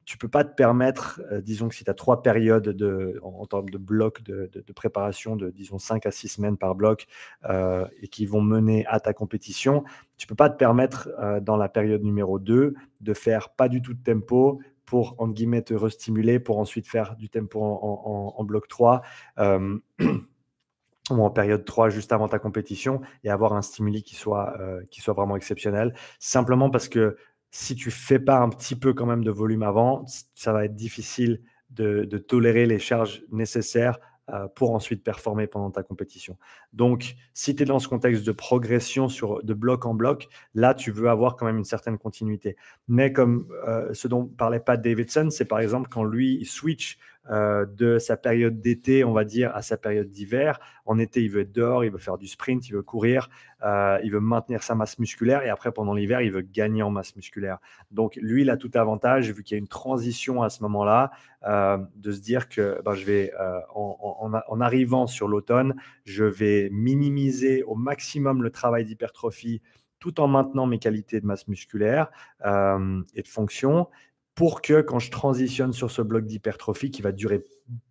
tu 0.05 0.19
peux 0.19 0.29
pas 0.29 0.45
te 0.45 0.55
permettre, 0.55 1.21
euh, 1.31 1.41
disons 1.41 1.69
que 1.69 1.75
si 1.75 1.85
tu 1.85 1.91
as 1.91 1.95
trois 1.95 2.23
périodes 2.23 2.69
de, 2.69 3.21
en, 3.23 3.47
termes 3.47 3.71
de 3.71 3.79
blocs 3.79 4.23
de, 4.23 4.49
préparation, 4.75 5.37
de 5.37 5.51
disons 5.51 5.79
5 5.79 6.07
à 6.07 6.11
6 6.11 6.29
semaines 6.29 6.57
par 6.57 6.75
bloc, 6.75 7.07
euh, 7.49 7.87
et 8.01 8.09
qui 8.09 8.27
vont 8.27 8.41
mener 8.41 8.85
à 8.87 9.01
ta 9.01 9.13
compétition, 9.13 9.85
tu 10.17 10.27
peux 10.27 10.35
pas 10.35 10.51
te 10.51 10.57
permettre 10.57 11.09
euh, 11.21 11.41
dans 11.41 11.57
la 11.57 11.69
période 11.69 12.03
numéro 12.03 12.39
2 12.39 12.75
de 13.01 13.15
faire 13.15 13.51
pas 13.51 13.69
du 13.69 13.83
tout 13.83 13.95
de 13.95 14.03
tempo 14.03 14.61
pour, 14.85 15.15
entre 15.19 15.35
guillemets, 15.35 15.63
te 15.63 15.75
restimuler, 15.75 16.41
pour 16.41 16.59
ensuite 16.59 16.87
faire 16.87 17.17
du 17.17 17.29
tempo 17.31 17.61
en, 17.63 18.45
bloc 18.45 18.69
3. 18.69 19.03
ou 21.11 21.21
en 21.25 21.31
période 21.31 21.65
3 21.65 21.89
juste 21.89 22.13
avant 22.13 22.29
ta 22.29 22.39
compétition 22.39 23.01
et 23.25 23.31
avoir 23.31 23.55
un 23.55 23.63
stimuli 23.63 24.03
qui 24.03 24.15
soit, 24.15 24.57
qui 24.91 25.01
soit 25.01 25.15
vraiment 25.15 25.37
exceptionnel. 25.37 25.95
Simplement 26.21 26.71
parce 26.71 26.89
que 26.89 27.17
si 27.53 27.77
tu 27.77 27.91
fais 27.91 28.19
pas 28.19 28.39
un 28.39 28.49
petit 28.49 28.75
peu 28.75 28.95
quand 28.95 29.05
même 29.05 29.23
de 29.23 29.31
volume 29.31 29.63
avant, 29.63 30.07
ça 30.35 30.53
va 30.55 30.65
être 30.65 30.75
difficile 30.75 31.43
de, 31.71 32.05
tolérer 32.19 32.67
les 32.67 32.79
charges 32.79 33.23
nécessaires 33.31 33.99
euh, 34.31 34.49
pour 34.49 34.75
ensuite 34.75 35.05
performer 35.05 35.47
pendant 35.47 35.71
ta 35.71 35.83
compétition. 35.83 36.39
Donc, 36.73 37.15
si 37.35 37.55
tu 37.55 37.63
es 37.63 37.67
dans 37.67 37.79
ce 37.79 37.89
contexte 37.89 38.25
de 38.25 38.33
progression 38.33 39.09
sur, 39.09 39.43
de 39.43 39.53
bloc 39.53 39.85
en 39.85 39.93
bloc, 39.93 40.29
là, 40.55 40.73
tu 40.73 40.93
veux 40.93 41.11
avoir 41.11 41.37
quand 41.37 41.45
même 41.45 41.59
une 41.59 41.65
certaine 41.65 41.99
continuité. 41.99 42.57
Mais 42.89 43.13
comme 43.13 43.47
euh, 43.69 43.93
ce 43.93 44.09
dont 44.09 44.25
parlait 44.25 44.61
Pat 44.61 44.81
Davidson, 44.81 45.29
c'est 45.31 45.45
par 45.45 45.61
exemple 45.61 45.89
quand 45.91 46.05
lui, 46.05 46.45
switch 46.47 46.99
euh, 47.31 47.67
de 47.67 48.01
sa 48.01 48.17
période 48.17 48.61
d'été, 48.61 49.05
on 49.05 49.13
va 49.13 49.25
dire, 49.25 49.55
à 49.55 49.63
sa 49.63 49.77
période 49.77 50.09
d'hiver. 50.09 50.59
En 50.85 50.99
été, 50.99 51.23
il 51.23 51.31
veut 51.31 51.43
être 51.43 51.53
dehors, 51.53 51.85
il 51.85 51.93
veut 51.93 51.99
faire 51.99 52.19
du 52.19 52.27
sprint, 52.27 52.69
il 52.69 52.75
veut 52.75 52.83
courir, 52.83 53.31
euh, 53.65 54.01
il 54.03 54.11
veut 54.11 54.19
maintenir 54.19 54.65
sa 54.65 54.75
masse 54.75 54.99
musculaire 54.99 55.45
et 55.45 55.49
après, 55.49 55.71
pendant 55.71 55.95
l'hiver, 55.95 56.21
il 56.21 56.33
veut 56.33 56.43
gagner 56.43 56.83
en 56.83 56.91
masse 56.91 57.15
musculaire. 57.15 57.59
Donc, 57.93 58.17
lui, 58.17 58.43
il 58.43 58.51
a 58.51 58.57
tout 58.57 58.73
avantage, 58.75 59.31
vu 59.31 59.45
qu'il 59.45 59.55
y 59.55 59.57
a 59.57 59.61
une 59.61 59.69
transition 59.69 60.43
à 60.43 60.51
ce 60.51 60.65
moment-là, 60.65 61.13
euh, 61.47 61.79
de 61.95 62.11
se 62.11 62.21
dire 62.21 62.49
que 62.49 62.83
ben, 62.85 62.95
je 62.95 63.05
vais, 63.05 63.33
en, 63.73 64.61
arrivant 64.61 65.07
sur 65.07 65.29
l'automne, 65.29 65.77
je 66.05 66.25
vais 66.25 66.71
minimiser 66.73 67.63
au 67.63 67.77
maximum 67.77 68.43
le 68.43 68.51
travail 68.51 68.85
d'hypertrophie 68.85 69.63
tout 70.01 70.21
en 70.21 70.27
maintenant 70.27 70.67
mes 70.67 70.81
qualités 70.81 71.21
de 71.21 71.27
masse 71.27 71.47
musculaire 71.47 72.11
et 72.45 73.23
de 73.23 73.29
fonction 73.29 73.87
pour 74.35 74.63
que 74.63 74.81
quand 74.81 74.99
je 74.99 75.11
transitionne 75.11 75.73
sur 75.73 75.91
ce 75.91 76.01
bloc 76.03 76.25
d'hypertrophie 76.25 76.91
qui 76.91 77.03
va 77.03 77.13
durer, 77.13 77.45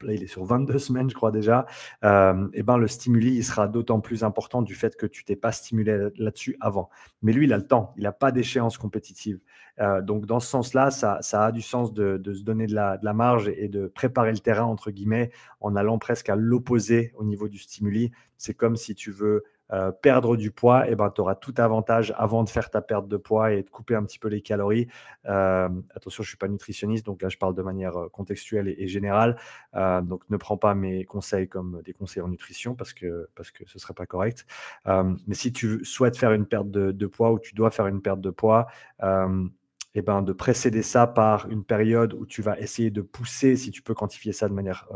il 0.04 0.24
est 0.24 0.28
sur 0.28 0.44
22 0.44 0.80
semaines, 0.80 1.10
je 1.10 1.16
crois 1.16 1.32
déjà, 1.32 1.66
euh, 2.04 2.48
et 2.54 2.64
ben 2.64 2.78
le 2.78 2.88
stimuli 2.88 3.44
sera 3.44 3.68
d'autant 3.68 4.00
plus 4.00 4.24
important 4.24 4.62
du 4.62 4.76
fait 4.76 4.96
que 4.96 5.06
tu 5.06 5.24
t'es 5.24 5.36
pas 5.36 5.52
stimulé 5.52 6.10
là-dessus 6.18 6.58
avant. 6.60 6.90
Mais 7.22 7.32
lui, 7.32 7.46
il 7.46 7.54
a 7.54 7.58
le 7.58 7.68
temps, 7.68 7.94
il 7.98 8.04
n'a 8.04 8.12
pas 8.12 8.32
d'échéance 8.32 8.78
compétitive. 8.78 9.40
Euh, 9.80 10.02
donc 10.02 10.26
dans 10.26 10.40
ce 10.40 10.48
sens-là, 10.48 10.92
ça, 10.92 11.20
ça, 11.22 11.46
a 11.46 11.52
du 11.52 11.62
sens 11.62 11.94
de, 11.94 12.18
de 12.18 12.34
se 12.34 12.44
donner 12.44 12.68
de 12.68 12.76
la, 12.76 12.98
de 12.98 13.06
la, 13.06 13.14
marge 13.14 13.50
et 13.50 13.68
de 13.68 13.88
préparer 13.88 14.32
le 14.32 14.40
terrain 14.40 14.66
entre 14.66 14.92
guillemets 14.92 15.32
en 15.60 15.76
allant 15.76 15.98
presque 15.98 16.30
à 16.30 16.36
l'opposé 16.36 17.14
au 17.16 17.24
niveau 17.24 17.48
du 17.48 17.58
stimuli. 17.58 18.12
C'est 18.38 18.54
comme 18.54 18.76
si 18.76 18.96
tu 18.96 19.12
veux 19.12 19.44
euh, 19.74 19.92
perdre 19.92 20.36
du 20.36 20.52
poids, 20.52 20.86
eh 20.90 20.96
ben, 20.96 21.10
tu 21.12 21.22
auras 21.22 21.36
tout 21.36 21.54
avantage 21.58 22.14
avant 22.18 22.44
de 22.44 22.50
faire 22.50 22.70
ta 22.70 22.82
perte 22.82 23.08
de 23.08 23.16
poids 23.16 23.54
et 23.54 23.64
de 23.64 23.70
couper 23.70 23.96
un 23.96 24.04
petit 24.04 24.20
peu 24.20 24.28
les 24.28 24.42
calories. 24.42 24.88
Euh, 25.28 25.70
attention, 25.96 26.24
je 26.24 26.28
ne 26.28 26.32
suis 26.32 26.38
pas 26.38 26.50
nutritionniste, 26.50 27.06
donc 27.06 27.22
là, 27.22 27.30
je 27.30 27.38
parle 27.38 27.56
de 27.56 27.62
manière 27.62 27.96
euh, 27.98 28.10
contextuelle 28.10 28.68
et, 28.68 28.88
générale. 28.88 29.38
donc, 29.74 30.24
ne 30.30 30.38
prends 30.38 30.58
pas 30.58 30.76
mes 30.76 31.06
conseils 31.06 31.48
comme 31.48 31.82
des 31.86 31.94
conseils 31.94 32.22
en 32.22 32.28
nutrition 32.28 32.76
parce 32.76 32.94
que, 32.94 33.30
ce 33.42 33.62
ne 33.62 33.80
serait 33.80 33.94
pas 33.94 34.06
correct. 34.06 34.46
mais 34.86 35.34
si 35.34 35.54
tu 35.54 35.86
souhaites 35.86 36.18
faire 36.18 36.34
une 36.34 36.46
perte 36.46 36.70
de, 36.70 37.08
poids 37.08 37.32
ou 37.32 37.40
tu 37.40 37.56
dois 37.56 37.72
faire 37.72 37.88
une 37.88 38.02
perte 38.02 38.20
de 38.20 38.30
poids, 38.30 38.68
eh 39.02 40.02
ben, 40.02 40.22
de 40.22 40.34
précéder 40.34 40.82
ça 40.82 41.08
par 41.08 41.50
une 41.50 41.64
période 41.64 42.14
où 42.14 42.26
tu 42.26 42.42
vas 42.42 42.60
essayer 42.60 42.92
de 42.92 43.02
pousser, 43.02 43.56
si 43.56 43.72
tu 43.72 43.82
peux 43.82 43.94
quantifier 43.94 44.34
ça 44.34 44.50
de 44.50 44.54
manière, 44.54 44.90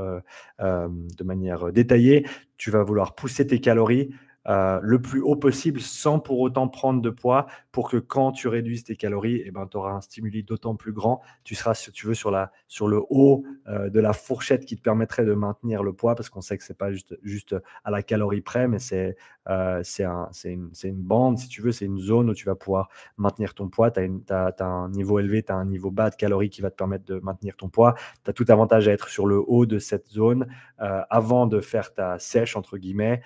de 0.60 1.24
manière 1.24 1.72
détaillée, 1.72 2.28
tu 2.58 2.72
vas 2.72 2.84
vouloir 2.84 3.16
pousser 3.16 3.48
tes 3.48 3.62
calories 3.62 4.10
euh, 4.48 4.80
le 4.82 5.02
plus 5.02 5.22
haut 5.22 5.36
possible 5.36 5.82
sans 5.82 6.20
pour 6.20 6.40
autant 6.40 6.68
prendre 6.68 7.02
de 7.02 7.10
poids 7.10 7.48
pour 7.72 7.90
que 7.90 7.98
quand 7.98 8.32
tu 8.32 8.48
réduises 8.48 8.84
tes 8.84 8.96
calories, 8.96 9.42
eh 9.46 9.52
ben, 9.52 9.68
tu 9.68 9.78
auras 9.78 9.92
un 9.92 10.02
stimuli 10.02 10.44
d'autant 10.44 10.76
plus 10.76 10.94
grand. 10.94 11.22
Tu 11.44 11.56
seras, 11.56 11.74
si 11.74 11.92
tu 11.92 12.08
veux, 12.08 12.14
sur, 12.14 12.32
la, 12.32 12.52
sur 12.68 12.88
le 12.88 13.02
haut 13.10 13.44
euh, 13.68 13.90
de 13.90 14.00
la 14.00 14.14
fourchette 14.14 14.66
qui 14.66 14.76
te 14.76 14.82
permettrait 14.82 15.26
de 15.26 15.34
maintenir 15.34 15.84
le 15.84 15.94
poids 15.94 16.16
parce 16.16 16.30
qu'on 16.30 16.42
sait 16.42 16.58
que 16.58 16.64
c'est 16.64 16.78
pas 16.78 16.92
juste, 16.92 17.18
juste 17.24 17.56
à 17.84 17.92
la 17.92 18.04
calorie 18.04 18.42
près, 18.42 18.68
mais 18.68 18.80
c'est 18.80 19.16
euh, 19.50 19.84
un, 20.00 20.30
une, 20.44 21.04
bande, 21.04 21.38
si 21.38 21.48
tu 21.48 21.62
veux, 21.62 21.72
c'est 21.72 21.86
une 21.86 22.00
zone 22.00 22.30
où 22.30 22.34
tu 22.34 22.46
vas 22.46 22.56
pouvoir 22.56 22.90
maintenir 23.18 23.54
ton 23.54 23.70
poids. 23.70 23.92
Tu 23.92 24.00
as, 24.30 24.56
un 24.60 24.90
niveau 24.90 25.20
élevé, 25.20 25.44
tu 25.44 25.52
as 25.52 25.56
un 25.56 25.66
niveau 25.66 25.92
bas 25.92 26.10
de 26.10 26.16
calories 26.16 26.50
qui 26.50 26.62
va 26.62 26.72
te 26.72 26.76
permettre 26.76 27.06
de 27.06 27.20
maintenir 27.20 27.56
ton 27.56 27.70
poids. 27.70 27.96
Tu 28.24 28.30
as 28.30 28.34
tout 28.34 28.46
avantage 28.50 28.88
à 28.88 28.92
être 28.92 29.10
sur 29.10 29.28
le 29.28 29.42
haut 29.46 29.66
de 29.66 29.80
cette 29.80 30.08
zone 30.08 30.48
avant 30.78 31.48
de 31.48 31.62
faire 31.62 31.94
ta 31.94 32.20
sèche, 32.20 32.56
entre 32.56 32.78
guillemets, 32.78 33.22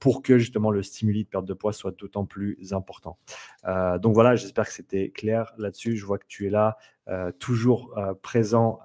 pour 0.00 0.22
que 0.22 0.38
justement 0.38 0.70
le 0.70 0.82
stimuli 0.82 1.24
de 1.24 1.28
perte 1.28 1.44
de 1.44 1.54
poids 1.54 1.72
soit 1.72 1.92
d'autant 1.98 2.24
plus 2.24 2.72
important. 2.72 3.18
Euh, 3.66 3.98
donc 3.98 4.14
voilà, 4.14 4.36
j'espère 4.36 4.66
que 4.66 4.72
c'était 4.72 5.10
clair 5.10 5.52
là-dessus. 5.58 5.96
Je 5.96 6.04
vois 6.04 6.18
que 6.18 6.26
tu 6.26 6.46
es 6.46 6.50
là. 6.50 6.76
Toujours 7.38 7.94
présent 8.22 8.80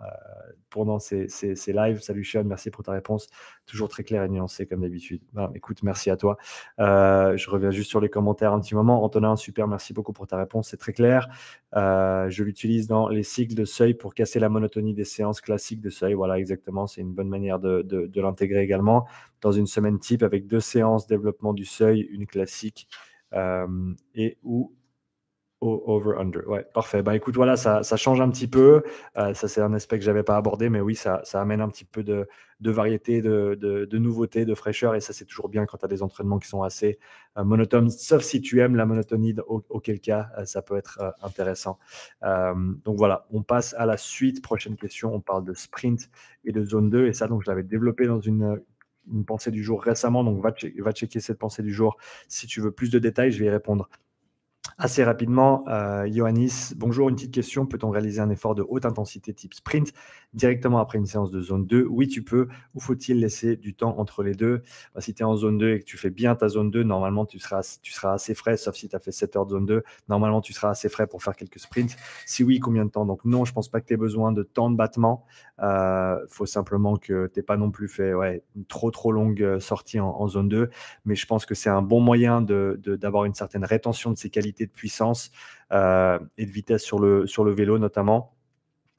pendant 0.69 0.99
ces, 0.99 1.27
lives. 1.67 2.01
Salut 2.01 2.23
Sean, 2.23 2.43
merci 2.43 2.69
pour 2.69 2.83
ta 2.83 2.91
réponse. 2.91 3.27
Toujours 3.65 3.89
très 3.89 4.03
claire 4.03 4.23
et 4.23 4.29
nuancée 4.29 4.65
comme 4.65 4.81
d'habitude. 4.81 5.21
Ben, 5.33 5.49
écoute, 5.55 5.81
merci 5.83 6.09
à 6.09 6.17
toi. 6.17 6.37
je 6.77 7.49
reviens 7.49 7.71
juste 7.71 7.89
sur 7.89 8.01
les 8.01 8.09
commentaires 8.09 8.53
un 8.53 8.59
petit 8.59 8.75
moment. 8.75 9.03
Antonin, 9.03 9.35
super, 9.35 9.67
merci 9.67 9.93
beaucoup 9.93 10.13
pour 10.13 10.27
ta 10.27 10.37
réponse. 10.37 10.69
C'est 10.69 10.77
très 10.77 10.93
clair. 10.93 11.27
je 11.73 12.43
l'utilise 12.43 12.87
dans 12.87 13.07
les 13.07 13.23
cycles 13.23 13.55
de 13.55 13.65
seuil 13.65 13.93
pour 13.93 14.13
casser 14.13 14.39
la 14.39 14.49
monotonie 14.49 14.93
des 14.93 15.05
séances 15.05 15.41
classiques 15.41 15.81
de 15.81 15.89
seuil. 15.89 16.13
Voilà, 16.13 16.37
exactement. 16.37 16.87
C'est 16.87 17.01
une 17.01 17.13
bonne 17.13 17.29
manière 17.29 17.59
de 17.59 18.19
l'intégrer 18.19 18.61
également 18.61 19.07
dans 19.41 19.51
une 19.51 19.67
semaine 19.67 19.99
type 19.99 20.23
avec 20.23 20.47
deux 20.47 20.59
séances 20.59 21.07
développement 21.07 21.53
du 21.53 21.65
seuil, 21.65 22.01
une 22.11 22.27
classique 22.27 22.87
et 23.33 24.37
ou 24.43 24.73
over-under. 25.61 26.47
Ouais, 26.47 26.65
parfait. 26.73 27.01
Bah 27.01 27.15
écoute, 27.15 27.35
voilà, 27.35 27.55
ça, 27.57 27.81
change 27.97 28.21
un 28.21 28.29
petit 28.29 28.47
peu. 28.47 28.83
Euh, 29.17 29.33
ça, 29.33 29.47
c'est 29.47 29.61
un 29.61 29.73
aspect 29.73 29.97
que 29.97 30.05
je 30.05 30.09
n'avais 30.09 30.23
pas 30.23 30.37
abordé, 30.37 30.69
mais 30.69 30.81
oui, 30.81 30.95
ça, 30.95 31.21
amène 31.33 31.61
un 31.61 31.69
petit 31.69 31.85
peu 31.85 32.03
de, 32.03 32.27
variété, 32.61 33.21
de, 33.21 33.55
de, 33.55 33.97
nouveauté, 33.97 34.45
de 34.45 34.53
fraîcheur. 34.53 34.93
Et 34.95 35.01
ça, 35.01 35.13
c'est 35.13 35.25
toujours 35.25 35.49
bien 35.49 35.65
quand 35.65 35.79
tu 35.79 35.85
as 35.85 35.87
des 35.87 36.03
entraînements 36.03 36.37
qui 36.37 36.47
sont 36.47 36.61
assez 36.61 36.99
euh, 37.37 37.43
monotones, 37.43 37.89
sauf 37.89 38.21
si 38.21 38.41
tu 38.41 38.61
aimes 38.61 38.75
la 38.75 38.85
monotonie, 38.85 39.35
auquel 39.47 39.99
cas, 39.99 40.29
euh, 40.37 40.45
ça 40.45 40.61
peut 40.61 40.77
être 40.77 40.99
intéressant. 41.21 41.79
donc 42.21 42.97
voilà, 42.97 43.25
on 43.31 43.41
passe 43.41 43.73
à 43.77 43.85
la 43.85 43.97
suite. 43.97 44.41
Prochaine 44.41 44.75
question, 44.75 45.13
on 45.13 45.21
parle 45.21 45.43
de 45.43 45.53
sprint 45.53 46.09
et 46.45 46.51
de 46.51 46.63
zone 46.63 46.89
2. 46.89 47.07
Et 47.07 47.13
ça, 47.13 47.27
donc, 47.27 47.43
je 47.43 47.49
l'avais 47.49 47.63
développé 47.63 48.05
dans 48.05 48.21
une, 48.21 48.61
une 49.11 49.25
pensée 49.25 49.51
du 49.51 49.63
jour 49.63 49.81
récemment. 49.81 50.23
Donc, 50.23 50.41
va, 50.41 50.53
va 50.79 50.91
checker 50.91 51.19
cette 51.19 51.39
pensée 51.39 51.63
du 51.63 51.73
jour. 51.73 51.97
Si 52.27 52.45
tu 52.45 52.61
veux 52.61 52.71
plus 52.71 52.91
de 52.91 52.99
détails, 52.99 53.31
je 53.31 53.39
vais 53.39 53.45
y 53.45 53.49
répondre 53.49 53.89
Assez 54.79 55.03
rapidement, 55.03 55.65
euh, 55.69 56.07
bonjour, 56.75 57.09
une 57.09 57.15
petite 57.15 57.33
question. 57.33 57.65
Peut-on 57.65 57.89
réaliser 57.89 58.19
un 58.19 58.29
effort 58.29 58.53
de 58.53 58.63
haute 58.69 58.85
intensité 58.85 59.33
type 59.33 59.55
sprint 59.55 59.91
directement 60.35 60.77
après 60.77 60.99
une 60.99 61.07
séance 61.07 61.31
de 61.31 61.41
zone 61.41 61.65
2 61.65 61.87
Oui, 61.89 62.07
tu 62.07 62.23
peux. 62.23 62.47
Ou 62.75 62.79
faut-il 62.79 63.19
laisser 63.19 63.55
du 63.55 63.73
temps 63.73 63.97
entre 63.97 64.21
les 64.21 64.35
deux? 64.35 64.61
Bah, 64.93 65.01
Si 65.01 65.15
tu 65.15 65.23
es 65.23 65.25
en 65.25 65.35
zone 65.35 65.57
2 65.57 65.71
et 65.71 65.79
que 65.79 65.83
tu 65.83 65.97
fais 65.97 66.11
bien 66.11 66.35
ta 66.35 66.47
zone 66.47 66.69
2, 66.69 66.83
normalement, 66.83 67.25
tu 67.25 67.39
seras, 67.39 67.63
assez 68.03 68.35
frais, 68.35 68.55
sauf 68.55 68.75
si 68.75 68.87
tu 68.87 68.95
as 68.95 68.99
fait 68.99 69.11
7 69.11 69.35
heures 69.35 69.47
de 69.47 69.51
zone 69.53 69.65
2. 69.65 69.83
Normalement, 70.09 70.41
tu 70.41 70.53
seras 70.53 70.69
assez 70.69 70.89
frais 70.89 71.07
pour 71.07 71.23
faire 71.23 71.35
quelques 71.35 71.59
sprints. 71.59 71.97
Si 72.27 72.43
oui, 72.43 72.59
combien 72.59 72.85
de 72.85 72.91
temps? 72.91 73.07
Donc 73.07 73.25
non, 73.25 73.45
je 73.45 73.53
pense 73.53 73.69
pas 73.69 73.81
que 73.81 73.87
tu 73.87 73.95
aies 73.95 73.97
besoin 73.97 74.31
de 74.31 74.43
temps 74.43 74.69
de 74.69 74.75
battement. 74.75 75.25
Il 75.57 75.63
euh, 75.65 76.27
faut 76.27 76.45
simplement 76.45 76.97
que 76.97 77.31
tu 77.33 77.41
pas 77.41 77.57
non 77.57 77.71
plus 77.71 77.87
fait 77.87 78.11
une 78.55 78.65
trop, 78.65 78.91
trop 78.91 79.11
longue 79.11 79.41
euh, 79.41 79.59
sortie 79.59 79.99
en, 79.99 80.27
zone 80.27 80.49
2. 80.49 80.69
Mais 81.05 81.15
je 81.15 81.25
pense 81.25 81.47
que 81.47 81.55
c'est 81.55 81.71
un 81.71 81.81
bon 81.81 81.99
moyen 81.99 82.43
d'avoir 82.43 83.25
une 83.25 83.33
certaine 83.33 83.65
rétention 83.65 84.11
de 84.11 84.17
ses 84.17 84.29
qualités 84.29 84.66
de 84.67 84.71
puissance 84.71 85.31
euh, 85.71 86.19
et 86.37 86.45
de 86.45 86.51
vitesse 86.51 86.83
sur 86.83 86.99
le, 86.99 87.27
sur 87.27 87.43
le 87.43 87.51
vélo 87.51 87.77
notamment 87.79 88.36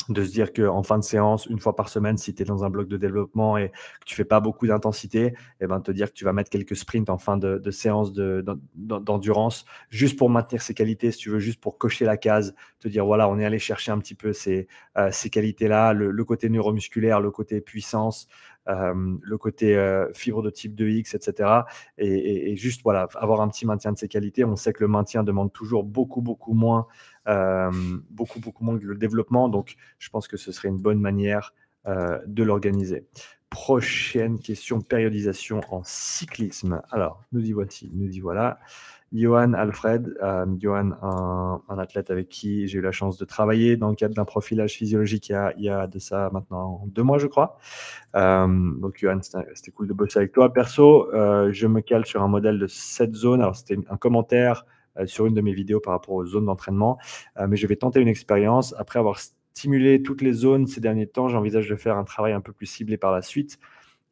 de 0.08 0.24
se 0.24 0.30
dire 0.30 0.52
qu'en 0.52 0.82
fin 0.82 0.98
de 0.98 1.04
séance, 1.04 1.46
une 1.46 1.58
fois 1.58 1.76
par 1.76 1.88
semaine, 1.88 2.16
si 2.16 2.34
tu 2.34 2.42
es 2.42 2.44
dans 2.46 2.64
un 2.64 2.70
bloc 2.70 2.88
de 2.88 2.96
développement 2.96 3.58
et 3.58 3.68
que 3.68 4.04
tu 4.06 4.14
fais 4.14 4.24
pas 4.24 4.40
beaucoup 4.40 4.66
d'intensité, 4.66 5.26
et 5.26 5.34
eh 5.60 5.66
ben, 5.66 5.80
te 5.80 5.92
dire 5.92 6.08
que 6.08 6.14
tu 6.14 6.24
vas 6.24 6.32
mettre 6.32 6.50
quelques 6.50 6.76
sprints 6.76 7.10
en 7.10 7.18
fin 7.18 7.36
de, 7.36 7.58
de 7.58 7.70
séance 7.70 8.12
d'endurance, 8.12 9.64
juste 9.90 10.18
pour 10.18 10.30
maintenir 10.30 10.62
ces 10.62 10.74
qualités, 10.74 11.10
si 11.12 11.18
tu 11.18 11.30
veux, 11.30 11.38
juste 11.38 11.60
pour 11.60 11.78
cocher 11.78 12.04
la 12.04 12.16
case, 12.16 12.54
te 12.80 12.88
dire, 12.88 13.04
voilà, 13.04 13.28
on 13.28 13.38
est 13.38 13.44
allé 13.44 13.58
chercher 13.58 13.92
un 13.92 13.98
petit 13.98 14.14
peu 14.14 14.32
ces, 14.32 14.66
euh, 14.96 15.10
ces 15.12 15.30
qualités-là, 15.30 15.92
le, 15.92 16.10
le, 16.10 16.24
côté 16.24 16.48
neuromusculaire, 16.48 17.20
le 17.20 17.30
côté 17.30 17.60
puissance, 17.60 18.28
euh, 18.68 19.16
le 19.22 19.38
côté 19.38 19.76
euh, 19.76 20.12
fibre 20.12 20.42
de 20.42 20.50
type 20.50 20.74
2X, 20.78 21.16
etc. 21.16 21.62
Et, 21.96 22.54
juste 22.56 22.82
voilà, 22.82 23.08
avoir 23.14 23.40
un 23.40 23.48
petit 23.48 23.64
maintien 23.64 23.92
de 23.92 23.98
ces 23.98 24.08
qualités. 24.08 24.44
On 24.44 24.56
sait 24.56 24.72
que 24.72 24.82
le 24.82 24.88
maintien 24.88 25.22
demande 25.22 25.52
toujours 25.52 25.84
beaucoup, 25.84 26.20
beaucoup 26.20 26.52
moins, 26.52 26.86
beaucoup, 28.10 28.40
beaucoup 28.40 28.64
moins 28.64 28.78
que 28.78 28.84
le 28.84 28.96
développement. 28.96 29.48
Donc, 29.48 29.76
je 29.98 30.08
pense 30.10 30.28
que 30.28 30.36
ce 30.36 30.52
serait 30.52 30.68
une 30.68 30.80
bonne 30.80 31.00
manière 31.00 31.54
de 31.86 32.42
l'organiser. 32.42 33.06
Prochaine 33.50 34.38
question, 34.38 34.80
périodisation 34.82 35.60
en 35.70 35.82
cyclisme. 35.84 36.82
Alors, 36.90 37.24
nous 37.32 37.40
y 37.40 37.52
voici, 37.52 37.90
nous 37.94 38.10
y 38.10 38.20
voilà. 38.20 38.58
Johan 39.12 39.54
Alfred, 39.54 40.14
euh, 40.22 40.46
Johan, 40.58 40.90
un, 41.02 41.78
athlète 41.78 42.10
avec 42.10 42.28
qui 42.28 42.68
j'ai 42.68 42.78
eu 42.78 42.80
la 42.82 42.92
chance 42.92 43.16
de 43.16 43.24
travailler 43.24 43.76
dans 43.76 43.88
le 43.88 43.94
cadre 43.94 44.14
d'un 44.14 44.24
profilage 44.24 44.74
physiologique 44.74 45.32
il 45.56 45.64
y, 45.64 45.68
a, 45.68 45.86
de 45.86 45.98
ça 45.98 46.28
maintenant 46.32 46.82
deux 46.88 47.02
mois, 47.02 47.18
je 47.18 47.26
crois. 47.26 47.56
Euh, 48.16 48.46
donc, 48.46 48.98
Johan, 48.98 49.20
c'était 49.22 49.70
cool 49.70 49.88
de 49.88 49.94
bosser 49.94 50.18
avec 50.18 50.32
toi. 50.32 50.52
Perso, 50.52 51.12
euh, 51.14 51.50
je 51.52 51.66
me 51.66 51.80
cale 51.80 52.04
sur 52.04 52.22
un 52.22 52.28
modèle 52.28 52.58
de 52.58 52.66
cette 52.66 53.14
zone. 53.14 53.40
Alors, 53.40 53.56
c'était 53.56 53.78
un 53.88 53.96
commentaire 53.96 54.66
sur 55.06 55.26
une 55.26 55.34
de 55.34 55.40
mes 55.40 55.52
vidéos 55.52 55.80
par 55.80 55.92
rapport 55.92 56.14
aux 56.14 56.26
zones 56.26 56.46
d'entraînement, 56.46 56.98
mais 57.48 57.56
je 57.56 57.66
vais 57.66 57.76
tenter 57.76 58.00
une 58.00 58.08
expérience. 58.08 58.74
Après 58.78 58.98
avoir 58.98 59.18
stimulé 59.18 60.02
toutes 60.02 60.22
les 60.22 60.32
zones 60.32 60.66
ces 60.66 60.80
derniers 60.80 61.06
temps, 61.06 61.28
j'envisage 61.28 61.68
de 61.68 61.76
faire 61.76 61.96
un 61.96 62.04
travail 62.04 62.32
un 62.32 62.40
peu 62.40 62.52
plus 62.52 62.66
ciblé 62.66 62.96
par 62.96 63.12
la 63.12 63.22
suite. 63.22 63.58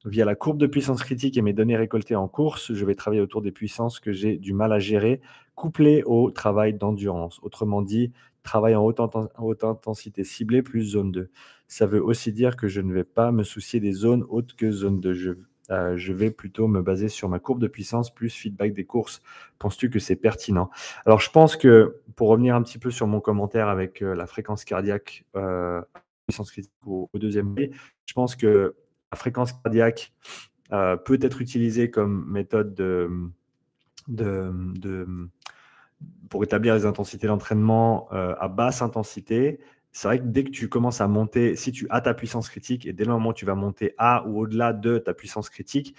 Via 0.05 0.25
la 0.25 0.37
courbe 0.37 0.59
de 0.59 0.67
puissance 0.67 1.03
critique 1.03 1.37
et 1.37 1.43
mes 1.43 1.53
données 1.53 1.77
récoltées 1.77 2.15
en 2.15 2.29
course, 2.29 2.73
je 2.73 2.85
vais 2.85 2.95
travailler 2.95 3.23
autour 3.23 3.43
des 3.43 3.51
puissances 3.51 3.99
que 3.99 4.13
j'ai 4.13 4.37
du 4.37 4.53
mal 4.53 4.73
à 4.73 4.79
gérer, 4.79 5.21
couplées 5.57 6.05
au 6.05 6.31
travail 6.31 6.75
d'endurance. 6.75 7.41
Autrement 7.43 7.83
dit, 7.83 8.13
travail 8.45 8.77
en 8.77 8.85
haute, 8.85 9.65
intensité 9.65 10.23
ciblée 10.23 10.63
plus 10.63 10.83
zone 10.83 11.11
2. 11.11 11.31
Ça 11.67 11.87
veut 11.87 12.03
aussi 12.03 12.33
dire 12.33 12.57
que 12.57 12.69
je 12.69 12.81
ne 12.81 12.93
vais 12.93 13.05
pas 13.05 13.33
me 13.33 13.43
soucier 13.43 13.81
des 13.81 13.93
zones 13.93 14.25
hautes 14.29 14.55
que 14.55 14.71
zone 14.71 15.01
2. 15.01 15.13
Je, 15.13 15.33
euh, 15.71 15.97
je 15.97 16.13
vais 16.13 16.31
plutôt 16.31 16.69
me 16.69 16.83
baser 16.83 17.09
sur 17.09 17.29
ma 17.29 17.39
courbe 17.39 17.61
de 17.61 17.67
puissance 17.67 18.15
plus 18.15 18.31
feedback 18.31 18.73
des 18.73 18.85
courses. 18.85 19.23
Penses-tu 19.59 19.91
que 19.91 19.99
c'est 19.99 20.17
pertinent? 20.17 20.71
Alors, 21.05 21.21
je 21.21 21.31
pense 21.31 21.57
que 21.57 22.01
pour 22.15 22.29
revenir 22.29 22.55
un 22.55 22.63
petit 22.63 22.79
peu 22.79 22.91
sur 22.91 23.07
mon 23.07 23.21
commentaire 23.21 23.69
avec 23.69 24.03
euh, 24.03 24.15
la 24.15 24.27
fréquence 24.27 24.65
cardiaque, 24.65 25.25
euh, 25.37 25.83
puissance 26.27 26.51
critique 26.51 26.73
au, 26.85 27.09
deuxième 27.15 27.55
je 28.05 28.15
pense 28.15 28.37
que 28.37 28.75
la 29.13 29.17
fréquence 29.17 29.53
cardiaque 29.53 30.13
peut 30.71 31.19
être 31.23 31.41
utilisée 31.41 31.91
comme 31.91 32.29
méthode 32.29 32.75
de, 32.75 33.09
pour 36.29 36.43
établir 36.43 36.75
les 36.75 36.85
intensités 36.87 37.29
d'entraînement 37.29 38.09
à 38.11 38.49
basse 38.49 38.83
intensité. 38.83 39.61
C'est 39.97 40.09
vrai 40.09 40.19
que 40.19 40.25
dès 40.27 40.45
que 40.45 40.51
tu 40.51 40.69
commences 40.69 41.01
à 41.01 41.09
monter, 41.09 41.57
si 41.57 41.73
tu 41.73 41.87
as 41.89 42.03
ta 42.03 42.13
puissance 42.13 42.51
critique 42.51 42.85
et 42.85 42.93
dès 42.93 43.07
le 43.07 43.13
moment 43.13 43.31
où 43.31 43.33
tu 43.33 43.47
vas 43.47 43.55
monter 43.55 43.95
à 43.97 44.27
ou 44.27 44.41
au-delà 44.41 44.75
de 44.75 44.99
ta 44.99 45.15
puissance 45.15 45.49
critique, 45.49 45.95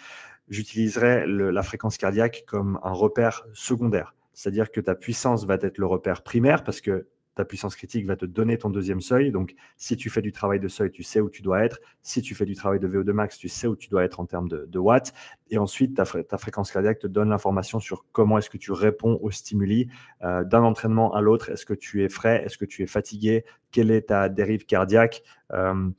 j'utiliserai 0.50 1.26
la 1.26 1.64
fréquence 1.64 1.98
cardiaque 1.98 2.44
comme 2.46 2.80
un 2.84 2.92
repère 2.92 3.48
secondaire. 3.54 4.14
C'est-à-dire 4.34 4.70
que 4.70 4.82
ta 4.82 4.94
puissance 4.94 5.46
va 5.46 5.56
être 5.56 5.80
le 5.80 5.88
repère 5.88 6.22
primaire 6.22 6.64
parce 6.64 6.80
que 6.80 7.08
ta 7.38 7.46
puissance 7.46 7.76
critique 7.76 8.06
va 8.06 8.16
te 8.16 8.26
donner 8.26 8.58
ton 8.58 8.70
deuxième 8.70 9.00
seuil. 9.00 9.32
Donc, 9.32 9.54
si 9.78 9.96
tu 9.96 10.10
fais 10.10 10.22
du 10.22 10.32
travail 10.32 10.60
de 10.60 10.68
seuil, 10.68 10.90
tu 10.90 11.04
sais 11.04 11.22
où 11.22 11.30
tu 11.30 11.44
dois 11.44 11.64
être. 11.64 11.80
Si 12.02 12.22
tu 12.22 12.34
fais 12.34 12.46
du 12.46 12.56
travail 12.56 12.80
de 12.80 12.88
VO2 12.88 13.12
max, 13.12 13.38
tu 13.38 13.48
sais 13.48 13.68
où 13.68 13.76
tu 13.76 13.90
dois 13.90 14.04
être 14.04 14.20
en 14.20 14.26
termes 14.26 14.50
de, 14.50 14.80
watts. 14.80 15.14
Et 15.50 15.60
ensuite, 15.60 15.96
ta, 15.96 16.06
fréquence 16.06 16.72
cardiaque 16.72 17.00
te 17.00 17.08
donne 17.08 17.30
l'information 17.30 17.80
sur 17.80 18.06
comment 18.12 18.40
est-ce 18.40 18.50
que 18.50 18.58
tu 18.58 18.72
réponds 18.72 19.20
aux 19.22 19.30
stimuli 19.30 19.88
euh, 20.24 20.44
d'un 20.44 20.64
entraînement 20.64 21.14
à 21.14 21.22
l'autre. 21.22 21.50
Est-ce 21.52 21.66
que 21.66 21.76
tu 21.76 22.04
es 22.04 22.10
frais? 22.10 22.44
Est-ce 22.44 22.58
que 22.58 22.66
tu 22.66 22.82
es 22.82 22.88
fatigué? 22.88 23.46
Quelle 23.72 23.92
est 23.92 24.08
ta 24.08 24.30
dérive 24.30 24.66
cardiaque? 24.66 25.22
Euh, 25.54 25.92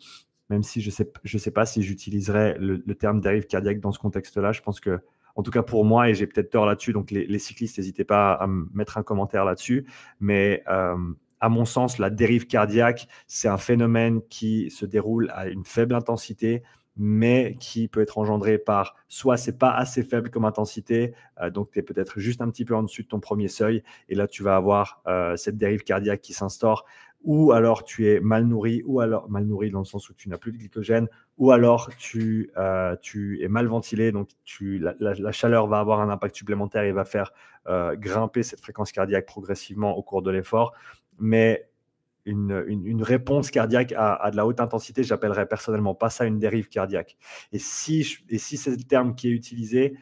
même 0.50 0.62
si 0.62 0.80
je 0.80 0.88
ne 0.88 0.92
sais, 0.92 1.12
je 1.22 1.38
sais 1.38 1.50
pas 1.50 1.66
si 1.66 1.82
j'utiliserais 1.82 2.56
le, 2.58 2.80
terme 2.94 3.20
dérive 3.20 3.46
cardiaque 3.46 3.80
dans 3.80 3.92
ce 3.92 3.98
contexte-là, 3.98 4.52
je 4.52 4.62
pense 4.62 4.80
que 4.80 5.00
en 5.36 5.42
tout 5.42 5.52
cas 5.52 5.62
pour 5.62 5.84
moi, 5.84 6.08
et 6.08 6.14
j'ai 6.14 6.26
peut-être 6.26 6.50
tort 6.50 6.66
là-dessus, 6.66 6.92
donc 6.92 7.12
les, 7.12 7.38
cyclistes, 7.38 7.78
n'hésitez 7.78 8.02
pas 8.02 8.32
à 8.32 8.48
mettre 8.48 8.98
un 8.98 9.04
commentaire 9.04 9.44
là-dessus, 9.44 9.86
mais 10.18 10.64
euh, 10.68 10.96
à 11.40 11.48
mon 11.48 11.64
sens, 11.64 11.98
la 11.98 12.10
dérive 12.10 12.46
cardiaque, 12.46 13.08
c'est 13.26 13.48
un 13.48 13.58
phénomène 13.58 14.20
qui 14.28 14.70
se 14.70 14.86
déroule 14.86 15.30
à 15.34 15.48
une 15.48 15.64
faible 15.64 15.94
intensité, 15.94 16.62
mais 16.98 17.56
qui 17.60 17.86
peut 17.86 18.00
être 18.00 18.18
engendré 18.18 18.58
par 18.58 18.96
soit 19.06 19.36
c'est 19.36 19.56
pas 19.56 19.70
assez 19.70 20.02
faible 20.02 20.30
comme 20.30 20.44
intensité, 20.44 21.14
euh, 21.40 21.48
donc 21.48 21.70
tu 21.70 21.78
es 21.78 21.82
peut-être 21.82 22.18
juste 22.18 22.42
un 22.42 22.50
petit 22.50 22.64
peu 22.64 22.74
en 22.74 22.82
dessus 22.82 23.04
de 23.04 23.08
ton 23.08 23.20
premier 23.20 23.48
seuil, 23.48 23.84
et 24.08 24.16
là 24.16 24.26
tu 24.26 24.42
vas 24.42 24.56
avoir 24.56 25.00
euh, 25.06 25.36
cette 25.36 25.56
dérive 25.56 25.84
cardiaque 25.84 26.20
qui 26.20 26.32
s'instaure, 26.32 26.84
ou 27.22 27.52
alors 27.52 27.84
tu 27.84 28.08
es 28.08 28.20
mal 28.20 28.44
nourri, 28.44 28.82
ou 28.84 29.00
alors 29.00 29.30
mal 29.30 29.44
nourri 29.44 29.70
dans 29.70 29.78
le 29.78 29.84
sens 29.84 30.10
où 30.10 30.14
tu 30.14 30.28
n'as 30.28 30.38
plus 30.38 30.50
de 30.50 30.58
glycogène, 30.58 31.08
ou 31.36 31.52
alors 31.52 31.90
tu, 31.98 32.50
euh, 32.56 32.96
tu 33.00 33.42
es 33.42 33.48
mal 33.48 33.66
ventilé, 33.66 34.10
donc 34.10 34.30
tu, 34.44 34.78
la, 34.78 35.32
chaleur 35.32 35.68
va 35.68 35.78
avoir 35.78 36.00
un 36.00 36.10
impact 36.10 36.34
supplémentaire 36.34 36.82
et 36.82 36.92
va 36.92 37.04
faire 37.04 37.32
grimper 37.96 38.42
cette 38.42 38.60
fréquence 38.60 38.92
cardiaque 38.92 39.26
progressivement 39.26 39.94
au 39.94 40.02
cours 40.02 40.22
de 40.22 40.30
l'effort 40.30 40.72
mais 41.18 41.68
une, 42.28 43.02
réponse 43.02 43.50
cardiaque 43.50 43.94
à, 43.96 44.30
de 44.30 44.36
la 44.36 44.46
haute 44.46 44.60
intensité, 44.60 45.02
j'appellerais 45.02 45.46
personnellement 45.46 45.94
pas 45.94 46.10
ça 46.10 46.24
une 46.24 46.38
dérive 46.38 46.68
cardiaque. 46.68 47.16
Et 47.52 47.58
si, 47.58 48.18
et 48.28 48.38
si 48.38 48.56
c'est 48.56 48.70
le 48.70 48.76
terme 48.76 49.14
qui 49.14 49.28
est 49.28 49.32
utilisé, 49.32 49.96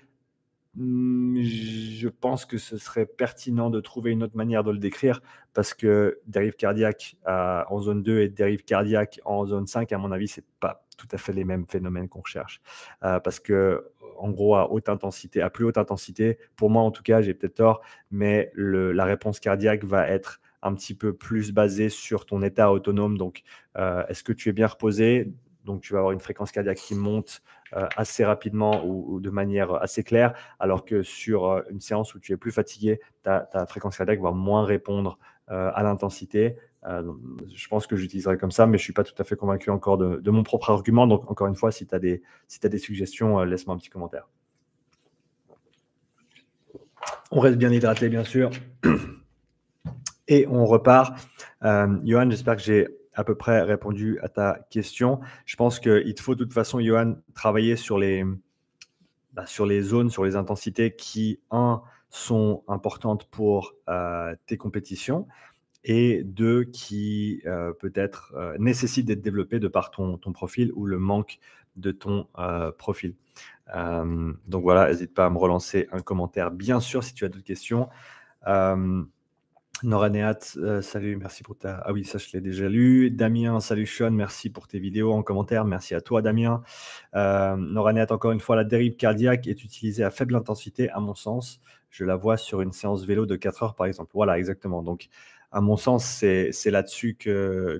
hmm, 0.74 1.40
je 1.40 2.08
pense 2.08 2.44
que 2.44 2.58
ce 2.58 2.78
serait 2.78 3.06
pertinent 3.06 3.70
de 3.70 3.80
trouver 3.80 4.10
une 4.10 4.22
autre 4.22 4.36
manière 4.36 4.64
de 4.64 4.70
le 4.70 4.78
décrire 4.78 5.20
parce 5.54 5.72
que 5.72 6.20
dérive 6.26 6.54
cardiaque 6.54 7.16
euh, 7.28 7.62
en 7.68 7.80
zone 7.80 8.02
2 8.02 8.20
et 8.20 8.28
dérive 8.28 8.64
cardiaque 8.64 9.20
en 9.24 9.46
zone 9.46 9.66
5, 9.66 9.92
à 9.92 9.98
mon 9.98 10.10
avis, 10.12 10.28
c'est 10.28 10.44
pas 10.60 10.84
tout 10.96 11.08
à 11.12 11.18
fait 11.18 11.32
les 11.32 11.44
mêmes 11.44 11.66
phénomènes 11.66 12.08
qu'on 12.08 12.20
recherche. 12.20 12.60
Euh, 13.04 13.20
parce 13.20 13.38
que 13.38 13.86
en 14.18 14.30
gros 14.30 14.56
à 14.56 14.72
haute 14.72 14.88
intensité, 14.88 15.42
à 15.42 15.50
plus 15.50 15.64
haute 15.64 15.78
intensité, 15.78 16.38
pour 16.56 16.70
moi 16.70 16.82
en 16.82 16.90
tout 16.90 17.02
cas, 17.02 17.20
j'ai 17.20 17.34
peut-être 17.34 17.56
tort, 17.56 17.82
mais 18.10 18.50
la 18.56 19.04
réponse 19.04 19.40
cardiaque 19.40 19.84
va 19.84 20.08
être 20.08 20.40
un 20.62 20.74
petit 20.74 20.94
peu 20.94 21.12
plus 21.12 21.52
basé 21.52 21.88
sur 21.88 22.26
ton 22.26 22.42
état 22.42 22.72
autonome. 22.72 23.18
Donc, 23.18 23.42
est-ce 23.76 24.24
que 24.24 24.32
tu 24.32 24.48
es 24.48 24.52
bien 24.52 24.66
reposé? 24.66 25.32
Donc, 25.64 25.82
tu 25.82 25.92
vas 25.92 25.98
avoir 26.00 26.12
une 26.12 26.20
fréquence 26.20 26.52
cardiaque 26.52 26.78
qui 26.78 26.94
monte 26.94 27.42
assez 27.72 28.24
rapidement 28.24 28.84
ou, 28.86 29.20
de 29.20 29.30
manière 29.30 29.74
assez 29.74 30.02
claire, 30.02 30.34
alors 30.58 30.84
que 30.84 31.02
sur 31.02 31.62
une 31.70 31.80
séance 31.80 32.14
où 32.14 32.20
tu 32.20 32.32
es 32.32 32.36
plus 32.36 32.52
fatigué, 32.52 33.00
ta, 33.22 33.66
fréquence 33.68 33.96
cardiaque 33.96 34.20
va 34.20 34.32
moins 34.32 34.64
répondre 34.64 35.18
à 35.48 35.82
l'intensité. 35.82 36.56
je 36.84 37.68
pense 37.68 37.86
que 37.86 37.96
j'utiliserai 37.96 38.38
comme 38.38 38.52
ça, 38.52 38.66
mais 38.66 38.78
je 38.78 38.82
ne 38.82 38.84
suis 38.84 38.92
pas 38.92 39.04
tout 39.04 39.14
à 39.18 39.24
fait 39.24 39.36
convaincu 39.36 39.70
encore 39.70 39.98
de, 39.98 40.16
de, 40.16 40.30
mon 40.30 40.42
propre 40.42 40.70
argument. 40.70 41.06
Donc, 41.06 41.30
encore 41.30 41.48
une 41.48 41.56
fois, 41.56 41.70
si 41.70 41.86
tu 41.86 41.94
as, 41.94 41.98
des, 41.98 42.22
si 42.48 42.60
as 42.64 42.68
des 42.68 42.78
suggestions, 42.78 43.42
laisse-moi 43.44 43.74
un 43.74 43.78
petit 43.78 43.90
commentaire. 43.90 44.28
On 47.30 47.40
reste 47.40 47.58
bien 47.58 47.72
hydraté, 47.72 48.08
bien 48.08 48.24
sûr. 48.24 48.50
Et 50.28 50.46
on 50.48 50.64
repart. 50.64 51.16
Euh, 51.62 51.98
Johan, 52.04 52.30
j'espère 52.30 52.56
que 52.56 52.62
j'ai 52.62 52.88
à 53.14 53.24
peu 53.24 53.34
près 53.34 53.62
répondu 53.62 54.18
à 54.22 54.28
ta 54.28 54.58
question. 54.70 55.20
Je 55.46 55.56
pense 55.56 55.78
qu'il 55.80 56.14
te 56.14 56.20
faut 56.20 56.34
de 56.34 56.44
toute 56.44 56.52
façon, 56.52 56.80
Johan, 56.80 57.16
travailler 57.34 57.76
sur 57.76 57.98
les, 57.98 58.24
bah, 59.32 59.46
sur 59.46 59.66
les 59.66 59.80
zones, 59.80 60.10
sur 60.10 60.24
les 60.24 60.36
intensités 60.36 60.94
qui, 60.94 61.40
un, 61.50 61.82
sont 62.10 62.64
importantes 62.68 63.28
pour 63.30 63.74
euh, 63.88 64.34
tes 64.46 64.56
compétitions 64.56 65.26
et 65.84 66.24
deux, 66.24 66.64
qui 66.64 67.42
euh, 67.46 67.72
peut-être 67.72 68.34
nécessitent 68.58 69.06
d'être 69.06 69.22
développées 69.22 69.60
de 69.60 69.68
par 69.68 69.92
ton, 69.92 70.18
ton, 70.18 70.32
profil 70.32 70.72
ou 70.74 70.84
le 70.84 70.98
manque 70.98 71.38
de 71.76 71.92
ton 71.92 72.26
profil. 72.78 73.14
donc 73.72 74.62
voilà, 74.62 74.88
n'hésite 74.88 75.14
pas 75.14 75.26
à 75.26 75.30
me 75.30 75.38
relancer 75.38 75.88
un 75.92 76.00
commentaire, 76.00 76.50
bien 76.50 76.80
sûr, 76.80 77.04
si 77.04 77.14
tu 77.14 77.24
as 77.24 77.28
d'autres 77.28 77.44
questions. 77.44 77.88
Nora 79.82 80.08
euh, 80.08 80.80
salut, 80.80 81.16
merci 81.16 81.42
pour 81.42 81.58
ta. 81.58 81.82
Ah 81.84 81.92
oui, 81.92 82.04
ça 82.04 82.16
je 82.16 82.28
l'ai 82.32 82.40
déjà 82.40 82.66
lu. 82.66 83.10
Damien, 83.10 83.60
salut 83.60 83.84
Sean, 83.84 84.10
merci 84.10 84.48
pour 84.48 84.66
tes 84.66 84.78
vidéos 84.78 85.12
en 85.12 85.22
commentaire. 85.22 85.66
Merci 85.66 85.94
à 85.94 86.00
toi, 86.00 86.22
Damien. 86.22 86.62
Euh, 87.14 87.56
Nora 87.56 87.92
encore 88.08 88.32
une 88.32 88.40
fois, 88.40 88.56
la 88.56 88.64
dérive 88.64 88.96
cardiaque 88.96 89.46
est 89.46 89.64
utilisée 89.64 90.02
à 90.02 90.10
faible 90.10 90.34
intensité, 90.34 90.88
à 90.90 91.00
mon 91.00 91.14
sens. 91.14 91.60
Je 91.90 92.04
la 92.04 92.16
vois 92.16 92.38
sur 92.38 92.62
une 92.62 92.72
séance 92.72 93.04
vélo 93.04 93.26
de 93.26 93.36
4 93.36 93.62
heures, 93.64 93.74
par 93.74 93.86
exemple. 93.86 94.12
Voilà, 94.14 94.38
exactement. 94.38 94.82
Donc, 94.82 95.08
à 95.52 95.60
mon 95.60 95.76
sens, 95.76 96.04
c'est 96.06 96.70
là-dessus 96.70 97.18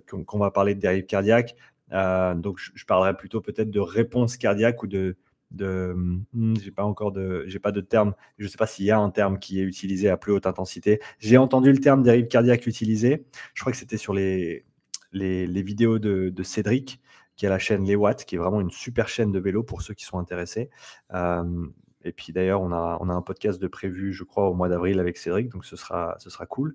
qu'on 0.07 0.39
va 0.39 0.51
parler 0.51 0.75
de 0.75 0.81
dérive 0.81 1.07
cardiaque. 1.07 1.57
Euh, 1.93 2.35
donc, 2.35 2.59
je 2.59 2.85
parlerai 2.85 3.17
plutôt 3.17 3.41
peut-être 3.41 3.71
de 3.71 3.81
réponse 3.81 4.37
cardiaque 4.37 4.83
ou 4.83 4.87
de, 4.87 5.17
de 5.51 5.95
hmm, 6.33 6.55
j'ai 6.63 6.71
pas 6.71 6.85
encore 6.85 7.13
de 7.13 7.45
j'ai 7.47 7.59
pas 7.59 7.73
de 7.73 7.81
terme. 7.81 8.15
Je 8.39 8.49
sais 8.49 8.59
pas 8.59 8.67
s'il 8.67 8.85
y 8.87 8.91
a 8.91 8.99
un 8.99 9.11
terme 9.11 9.39
qui 9.39 9.61
est 9.61 9.65
utilisé 9.65 10.09
à 10.09 10.17
plus 10.17 10.33
haute 10.33 10.47
intensité. 10.47 11.01
J'ai 11.19 11.39
entendu 11.39 11.73
le 11.73 11.79
terme 11.79 12.03
dérive 12.03 12.29
cardiaque 12.29 12.67
utilisé 12.67 13.27
je 13.55 13.63
crois 13.63 13.73
que 13.73 13.79
c'était 13.79 13.97
sur 13.97 14.15
les, 14.15 14.65
les, 15.13 15.63
vidéos 15.63 15.99
de, 15.99 16.31
de, 16.31 16.43
Cédric 16.43 17.01
qui 17.37 17.47
a 17.47 17.51
la 17.51 17.59
chaîne 17.59 17.85
Les 17.85 17.97
Watts 17.97 18.25
qui 18.25 18.35
est 18.35 18.39
vraiment 18.39 18.61
une 18.61 18.71
super 18.71 19.09
chaîne 19.09 19.33
de 19.33 19.39
vélo 19.39 19.63
pour 19.63 19.83
ceux 19.83 19.95
qui 19.95 20.05
sont 20.05 20.19
intéressés. 20.19 20.71
Euh, 21.15 21.67
et 22.07 22.13
puis 22.13 22.33
d'ailleurs, 22.33 22.63
on 22.63 22.73
a, 22.73 22.99
on 23.01 23.09
a 23.09 23.13
un 23.13 23.23
podcast 23.23 23.61
de 23.61 23.67
prévu, 23.67 24.13
je 24.13 24.25
crois, 24.25 24.49
au 24.49 24.55
mois 24.55 24.69
d'avril 24.69 25.01
avec 25.01 25.17
Cédric, 25.17 25.49
donc 25.49 25.65
ce 25.65 25.77
sera, 25.77 26.15
ce 26.19 26.31
sera 26.31 26.47
cool. 26.47 26.75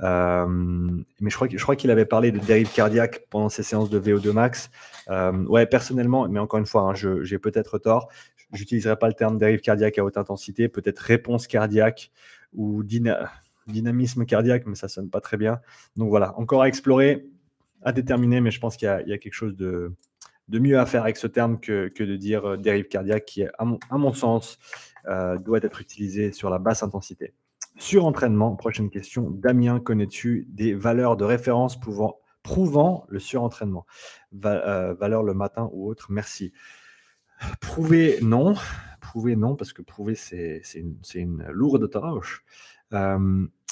Euh, 0.00 0.46
mais 0.46 1.30
je 1.30 1.34
crois, 1.34 1.48
je 1.50 1.62
crois 1.62 1.76
qu'il 1.76 1.90
avait 1.90 2.04
parlé 2.04 2.30
de 2.30 2.38
dérive 2.38 2.72
cardiaque 2.72 3.26
pendant 3.30 3.48
ses 3.48 3.62
séances 3.62 3.90
de 3.90 3.98
VO2 3.98 4.32
max. 4.32 4.70
Euh, 5.10 5.44
ouais, 5.44 5.66
personnellement, 5.66 6.28
mais 6.28 6.40
encore 6.40 6.60
une 6.60 6.66
fois, 6.66 6.82
hein, 6.82 6.94
j'ai 6.94 7.38
peut-être 7.38 7.78
tort. 7.78 8.08
J'utiliserai 8.52 8.96
pas 8.96 9.08
le 9.08 9.14
terme 9.14 9.36
dérive 9.36 9.60
cardiaque 9.60 9.98
à 9.98 10.04
haute 10.04 10.16
intensité, 10.16 10.68
peut-être 10.68 11.00
réponse 11.00 11.46
cardiaque 11.46 12.10
ou 12.54 12.82
dynamisme 12.82 14.24
cardiaque, 14.24 14.64
mais 14.66 14.74
ça 14.74 14.88
sonne 14.88 15.10
pas 15.10 15.20
très 15.20 15.36
bien. 15.36 15.60
Donc 15.96 16.08
voilà, 16.08 16.38
encore 16.38 16.62
à 16.62 16.68
explorer, 16.68 17.26
à 17.82 17.92
déterminer, 17.92 18.40
mais 18.40 18.50
je 18.50 18.60
pense 18.60 18.76
qu'il 18.76 18.88
y, 19.06 19.10
y, 19.10 19.12
a 19.12 19.18
quelque 19.18 19.34
chose 19.34 19.54
de, 19.54 19.92
de 20.48 20.58
mieux 20.58 20.78
à 20.78 20.86
faire 20.86 21.02
avec 21.02 21.16
ce 21.16 21.26
terme 21.26 21.60
que, 21.60 21.90
de 21.96 22.16
dire 22.16 22.44
euh, 22.44 22.56
dérive 22.56 22.88
cardiaque, 22.88 23.24
qui, 23.26 23.44
à 23.44 23.98
mon, 23.98 24.12
sens, 24.12 24.58
euh, 25.06 25.38
doit 25.38 25.60
être 25.62 25.80
utilisé 25.80 26.32
sur 26.32 26.50
la 26.50 26.58
basse 26.58 26.82
intensité. 26.82 27.34
Surentraînement, 27.76 28.56
prochaine 28.56 28.90
question. 28.90 29.30
Damien, 29.30 29.78
connais-tu 29.80 30.46
des 30.48 30.74
valeurs 30.74 31.16
de 31.16 31.24
référence 31.24 31.78
pouvant, 31.78 32.18
prouvant 32.42 33.04
le 33.08 33.20
surentraînement? 33.20 33.86
Euh, 34.44 34.94
Valeur 34.94 35.22
le 35.22 35.34
matin 35.34 35.68
ou 35.72 35.88
autre? 35.88 36.10
Merci. 36.10 36.52
Prouver, 37.60 38.18
non. 38.20 38.54
Prouver, 39.00 39.36
non, 39.36 39.54
parce 39.54 39.72
que 39.72 39.82
prouver, 39.82 40.16
c'est 40.16 40.60
une, 40.74 40.98
une, 41.14 41.46
lourde 41.50 41.88
tâche 41.88 42.44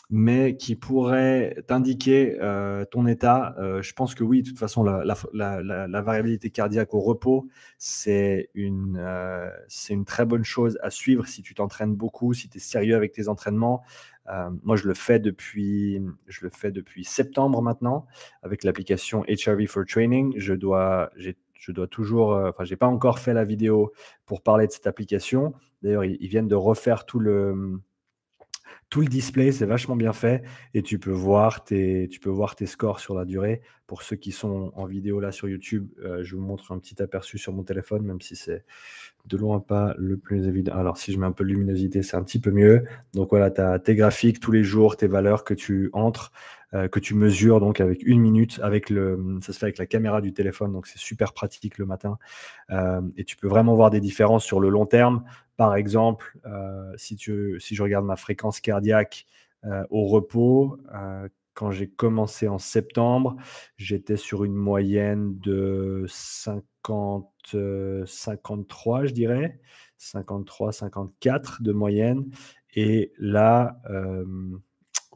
mais 0.09 0.57
qui 0.57 0.77
pourrait 0.77 1.65
t'indiquer 1.67 2.39
ton 2.91 3.07
état. 3.07 3.57
Je 3.59 3.93
pense 3.93 4.15
que 4.15 4.23
oui, 4.23 4.43
de 4.43 4.49
toute 4.49 4.59
façon, 4.59 4.85
la, 4.85 6.01
variabilité 6.03 6.51
cardiaque 6.51 6.95
au 6.95 7.01
repos, 7.01 7.49
c'est 7.79 8.51
une, 8.55 8.99
euh, 9.01 9.51
une 9.91 10.05
très 10.05 10.25
bonne 10.25 10.45
chose 10.45 10.79
à 10.83 10.91
suivre 10.91 11.27
si 11.27 11.43
tu 11.43 11.55
t'entraînes 11.55 11.95
beaucoup, 11.95 12.35
si 12.35 12.49
tu 12.49 12.59
es 12.59 12.61
sérieux 12.61 12.95
avec 12.95 13.13
tes 13.13 13.29
entraînements. 13.29 13.83
moi, 14.63 14.77
je 14.77 14.87
le, 14.87 14.95
fais 14.95 15.19
depuis, 15.19 16.01
je 16.29 16.41
le 16.45 16.51
fais 16.51 16.71
depuis 16.71 17.05
septembre 17.05 17.61
maintenant 17.63 18.07
avec 18.43 18.63
l'application 18.63 19.25
HRV 19.25 19.67
for 19.67 19.85
Training. 19.85 20.35
Je 20.37 20.55
dois, 20.55 21.11
je 21.17 21.73
dois 21.73 21.89
toujours, 21.89 22.31
enfin, 22.31 22.63
j'ai 22.65 22.77
pas 22.77 22.87
encore 22.87 23.19
fait 23.19 23.35
la 23.35 23.45
vidéo 23.45 23.93
pour 24.25 24.43
parler 24.43 24.69
de 24.69 24.73
cette 24.73 24.87
application. 24.87 25.53
D'ailleurs, 25.83 26.05
ils 26.05 26.29
viennent 26.29 26.49
de 26.49 26.55
refaire 26.55 27.07
tout 27.07 27.19
le 27.19 27.81
tout 28.89 29.01
le 29.01 29.07
display, 29.09 29.53
c'est 29.53 29.67
vachement 29.67 29.97
bien 29.97 30.13
fait 30.13 30.43
et 30.75 30.83
tu 30.83 30.99
peux, 30.99 31.11
voir 31.11 31.65
tes, 31.65 32.09
scores 32.67 33.01
sur 33.01 33.15
la 33.15 33.25
durée. 33.25 33.63
Pour 33.87 34.03
ceux 34.03 34.17
qui 34.17 34.33
sont 34.33 34.73
en 34.75 34.87
vidéo 34.87 35.21
là 35.21 35.33
sur 35.33 35.49
YouTube, 35.49 35.89
euh, 36.05 36.23
je 36.23 36.37
vous 36.37 36.43
montre 36.43 36.73
un 36.73 36.79
petit 36.79 37.01
aperçu 37.03 37.39
sur 37.39 37.53
mon 37.53 37.63
téléphone, 37.63 38.03
même 38.05 38.21
si 38.21 38.35
c'est 38.35 38.65
de 39.27 39.37
loin 39.37 39.61
pas 39.61 39.95
le 39.99 40.17
plus 40.17 40.47
évident. 40.47 40.75
Alors, 40.75 40.99
si 40.99 41.13
je 41.13 41.19
mets 41.19 41.27
un 41.27 41.33
peu 41.33 41.45
de 41.45 41.51
luminosité, 41.51 42.03
c'est 42.03 42.17
un 42.17 42.23
petit 42.23 42.41
peu 42.41 42.51
mieux. 42.51 42.85
Donc 43.15 43.31
voilà, 43.31 43.51
tu 43.51 43.61
as 43.61 43.79
tes 43.79 43.95
graphiques 43.95 44.41
tous 44.41 44.53
les 44.53 44.65
jours, 44.65 44.97
tes 44.97 45.07
valeurs 45.07 45.45
que 45.45 45.55
tu 45.55 45.91
entres, 45.93 46.33
euh, 46.77 46.89
que 46.89 47.01
tu 47.01 47.15
mesures 47.15 47.61
donc 47.61 47.81
avec 47.81 48.03
une 48.03 48.21
minute. 48.21 48.61
Avec 48.63 48.91
le, 48.91 49.39
ça 49.41 49.53
se 49.53 49.59
fait 49.59 49.67
avec 49.67 49.79
la 49.79 49.87
caméra 49.87 50.21
du 50.21 50.33
téléphone, 50.33 50.73
donc 50.73 50.87
c'est 50.87 50.99
super 50.99 51.33
pratique 51.33 51.79
le 51.79 51.87
matin. 51.87 52.19
Euh, 52.71 53.01
et 53.17 53.25
tu 53.25 53.37
peux 53.37 53.49
vraiment 53.49 53.75
voir 53.75 53.91
des 53.91 54.01
différences 54.01 54.45
sur 54.45 54.61
le 54.61 54.69
long 54.69 54.85
terme. 54.87 55.25
Par 55.57 55.75
exemple, 55.75 56.39
euh, 56.45 56.93
si, 56.97 57.17
tu, 57.17 57.59
si 57.61 57.75
je 57.75 57.83
regarde 57.83 58.05
ma 58.05 58.17
fréquence 58.17 58.61
cardiaque 58.61 59.27
au 59.91 60.07
repos, 60.07 60.79
quand 61.55 61.73
j'ai 61.73 61.89
commencé 61.89 62.47
en 62.47 62.59
septembre, 62.59 63.35
j'étais 63.77 64.17
sur 64.17 64.45
une 64.45 64.55
moyenne 64.55 65.37
de 65.41 66.05
50, 66.07 67.57
53, 68.07 69.07
je 69.07 69.13
dirais, 69.13 69.59
53, 69.97 70.71
54 70.71 71.63
de 71.65 71.73
moyenne. 71.73 72.27
Et 72.77 73.13
là, 73.19 73.81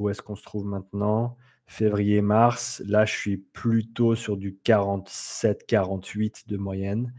où 0.00 0.08
est-ce 0.08 0.20
qu'on 0.20 0.34
se 0.34 0.42
trouve 0.42 0.64
maintenant? 0.64 1.36
Février, 1.70 2.20
mars, 2.20 2.82
là, 2.84 3.04
je 3.04 3.12
suis 3.12 3.36
plutôt 3.36 4.16
sur 4.16 4.36
du 4.36 4.58
47, 4.64 5.66
48 5.66 6.48
de 6.48 6.56
moyenne. 6.56 7.14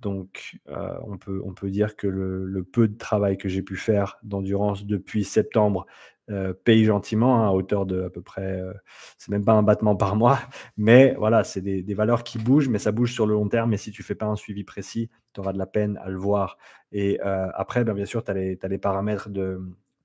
Donc, 0.00 0.56
on, 0.68 1.18
peut, 1.18 1.42
on 1.44 1.52
peut 1.52 1.68
dire 1.68 1.96
que 1.96 2.06
le, 2.06 2.62
peu 2.62 2.86
de 2.86 2.96
travail 2.96 3.36
que 3.36 3.48
j'ai 3.48 3.62
pu 3.62 3.74
faire 3.74 4.18
d'endurance 4.22 4.86
depuis 4.86 5.24
septembre 5.24 5.84
euh, 6.30 6.52
paye 6.52 6.84
gentiment 6.84 7.42
hein, 7.42 7.48
à 7.48 7.52
hauteur 7.52 7.86
de 7.86 8.02
à 8.02 8.10
peu 8.10 8.22
près, 8.22 8.60
euh, 8.60 8.72
c'est 9.16 9.30
même 9.30 9.44
pas 9.44 9.54
un 9.54 9.64
battement 9.64 9.96
par 9.96 10.14
mois, 10.14 10.38
mais 10.76 11.14
voilà, 11.18 11.42
c'est 11.42 11.62
des, 11.62 11.94
valeurs 11.94 12.22
qui 12.22 12.38
bougent, 12.38 12.68
mais 12.68 12.78
ça 12.78 12.92
bouge 12.92 13.12
sur 13.12 13.26
le 13.26 13.34
long 13.34 13.48
terme. 13.48 13.72
Et 13.72 13.78
si 13.78 13.90
tu 13.90 14.04
fais 14.04 14.14
pas 14.14 14.26
un 14.26 14.36
suivi 14.36 14.62
précis, 14.62 15.10
tu 15.32 15.40
auras 15.40 15.52
de 15.52 15.58
la 15.58 15.66
peine 15.66 15.98
à 16.04 16.08
le 16.08 16.18
voir. 16.18 16.56
Et 16.92 17.18
euh, 17.24 17.48
après, 17.54 17.82
ben, 17.82 17.94
bien 17.94 18.04
sûr, 18.04 18.22
tu 18.22 18.30
as, 18.30 18.34
les 18.34 18.78
paramètres 18.78 19.30
de, 19.30 19.60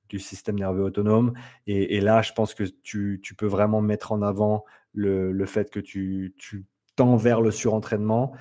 du 0.09 0.19
système 0.19 0.57
nerveux 0.57 0.83
autonome. 0.83 1.33
Et, 1.67 1.99
là, 2.01 2.21
je 2.21 2.33
pense 2.33 2.53
que 2.53 2.63
tu, 2.63 3.21
peux 3.37 3.47
vraiment 3.47 3.81
mettre 3.81 4.11
en 4.11 4.21
avant 4.21 4.65
le, 4.93 5.45
fait 5.45 5.69
que 5.69 5.79
tu, 5.79 6.35
tends 6.95 7.15
vers 7.15 7.41
le 7.41 7.51
surentraînement. 7.51 8.33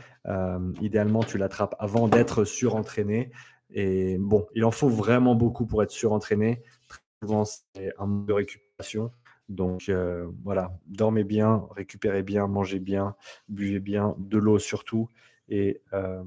idéalement, 0.80 1.22
tu 1.22 1.38
l'attrapes 1.38 1.74
avant 1.78 2.08
d'être 2.08 2.44
surentraîné. 2.44 3.30
Et 3.74 4.18
bon, 4.18 4.46
il 4.54 4.64
en 4.64 4.70
faut 4.70 4.90
vraiment 4.90 5.34
beaucoup 5.34 5.64
pour 5.64 5.82
être 5.82 5.90
surentraîné 5.90 6.62
souvent 7.22 7.44
c'est 7.44 7.92
un 7.98 8.06
mode 8.06 8.26
de 8.26 8.32
récupération. 8.32 9.12
Donc 9.48 9.88
euh, 9.88 10.28
voilà, 10.44 10.72
dormez 10.86 11.24
bien, 11.24 11.66
récupérez 11.76 12.22
bien, 12.22 12.46
mangez 12.46 12.80
bien, 12.80 13.14
buvez 13.48 13.80
bien, 13.80 14.14
de 14.18 14.38
l'eau 14.38 14.58
surtout. 14.58 15.08
Et 15.54 15.82
euh, 15.92 16.22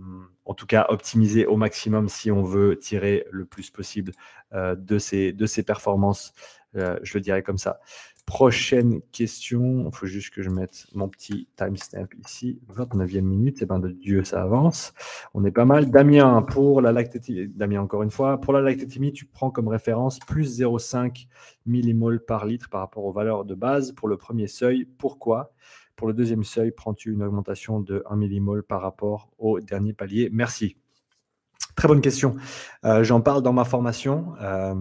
en 0.46 0.54
tout 0.54 0.68
cas, 0.68 0.86
optimisez 0.90 1.48
au 1.48 1.58
maximum 1.58 2.10
si 2.10 2.30
on 2.30 2.44
veut 2.44 2.78
tirer 2.78 3.26
le 3.32 3.44
plus 3.46 3.72
possible 3.72 4.12
euh, 4.54 4.76
de, 4.76 5.00
ces, 5.00 5.34
de 5.34 5.48
ces 5.48 5.64
performances. 5.64 6.32
je 6.76 7.14
le 7.16 7.22
dirais 7.22 7.42
comme 7.42 7.58
ça. 7.58 7.80
Prochaine 8.28 9.02
question. 9.12 9.88
Il 9.88 9.96
faut 9.96 10.06
juste 10.06 10.32
que 10.32 10.44
je 10.44 10.50
mette 10.52 10.86
mon 10.94 11.10
petit 11.10 11.48
timestamp 11.56 12.08
ici. 12.24 12.60
29e 12.72 13.22
minute. 13.22 13.58
C'est 13.58 13.66
ben 13.66 13.80
de 13.80 13.90
Dieu, 13.90 14.24
ça 14.24 14.44
avance. 14.44 14.94
On 15.34 15.44
est 15.44 15.52
pas 15.52 15.66
mal. 15.66 15.90
Damien, 15.90 16.44
pour 16.44 16.82
la 16.82 16.94
Damien, 16.94 17.82
encore 17.82 18.04
une 18.04 18.12
fois, 18.12 18.40
pour 18.40 18.54
la 18.54 18.62
lactatémie, 18.62 19.12
tu 19.12 19.26
prends 19.26 19.50
comme 19.50 19.68
référence 19.68 20.20
plus 20.20 20.60
0,5 20.60 21.26
millimoles 21.66 22.24
par 22.24 22.46
litre 22.46 22.70
par 22.70 22.82
rapport 22.82 23.06
aux 23.06 23.12
valeurs 23.12 23.44
de 23.44 23.56
base 23.56 23.92
pour 23.92 24.08
le 24.08 24.18
premier 24.18 24.46
seuil. 24.46 24.86
Pourquoi? 24.86 25.52
Pour 25.96 26.08
le 26.08 26.14
deuxième 26.14 26.44
seuil, 26.44 26.72
prends-tu 26.72 27.14
une 27.14 27.24
augmentation 27.24 27.80
de 27.80 28.04
1 28.10 28.18
millimole 28.18 28.64
par 28.64 28.82
rapport 28.82 29.30
au 29.38 29.60
dernier 29.62 29.94
palier? 29.94 30.30
Merci. 30.32 30.76
Très 31.76 31.90
bonne 31.90 32.02
question. 32.02 32.36
Euh, 32.86 33.04
j'en 33.04 33.20
parle 33.20 33.42
dans 33.42 33.52
ma 33.52 33.66
formation, 33.66 34.34
euh, 34.42 34.74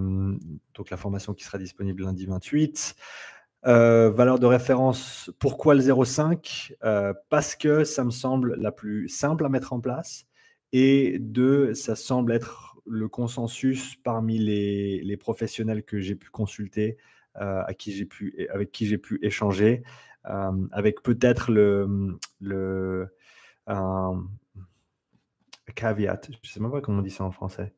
donc 0.75 0.91
la 0.91 0.97
formation 0.97 1.35
qui 1.35 1.45
sera 1.45 1.59
disponible 1.59 2.05
lundi 2.05 2.27
28. 2.27 2.95
Euh, 3.67 4.11
valeur 4.11 4.39
de 4.39 4.47
référence, 4.47 5.31
pourquoi 5.39 5.75
le 5.75 5.81
0,5 5.81 6.75
Parce 7.31 7.57
que 7.57 7.83
ça 7.85 8.05
me 8.05 8.11
semble 8.11 8.55
la 8.57 8.71
plus 8.71 9.09
simple 9.09 9.45
à 9.45 9.49
mettre 9.49 9.73
en 9.73 9.81
place. 9.81 10.27
Et 10.73 11.19
deux, 11.19 11.75
ça 11.75 11.97
semble 11.97 12.33
être 12.33 12.77
le 12.87 13.09
consensus 13.09 13.97
parmi 14.05 14.39
les, 14.39 15.17
professionnels 15.17 15.83
que 15.85 16.01
j'ai 16.01 16.15
pu 16.15 16.31
consulter, 16.31 16.97
à 17.35 17.61
avec 17.61 17.79
qui 17.79 18.87
j'ai 18.87 18.99
pu 18.99 19.19
échanger, 19.23 19.83
avec 20.25 21.03
peut-être 21.03 21.51
le, 21.51 23.09
caveat, 25.75 26.21
je 26.25 26.31
ne 26.31 26.37
sais 26.45 26.61
même 26.61 26.71
pas 26.71 26.81
comment 26.81 26.99
on 26.99 27.03
dit 27.03 27.11
ça 27.11 27.25
en 27.25 27.31
français. 27.31 27.75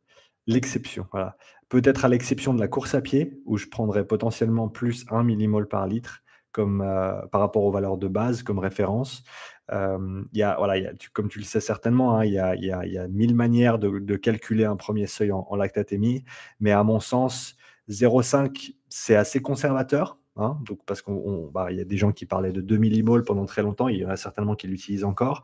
L'exception, 0.46 1.06
voilà. 1.12 1.36
Peut-être 1.68 2.04
à 2.04 2.08
l'exception 2.08 2.54
de 2.54 2.60
la 2.60 2.68
course 2.68 2.94
à 2.94 3.00
pied, 3.00 3.40
où 3.46 3.56
je 3.56 3.66
prendrais 3.66 4.06
potentiellement 4.06 4.68
plus 4.68 5.04
1 5.10 5.24
millimole 5.24 5.66
par 5.66 5.86
litre 5.86 6.22
comme, 6.56 6.80
euh, 6.80 7.20
par 7.26 7.42
rapport 7.42 7.64
aux 7.64 7.70
valeurs 7.70 7.98
de 7.98 8.08
base 8.08 8.42
comme 8.42 8.58
référence. 8.58 9.24
Euh, 9.72 10.24
y 10.32 10.42
a, 10.42 10.56
voilà, 10.56 10.78
y 10.78 10.86
a, 10.86 10.92
comme 11.12 11.28
tu 11.28 11.38
le 11.38 11.44
sais 11.44 11.60
certainement, 11.60 12.16
hein, 12.16 12.24
il 12.24 12.32
y, 12.32 12.38
a, 12.38 12.54
y, 12.54 12.70
a, 12.70 12.86
y, 12.86 12.96
a, 12.96 13.08
mille 13.08 13.34
manières 13.34 13.78
de, 13.78 13.98
de, 13.98 14.16
calculer 14.16 14.64
un 14.64 14.76
premier 14.76 15.06
seuil 15.06 15.32
en, 15.32 15.46
en 15.50 15.56
lactatémie, 15.56 16.24
mais 16.60 16.70
à 16.70 16.82
mon 16.82 17.00
sens, 17.00 17.56
0,5, 17.90 18.74
c'est 18.88 19.16
assez 19.16 19.42
conservateur. 19.42 20.18
Hein, 20.36 20.58
donc 20.66 20.80
parce 20.84 21.00
qu'il 21.00 21.14
bah, 21.52 21.72
y 21.72 21.80
a 21.80 21.84
des 21.84 21.96
gens 21.96 22.12
qui 22.12 22.26
parlaient 22.26 22.52
de 22.52 22.60
2 22.60 22.76
millimoles 22.76 23.24
pendant 23.24 23.46
très 23.46 23.62
longtemps, 23.62 23.88
il 23.88 23.98
y 23.98 24.04
en 24.04 24.10
a 24.10 24.16
certainement 24.16 24.54
qui 24.54 24.66
l'utilisent 24.68 25.04
encore. 25.04 25.42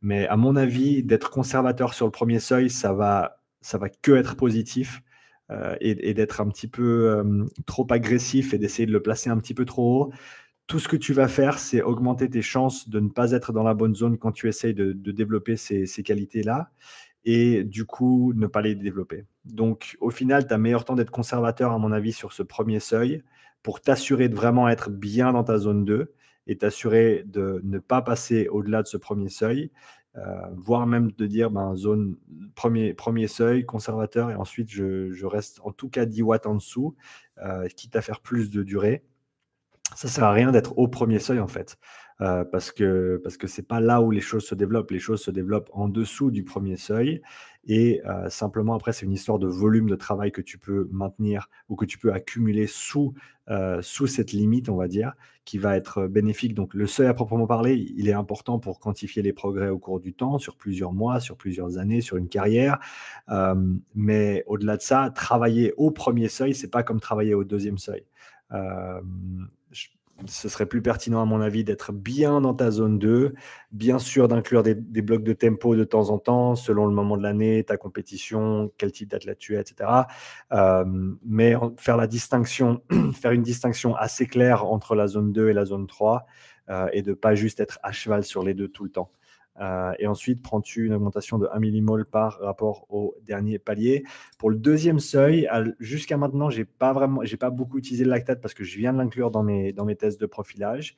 Mais 0.00 0.26
à 0.28 0.36
mon 0.36 0.56
avis, 0.56 1.02
d'être 1.02 1.30
conservateur 1.30 1.94
sur 1.94 2.06
le 2.06 2.12
premier 2.12 2.38
seuil, 2.38 2.70
ça 2.70 2.92
va, 2.92 3.40
ça 3.60 3.78
va 3.78 3.88
que 3.88 4.12
être 4.12 4.36
positif. 4.36 5.02
Euh, 5.52 5.76
et, 5.80 6.14
d'être 6.14 6.40
un 6.40 6.48
petit 6.48 6.68
peu 6.68 7.22
trop 7.66 7.86
agressif 7.90 8.54
et 8.54 8.58
d'essayer 8.58 8.86
de 8.86 8.92
le 8.92 9.02
placer 9.02 9.28
un 9.28 9.38
petit 9.38 9.54
peu 9.54 9.64
trop 9.64 10.04
haut. 10.04 10.12
Tout 10.66 10.78
ce 10.78 10.88
que 10.88 10.96
tu 10.96 11.12
vas 11.12 11.28
faire, 11.28 11.58
c'est 11.58 11.82
augmenter 11.82 12.30
tes 12.30 12.42
chances 12.42 12.88
de 12.88 13.00
ne 13.00 13.08
pas 13.08 13.32
être 13.32 13.52
dans 13.52 13.64
la 13.64 13.74
bonne 13.74 13.94
zone 13.94 14.16
quand 14.16 14.32
tu 14.32 14.48
essayes 14.48 14.74
de, 14.74 14.92
développer 14.92 15.56
ces, 15.56 15.86
ces 15.86 16.02
qualités-là 16.02 16.70
et 17.24 17.64
du 17.64 17.84
coup 17.84 18.32
ne 18.34 18.46
pas 18.46 18.62
les 18.62 18.74
développer. 18.74 19.24
Donc 19.44 19.96
au 20.00 20.10
final, 20.10 20.46
tu 20.46 20.54
as 20.54 20.58
meilleur 20.58 20.84
temps 20.84 20.94
d'être 20.94 21.10
conservateur 21.10 21.72
à 21.72 21.78
mon 21.78 21.92
avis 21.92 22.12
sur 22.12 22.32
ce 22.32 22.42
premier 22.42 22.80
seuil 22.80 23.22
pour 23.62 23.80
t'assurer 23.80 24.28
de 24.28 24.34
vraiment 24.34 24.68
être 24.68 24.90
bien 24.90 25.32
dans 25.32 25.44
ta 25.44 25.58
zone 25.58 25.84
2 25.84 26.12
et 26.46 26.58
t'assurer 26.58 27.22
de 27.26 27.60
ne 27.64 27.78
pas 27.78 28.02
passer 28.02 28.48
au-delà 28.48 28.82
de 28.82 28.88
ce 28.88 28.96
premier 28.96 29.28
seuil, 29.28 29.70
euh, 30.16 30.20
voire 30.56 30.86
même 30.86 31.12
de 31.12 31.26
dire 31.26 31.50
ben, 31.50 31.74
zone 31.74 32.16
premier, 32.54 32.92
premier 32.92 33.28
seuil, 33.28 33.64
conservateur, 33.64 34.30
et 34.30 34.34
ensuite 34.34 34.68
je, 34.68 35.24
reste 35.24 35.60
en 35.64 35.72
tout 35.72 35.88
cas 35.88 36.04
10 36.04 36.22
watts 36.22 36.46
en 36.46 36.56
dessous, 36.56 36.96
euh, 37.38 37.66
quitte 37.68 37.96
à 37.96 38.02
faire 38.02 38.20
plus 38.20 38.50
de 38.50 38.62
durée. 38.62 39.04
Ça 39.94 40.08
ne 40.08 40.12
sert 40.12 40.24
à 40.24 40.32
rien 40.32 40.52
d'être 40.52 40.76
au 40.78 40.88
premier 40.88 41.18
seuil 41.18 41.40
en 41.40 41.46
fait. 41.46 41.78
Euh, 42.20 42.44
parce 42.44 42.70
que 42.70 43.20
parce 43.24 43.36
que 43.36 43.46
c'est 43.46 43.66
pas 43.66 43.80
là 43.80 44.00
où 44.00 44.10
les 44.10 44.20
choses 44.20 44.44
se 44.44 44.54
développent. 44.54 44.90
Les 44.90 44.98
choses 44.98 45.22
se 45.22 45.30
développent 45.30 45.70
en 45.72 45.88
dessous 45.88 46.30
du 46.30 46.44
premier 46.44 46.76
seuil 46.76 47.22
et 47.64 48.00
simplement 48.28 48.74
après 48.74 48.92
c'est 48.92 49.06
une 49.06 49.12
histoire 49.12 49.38
de 49.38 49.46
volume 49.46 49.88
de 49.88 49.94
travail 49.94 50.32
que 50.32 50.40
tu 50.40 50.58
peux 50.58 50.88
maintenir 50.90 51.48
ou 51.68 51.76
que 51.76 51.84
tu 51.84 51.98
peux 51.98 52.12
accumuler 52.12 52.66
sous 52.66 53.14
sous 53.80 54.06
cette 54.06 54.32
limite, 54.32 54.68
on 54.68 54.76
va 54.76 54.88
dire, 54.88 55.12
qui 55.44 55.58
va 55.58 55.76
être 55.76 56.06
bénéfique. 56.06 56.54
Donc 56.54 56.74
le 56.74 56.86
seuil 56.86 57.08
à 57.08 57.14
proprement 57.14 57.46
parler, 57.46 57.92
il 57.96 58.08
est 58.08 58.12
important 58.12 58.58
pour 58.58 58.80
quantifier 58.80 59.20
les 59.20 59.32
progrès 59.32 59.68
au 59.68 59.78
cours 59.78 60.00
du 60.00 60.14
temps, 60.14 60.38
sur 60.38 60.56
plusieurs 60.56 60.92
mois, 60.92 61.20
sur 61.20 61.36
plusieurs 61.36 61.76
années, 61.78 62.00
sur 62.00 62.16
une 62.16 62.28
carrière. 62.28 62.78
mais 63.94 64.44
au-delà 64.46 64.76
de 64.76 64.82
ça, 64.82 65.10
travailler 65.14 65.72
au 65.76 65.90
premier 65.90 66.28
seuil, 66.28 66.54
c'est 66.54 66.70
pas 66.70 66.82
comme 66.82 67.00
travailler 67.00 67.34
au 67.34 67.44
deuxième 67.44 67.78
seuil 67.78 68.04
ce 70.26 70.48
serait 70.48 70.66
plus 70.66 70.82
pertinent, 70.82 71.20
à 71.20 71.24
mon 71.24 71.40
avis, 71.40 71.64
d'être 71.64 71.92
bien 71.92 72.40
dans 72.40 72.54
ta 72.54 72.70
zone 72.70 72.98
2, 72.98 73.34
bien 73.72 73.98
sûr 73.98 74.28
d'inclure 74.28 74.62
des, 74.62 74.74
blocs 74.74 75.24
de 75.24 75.32
tempo 75.32 75.74
de 75.74 75.84
temps 75.84 76.10
en 76.10 76.18
temps, 76.18 76.54
selon 76.54 76.86
le 76.86 76.94
moment 76.94 77.16
de 77.16 77.22
l'année, 77.22 77.64
ta 77.64 77.76
compétition, 77.76 78.70
quel 78.78 78.92
type 78.92 79.10
d'athlète 79.10 79.38
tu 79.38 79.56
es, 79.56 79.60
etc. 79.60 79.90
Euh, 80.52 80.84
mais 81.24 81.54
faire 81.76 81.96
la 81.96 82.06
distinction, 82.06 82.82
faire 83.14 83.32
une 83.32 83.42
distinction 83.42 83.94
assez 83.96 84.26
claire 84.26 84.64
entre 84.64 84.94
la 84.94 85.06
zone 85.06 85.32
2 85.32 85.48
et 85.48 85.52
la 85.52 85.64
zone 85.64 85.86
3, 85.86 86.26
euh, 86.70 86.88
et 86.92 87.02
de 87.02 87.12
pas 87.12 87.34
juste 87.34 87.60
être 87.60 87.78
à 87.82 87.92
cheval 87.92 88.24
sur 88.24 88.42
les 88.42 88.54
deux 88.54 88.68
tout 88.68 88.84
le 88.84 88.90
temps. 88.90 89.10
Euh, 89.60 89.92
et 89.98 90.06
ensuite, 90.06 90.42
prends-tu 90.42 90.86
une 90.86 90.94
augmentation 90.94 91.38
de 91.38 91.46
1 91.52 91.58
millimole 91.60 92.04
par 92.04 92.38
rapport 92.40 92.86
au 92.88 93.14
dernier 93.22 93.58
palier? 93.58 94.04
Pour 94.38 94.50
le 94.50 94.56
deuxième 94.56 94.98
seuil, 94.98 95.48
jusqu'à 95.78 96.16
maintenant, 96.16 96.50
je 96.50 96.58
n'ai 96.60 96.64
pas, 96.64 96.92
vraiment, 96.92 97.22
pas 97.38 97.50
beaucoup 97.50 97.78
utilisé 97.78 98.04
le 98.04 98.10
lactate 98.10 98.40
parce 98.40 98.54
que 98.54 98.64
je 98.64 98.78
viens 98.78 98.92
de 98.92 98.98
l'inclure 98.98 99.30
dans 99.30 99.42
mes, 99.42 99.72
dans 99.72 99.84
mes 99.84 99.96
tests 99.96 100.20
de 100.20 100.26
profilage. 100.26 100.96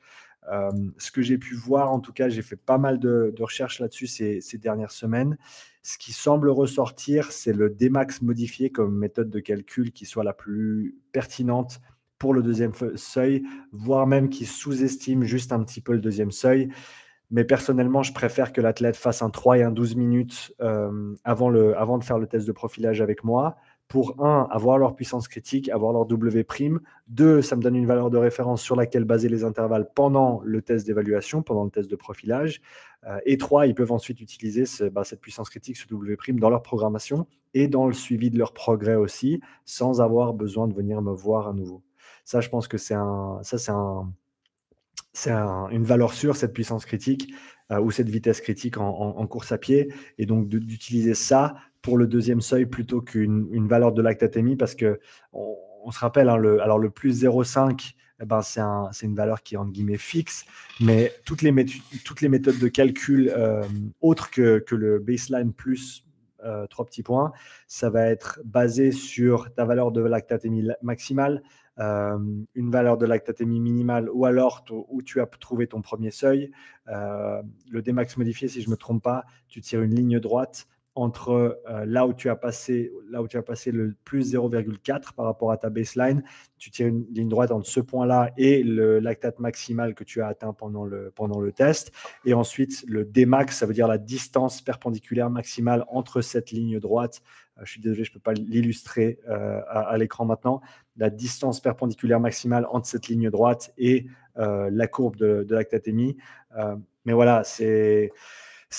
Euh, 0.51 0.71
ce 0.97 1.11
que 1.11 1.21
j'ai 1.21 1.37
pu 1.37 1.55
voir, 1.55 1.91
en 1.91 1.99
tout 1.99 2.13
cas, 2.13 2.29
j'ai 2.29 2.41
fait 2.41 2.55
pas 2.55 2.77
mal 2.77 2.99
de, 2.99 3.33
recherches 3.39 3.79
là-dessus 3.79 4.07
ces, 4.07 4.57
dernières 4.57 4.91
semaines. 4.91 5.37
Ce 5.83 5.97
qui 5.97 6.13
semble 6.13 6.49
ressortir, 6.49 7.31
c'est 7.31 7.53
le 7.53 7.69
Dmax 7.69 8.21
modifié 8.21 8.71
comme 8.71 8.97
méthode 8.97 9.29
de 9.29 9.39
calcul 9.39 9.91
qui 9.91 10.05
soit 10.05 10.23
la 10.23 10.33
plus 10.33 10.95
pertinente 11.11 11.79
pour 12.17 12.33
le 12.33 12.41
deuxième 12.41 12.71
seuil, 12.95 13.43
voire 13.71 14.07
même 14.07 14.29
qui 14.29 14.45
sous-estime 14.45 15.23
juste 15.23 15.51
un 15.51 15.63
petit 15.63 15.81
peu 15.81 15.93
le 15.93 15.99
deuxième 15.99 16.31
seuil. 16.31 16.69
Mais 17.31 17.43
personnellement, 17.43 18.03
je 18.03 18.13
préfère 18.13 18.53
que 18.53 18.61
l'athlète 18.61 18.95
fasse 18.95 19.21
un 19.21 19.29
3 19.29 19.57
et 19.59 19.63
un 19.63 19.71
12 19.71 19.95
minutes 19.95 20.53
euh, 20.61 21.15
avant, 21.23 21.49
le, 21.49 21.77
avant 21.77 21.97
de 21.97 22.03
faire 22.03 22.19
le 22.19 22.27
test 22.27 22.45
de 22.45 22.51
profilage 22.51 23.01
avec 23.01 23.23
moi. 23.23 23.55
Pour 23.87 24.23
un, 24.25 24.47
avoir 24.49 24.79
leur 24.79 24.95
puissance 24.95 25.27
critique, 25.27 25.69
avoir 25.69 25.93
leur 25.93 26.07
W'. 26.07 26.79
Deux, 27.07 27.43
ça 27.43 27.55
me 27.55 27.61
donne 27.61 27.75
une 27.75 27.85
valeur 27.85 28.09
de 28.09 28.17
référence 28.17 28.63
sur 28.63 28.75
laquelle 28.75 29.03
baser 29.03 29.29
les 29.29 29.43
intervalles 29.43 29.89
pendant 29.93 30.41
le 30.43 30.63
test 30.63 30.87
d'évaluation, 30.87 31.43
pendant 31.43 31.63
le 31.63 31.69
test 31.69 31.91
de 31.91 31.95
profilage. 31.95 32.61
Euh, 33.05 33.19
et 33.25 33.37
trois, 33.37 33.67
ils 33.67 33.75
peuvent 33.75 33.91
ensuite 33.91 34.21
utiliser 34.21 34.63
bah, 34.89 35.03
cette 35.03 35.21
puissance 35.21 35.51
critique, 35.51 35.77
ce 35.77 35.87
W' 35.87 36.39
dans 36.39 36.49
leur 36.49 36.63
programmation 36.63 37.27
et 37.53 37.67
dans 37.67 37.85
le 37.85 37.93
suivi 37.93 38.31
de 38.31 38.39
leur 38.39 38.53
progrès 38.53 38.95
aussi, 38.95 39.39
sans 39.65 40.01
avoir 40.01 40.33
besoin 40.33 40.67
de 40.67 40.73
venir 40.73 41.01
me 41.03 41.11
voir 41.11 41.47
à 41.47 41.53
nouveau. 41.53 41.83
Ça, 42.23 42.41
je 42.41 42.49
pense 42.49 42.67
que 42.67 42.77
c'est 42.79 42.95
un, 42.95 43.39
ça, 43.43 43.59
c'est 43.59 43.71
un, 43.71 44.11
c'est 45.15 45.31
une 45.31 45.83
valeur 45.83 46.13
sûre, 46.13 46.35
cette 46.35 46.53
puissance 46.53 46.85
critique 46.85 47.33
euh, 47.71 47.79
ou 47.79 47.89
cette 47.89 48.09
vitesse 48.09 48.41
critique 48.41 48.77
en, 48.77 49.27
course 49.27 49.51
à 49.51 49.57
pied. 49.57 49.91
Et 50.17 50.25
donc 50.25 50.47
d'utiliser 50.47 51.13
ça 51.13 51.55
pour 51.81 51.97
le 51.97 52.05
deuxième 52.05 52.41
seuil 52.41 52.65
plutôt 52.65 53.01
qu'une 53.01 53.67
valeur 53.67 53.93
de 53.93 54.01
lactatémie 54.01 54.55
parce 54.55 54.75
que 54.75 54.99
on, 55.33 55.91
se 55.91 55.99
rappelle, 55.99 56.29
hein, 56.29 56.37
le, 56.37 56.61
alors 56.61 56.79
le 56.79 56.89
plus 56.89 57.23
0,5, 57.23 57.93
eh 58.21 58.25
ben, 58.25 58.41
c'est 58.41 58.59
un, 58.59 58.89
une 59.03 59.15
valeur 59.15 59.43
qui 59.43 59.55
est 59.55 59.57
en 59.57 59.65
guillemets 59.65 59.97
fixe, 59.97 60.45
mais 60.81 61.13
toutes 61.25 61.43
les, 61.43 61.53
toutes 62.03 62.21
les 62.21 62.29
méthodes 62.29 62.57
de 62.57 62.67
calcul 62.67 63.31
euh, 63.35 63.61
autres 64.01 64.31
que, 64.31 64.59
que, 64.59 64.73
le 64.73 64.99
baseline 64.99 65.53
plus 65.53 66.05
euh, 66.43 66.65
trois 66.67 66.85
petits 66.85 67.03
points, 67.03 67.33
ça 67.67 67.89
va 67.89 68.05
être 68.07 68.39
basé 68.45 68.91
sur 68.91 69.53
ta 69.53 69.65
valeur 69.65 69.91
de 69.91 70.01
lactatémie 70.01 70.67
maximale, 70.81 71.43
euh, 71.79 72.17
une 72.53 72.71
valeur 72.71 72.97
de 72.97 73.05
lactatémie 73.05 73.59
minimale 73.59 74.09
ou 74.13 74.25
alors 74.25 74.63
où 74.69 75.01
tu 75.01 75.19
as 75.19 75.25
trouvé 75.25 75.67
ton 75.67 75.81
premier 75.81 76.11
seuil. 76.11 76.51
Euh, 76.87 77.41
le 77.69 77.81
Dmax 77.81 78.17
modifié, 78.17 78.47
si 78.47 78.61
je 78.61 78.67
ne 78.67 78.71
me 78.71 78.77
trompe 78.77 79.03
pas, 79.03 79.25
tu 79.49 79.61
tires 79.61 79.81
une 79.81 79.93
ligne 79.93 80.19
droite 80.19 80.67
entre 80.95 81.61
euh, 81.69 81.85
là, 81.85 82.07
où 82.07 82.13
tu 82.13 82.29
as 82.29 82.37
passé, 82.37 82.91
là 83.09 83.21
où 83.21 83.27
tu 83.27 83.35
as 83.35 83.41
passé 83.41 83.71
le 83.71 83.93
plus 84.05 84.33
0,4 84.33 85.13
par 85.13 85.25
rapport 85.25 85.51
à 85.51 85.57
ta 85.57 85.69
baseline, 85.69 86.23
tu 86.57 86.71
tires 86.71 86.87
une 86.87 87.05
ligne 87.11 87.27
droite 87.27 87.51
entre 87.51 87.67
ce 87.67 87.81
point-là 87.81 88.31
et 88.37 88.63
le 88.63 88.99
lactate 88.99 89.39
maximal 89.39 89.93
que 89.93 90.05
tu 90.05 90.21
as 90.21 90.27
atteint 90.27 90.53
pendant 90.53 90.85
le, 90.85 91.11
pendant 91.13 91.41
le 91.41 91.51
test. 91.51 91.91
Et 92.23 92.33
ensuite, 92.33 92.85
le 92.87 93.03
Dmax, 93.03 93.57
ça 93.57 93.65
veut 93.65 93.73
dire 93.73 93.89
la 93.89 93.97
distance 93.97 94.61
perpendiculaire 94.61 95.29
maximale 95.29 95.83
entre 95.89 96.21
cette 96.21 96.51
ligne 96.51 96.79
droite. 96.79 97.21
Euh, 97.57 97.61
je 97.63 97.71
suis 97.71 97.81
désolé, 97.81 98.03
je 98.03 98.11
ne 98.11 98.13
peux 98.13 98.19
pas 98.19 98.33
l'illustrer 98.33 99.19
euh, 99.27 99.61
à, 99.67 99.97
l'écran 99.97 100.25
maintenant. 100.25 100.61
La 100.97 101.09
distance 101.09 101.59
perpendiculaire 101.59 102.19
maximale 102.19 102.65
entre 102.69 102.87
cette 102.87 103.07
ligne 103.07 103.29
droite 103.29 103.73
et 103.77 104.07
la 104.37 104.87
courbe 104.87 105.15
de, 105.15 105.45
de 105.47 105.55
lactatémie. 105.55 106.17
mais 107.05 107.13
voilà, 107.13 107.43
c'est 107.45 108.11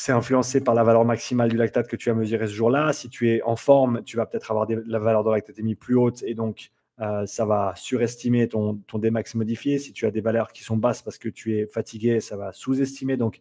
influencé 0.08 0.62
par 0.62 0.74
la 0.74 0.82
valeur 0.82 1.06
maximale 1.06 1.48
du 1.48 1.56
lactate 1.56 1.88
que 1.88 1.96
tu 1.96 2.10
as 2.10 2.14
mesuré 2.14 2.46
ce 2.46 2.52
jour-là. 2.52 2.92
Si 2.92 3.08
tu 3.08 3.30
es 3.30 3.42
en 3.42 3.56
forme, 3.56 4.02
tu 4.04 4.18
vas 4.18 4.26
peut-être 4.26 4.50
avoir 4.50 4.66
la 4.68 4.98
valeur 4.98 5.24
de 5.24 5.30
lactatémie 5.30 5.74
plus 5.74 5.96
haute 5.96 6.22
et 6.24 6.34
donc 6.34 6.70
euh, 7.00 7.26
ça 7.26 7.44
va 7.44 7.74
surestimer 7.76 8.48
ton, 8.48 8.76
ton 8.86 8.98
Dmax 8.98 9.34
modifié. 9.34 9.78
Si 9.78 9.92
tu 9.92 10.06
as 10.06 10.10
des 10.10 10.20
valeurs 10.20 10.52
qui 10.52 10.64
sont 10.64 10.76
basses 10.76 11.02
parce 11.02 11.18
que 11.18 11.28
tu 11.28 11.58
es 11.58 11.66
fatigué, 11.66 12.20
ça 12.20 12.36
va 12.36 12.52
sous-estimer. 12.52 13.16
Donc, 13.16 13.40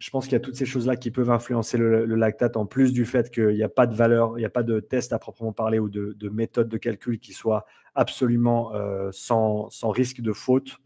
je 0.00 0.08
pense 0.08 0.24
qu'il 0.24 0.32
y 0.32 0.36
a 0.36 0.40
toutes 0.40 0.56
ces 0.56 0.64
choses-là 0.64 0.96
qui 0.96 1.10
peuvent 1.10 1.30
influencer 1.30 1.76
le, 1.76 2.06
lactate, 2.06 2.56
en 2.56 2.64
plus 2.64 2.92
du 2.94 3.04
fait 3.04 3.30
qu'il 3.30 3.54
n'y 3.54 3.62
a 3.62 3.68
pas 3.68 3.86
de 3.86 3.94
valeur, 3.94 4.32
il 4.38 4.40
n'y 4.40 4.46
a 4.46 4.50
pas 4.50 4.62
de 4.62 4.80
test 4.80 5.12
à 5.12 5.18
proprement 5.18 5.52
parler 5.52 5.78
ou 5.78 5.90
de, 5.90 6.28
méthode 6.30 6.70
de 6.70 6.78
calcul 6.78 7.20
qui 7.20 7.34
soit 7.34 7.66
absolument 7.94 8.74
euh, 8.74 9.10
sans, 9.12 9.68
risque 9.84 10.22
de 10.22 10.32
faute 10.32 10.78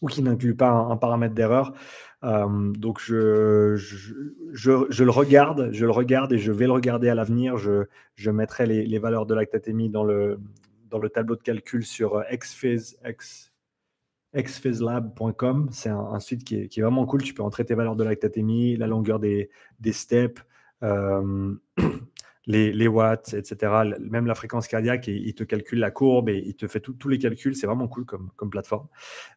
ou 0.00 0.06
qui 0.06 0.22
n'inclut 0.22 0.56
pas 0.56 0.70
un, 0.70 0.96
paramètre 0.96 1.34
d'erreur. 1.34 1.74
Euh, 2.24 2.72
donc 2.72 3.00
je, 3.02 3.76
le 3.76 5.10
regarde, 5.10 5.68
je 5.72 5.84
le 5.84 5.92
regarde 5.92 6.32
et 6.32 6.38
je 6.38 6.52
vais 6.52 6.64
le 6.64 6.72
regarder 6.72 7.10
à 7.10 7.14
l'avenir. 7.14 7.58
Je, 7.58 8.30
mettrai 8.30 8.64
les, 8.64 8.98
valeurs 8.98 9.26
de 9.26 9.34
lactatémie 9.34 9.90
dans 9.90 10.04
le, 10.04 10.40
dans 10.88 10.98
le 10.98 11.10
tableau 11.10 11.36
de 11.36 11.42
calcul 11.42 11.84
sur 11.84 12.24
XFIS, 12.32 12.96
X, 13.06 13.51
xphaselab.com. 14.34 15.68
C'est 15.72 15.90
un, 15.90 16.20
site 16.20 16.44
qui 16.44 16.56
est, 16.56 16.80
vraiment 16.80 17.06
cool. 17.06 17.22
Tu 17.22 17.34
peux 17.34 17.42
entrer 17.42 17.64
tes 17.64 17.74
valeurs 17.74 17.96
de 17.96 18.04
lactatémie, 18.04 18.76
la 18.76 18.86
longueur 18.86 19.18
des, 19.18 19.50
steps, 19.90 20.42
euh, 20.82 21.54
les, 22.46 22.88
watts, 22.88 23.34
etc. 23.34 23.72
Même 24.00 24.26
la 24.26 24.34
fréquence 24.34 24.68
cardiaque, 24.68 25.08
il 25.08 25.34
te 25.34 25.44
calcule 25.44 25.78
la 25.78 25.90
courbe 25.90 26.28
et 26.28 26.42
il 26.44 26.54
te 26.54 26.66
fait 26.66 26.80
tous 26.80 27.08
les 27.08 27.18
calculs. 27.18 27.54
C'est 27.54 27.66
vraiment 27.66 27.88
cool 27.88 28.04
comme, 28.04 28.50
plateforme. 28.50 28.88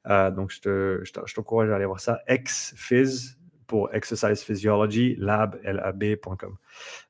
Euh, 0.08 0.32
donc, 0.32 0.52
je 0.52 1.34
t'encourage 1.34 1.70
à 1.70 1.76
aller 1.76 1.86
voir 1.86 2.00
ça. 2.00 2.22
xphys 2.30 3.38
pour 3.68 3.94
Exercise 3.94 4.44
Physiology, 4.44 5.16
lab, 5.18 5.60
lab.com. 5.64 6.58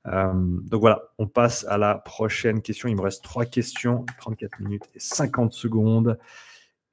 Euh, 0.08 0.34
donc 0.34 0.82
voilà, 0.82 1.04
on 1.18 1.28
passe 1.28 1.66
à 1.68 1.78
la 1.78 1.96
prochaine 1.96 2.62
question. 2.62 2.88
Il 2.90 2.96
me 2.96 3.02
reste 3.02 3.24
trois 3.24 3.46
questions, 3.46 4.06
34 4.20 4.60
minutes 4.62 4.90
et 4.94 5.00
50 5.00 5.54
secondes. 5.54 6.18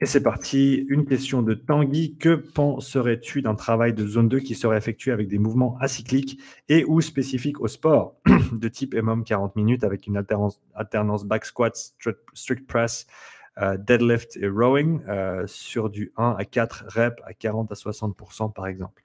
Et 0.03 0.07
c'est 0.07 0.21
parti. 0.21 0.85
Une 0.89 1.07
question 1.07 1.43
de 1.43 1.55
Tanguy. 1.55 2.17
Que 2.19 2.35
penserais-tu 2.35 3.41
d'un 3.41 3.55
travail 3.55 3.95
de 3.95 4.05
zone 4.05 4.29
2 4.29 4.41
qui 4.41 4.57
serait 4.57 4.77
effectué 4.77 5.13
avec 5.13 5.29
des 5.29 5.39
mouvements 5.39 5.79
acycliques 5.79 6.41
et 6.69 6.85
ou 6.85 7.01
spécifiques 7.01 7.61
au 7.61 7.69
sport 7.69 8.17
de 8.53 8.67
type 8.67 8.97
MM 8.97 9.23
40 9.23 9.55
minutes 9.55 9.85
avec 9.85 10.09
une 10.09 10.17
alternance, 10.17 11.25
back 11.25 11.45
squat, 11.45 11.95
strict 12.35 12.67
press, 12.67 13.07
euh, 13.61 13.77
deadlift 13.77 14.37
et 14.39 14.49
rowing 14.49 15.03
euh, 15.07 15.47
sur 15.47 15.89
du 15.89 16.13
1 16.17 16.35
à 16.37 16.45
4 16.47 16.87
reps 16.89 17.23
à 17.25 17.33
40 17.33 17.71
à 17.71 17.75
60% 17.77 18.53
par 18.53 18.67
exemple 18.67 19.05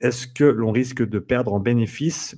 Est-ce 0.00 0.26
que 0.26 0.44
l'on 0.44 0.72
risque 0.72 1.06
de 1.06 1.18
perdre 1.18 1.52
en 1.52 1.60
bénéfice 1.60 2.34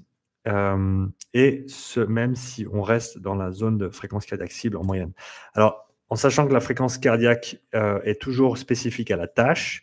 euh, 0.49 1.07
et 1.35 1.63
ce 1.69 2.01
même 2.01 2.35
si 2.35 2.67
on 2.73 2.83
reste 2.83 3.21
dans 3.21 3.37
la 3.37 3.53
zone 3.53 3.79
de 3.79 3.89
fréquence 3.91 4.27
cardiaque 4.27 4.51
cible 4.51 4.77
en 4.77 4.83
moyenne? 4.83 5.13
Alors, 5.55 5.92
en 6.13 6.15
sachant 6.15 6.47
que 6.47 6.53
la 6.53 6.61
fréquence 6.61 6.99
cardiaque 6.99 7.59
euh, 7.75 7.99
est 8.03 8.21
toujours 8.21 8.59
spécifique 8.59 9.11
à 9.11 9.17
la 9.17 9.27
tâche, 9.27 9.83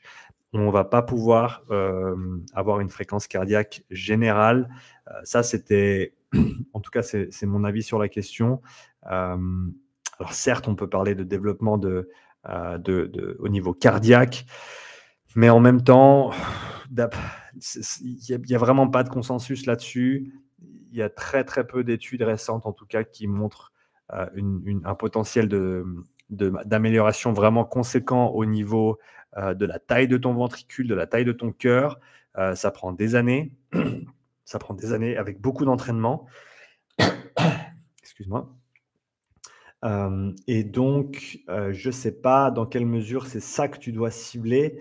on 0.53 0.67
ne 0.67 0.71
va 0.71 0.83
pas 0.83 1.01
pouvoir 1.01 1.63
euh, 1.71 2.15
avoir 2.53 2.81
une 2.81 2.91
fréquence 2.91 3.27
cardiaque 3.27 3.83
générale. 3.89 4.69
Euh, 5.07 5.13
ça, 5.23 5.41
c'était, 5.41 6.13
en 6.73 6.81
tout 6.81 6.91
cas, 6.91 7.01
c'est 7.01 7.45
mon 7.47 7.63
avis 7.63 7.81
sur 7.81 7.97
la 7.97 8.09
question. 8.09 8.61
alors 9.01 9.39
certes, 10.29 10.67
on 10.67 10.75
peut 10.75 10.87
parler 10.87 11.15
de 11.15 11.23
développement 11.23 11.79
de, 11.79 12.11
au 13.39 13.49
niveau 13.49 13.73
cardiaque, 13.73 14.45
mais 15.35 15.49
en 15.49 15.59
même 15.59 15.81
temps, 15.81 16.29
il 16.91 18.39
n'y 18.47 18.55
a, 18.55 18.59
vraiment 18.59 18.87
pas 18.87 19.01
de 19.01 19.09
consensus 19.09 19.65
là-dessus. 19.65 20.31
Il 20.91 20.95
y 20.95 21.01
a 21.01 21.09
très 21.09 21.43
très 21.43 21.65
peu 21.65 21.83
d'études 21.83 22.21
récentes, 22.21 22.67
en 22.67 22.71
tout 22.71 22.85
cas, 22.85 23.03
qui 23.03 23.25
montrent 23.25 23.73
un 24.11 24.95
potentiel 24.95 25.47
de, 25.47 25.83
d'amélioration 26.29 27.33
vraiment 27.33 27.65
conséquent 27.65 28.27
au 28.27 28.45
niveau 28.45 28.99
euh, 29.37 29.53
de 29.53 29.65
la 29.65 29.77
taille 29.77 30.07
de 30.07 30.17
ton 30.17 30.33
ventricule, 30.33 30.87
de 30.87 30.95
la 30.95 31.05
taille 31.05 31.25
de 31.25 31.31
ton 31.31 31.51
cœur. 31.51 31.99
Euh, 32.37 32.55
ça 32.55 32.71
prend 32.71 32.91
des 32.91 33.15
années. 33.15 33.51
ça 34.45 34.57
prend 34.57 34.73
des 34.73 34.91
années 34.93 35.17
avec 35.17 35.39
beaucoup 35.39 35.65
d'entraînement. 35.65 36.25
Excuse-moi. 38.01 38.49
Euh, 39.85 40.31
et 40.47 40.63
donc, 40.63 41.39
je 41.47 41.87
ne 41.87 41.93
sais 41.93 42.11
pas 42.11 42.51
dans 42.51 42.65
quelle 42.65 42.85
mesure 42.85 43.27
c'est 43.27 43.39
ça 43.39 43.67
que 43.67 43.77
tu 43.77 43.91
dois 43.91 44.11
cibler. 44.11 44.79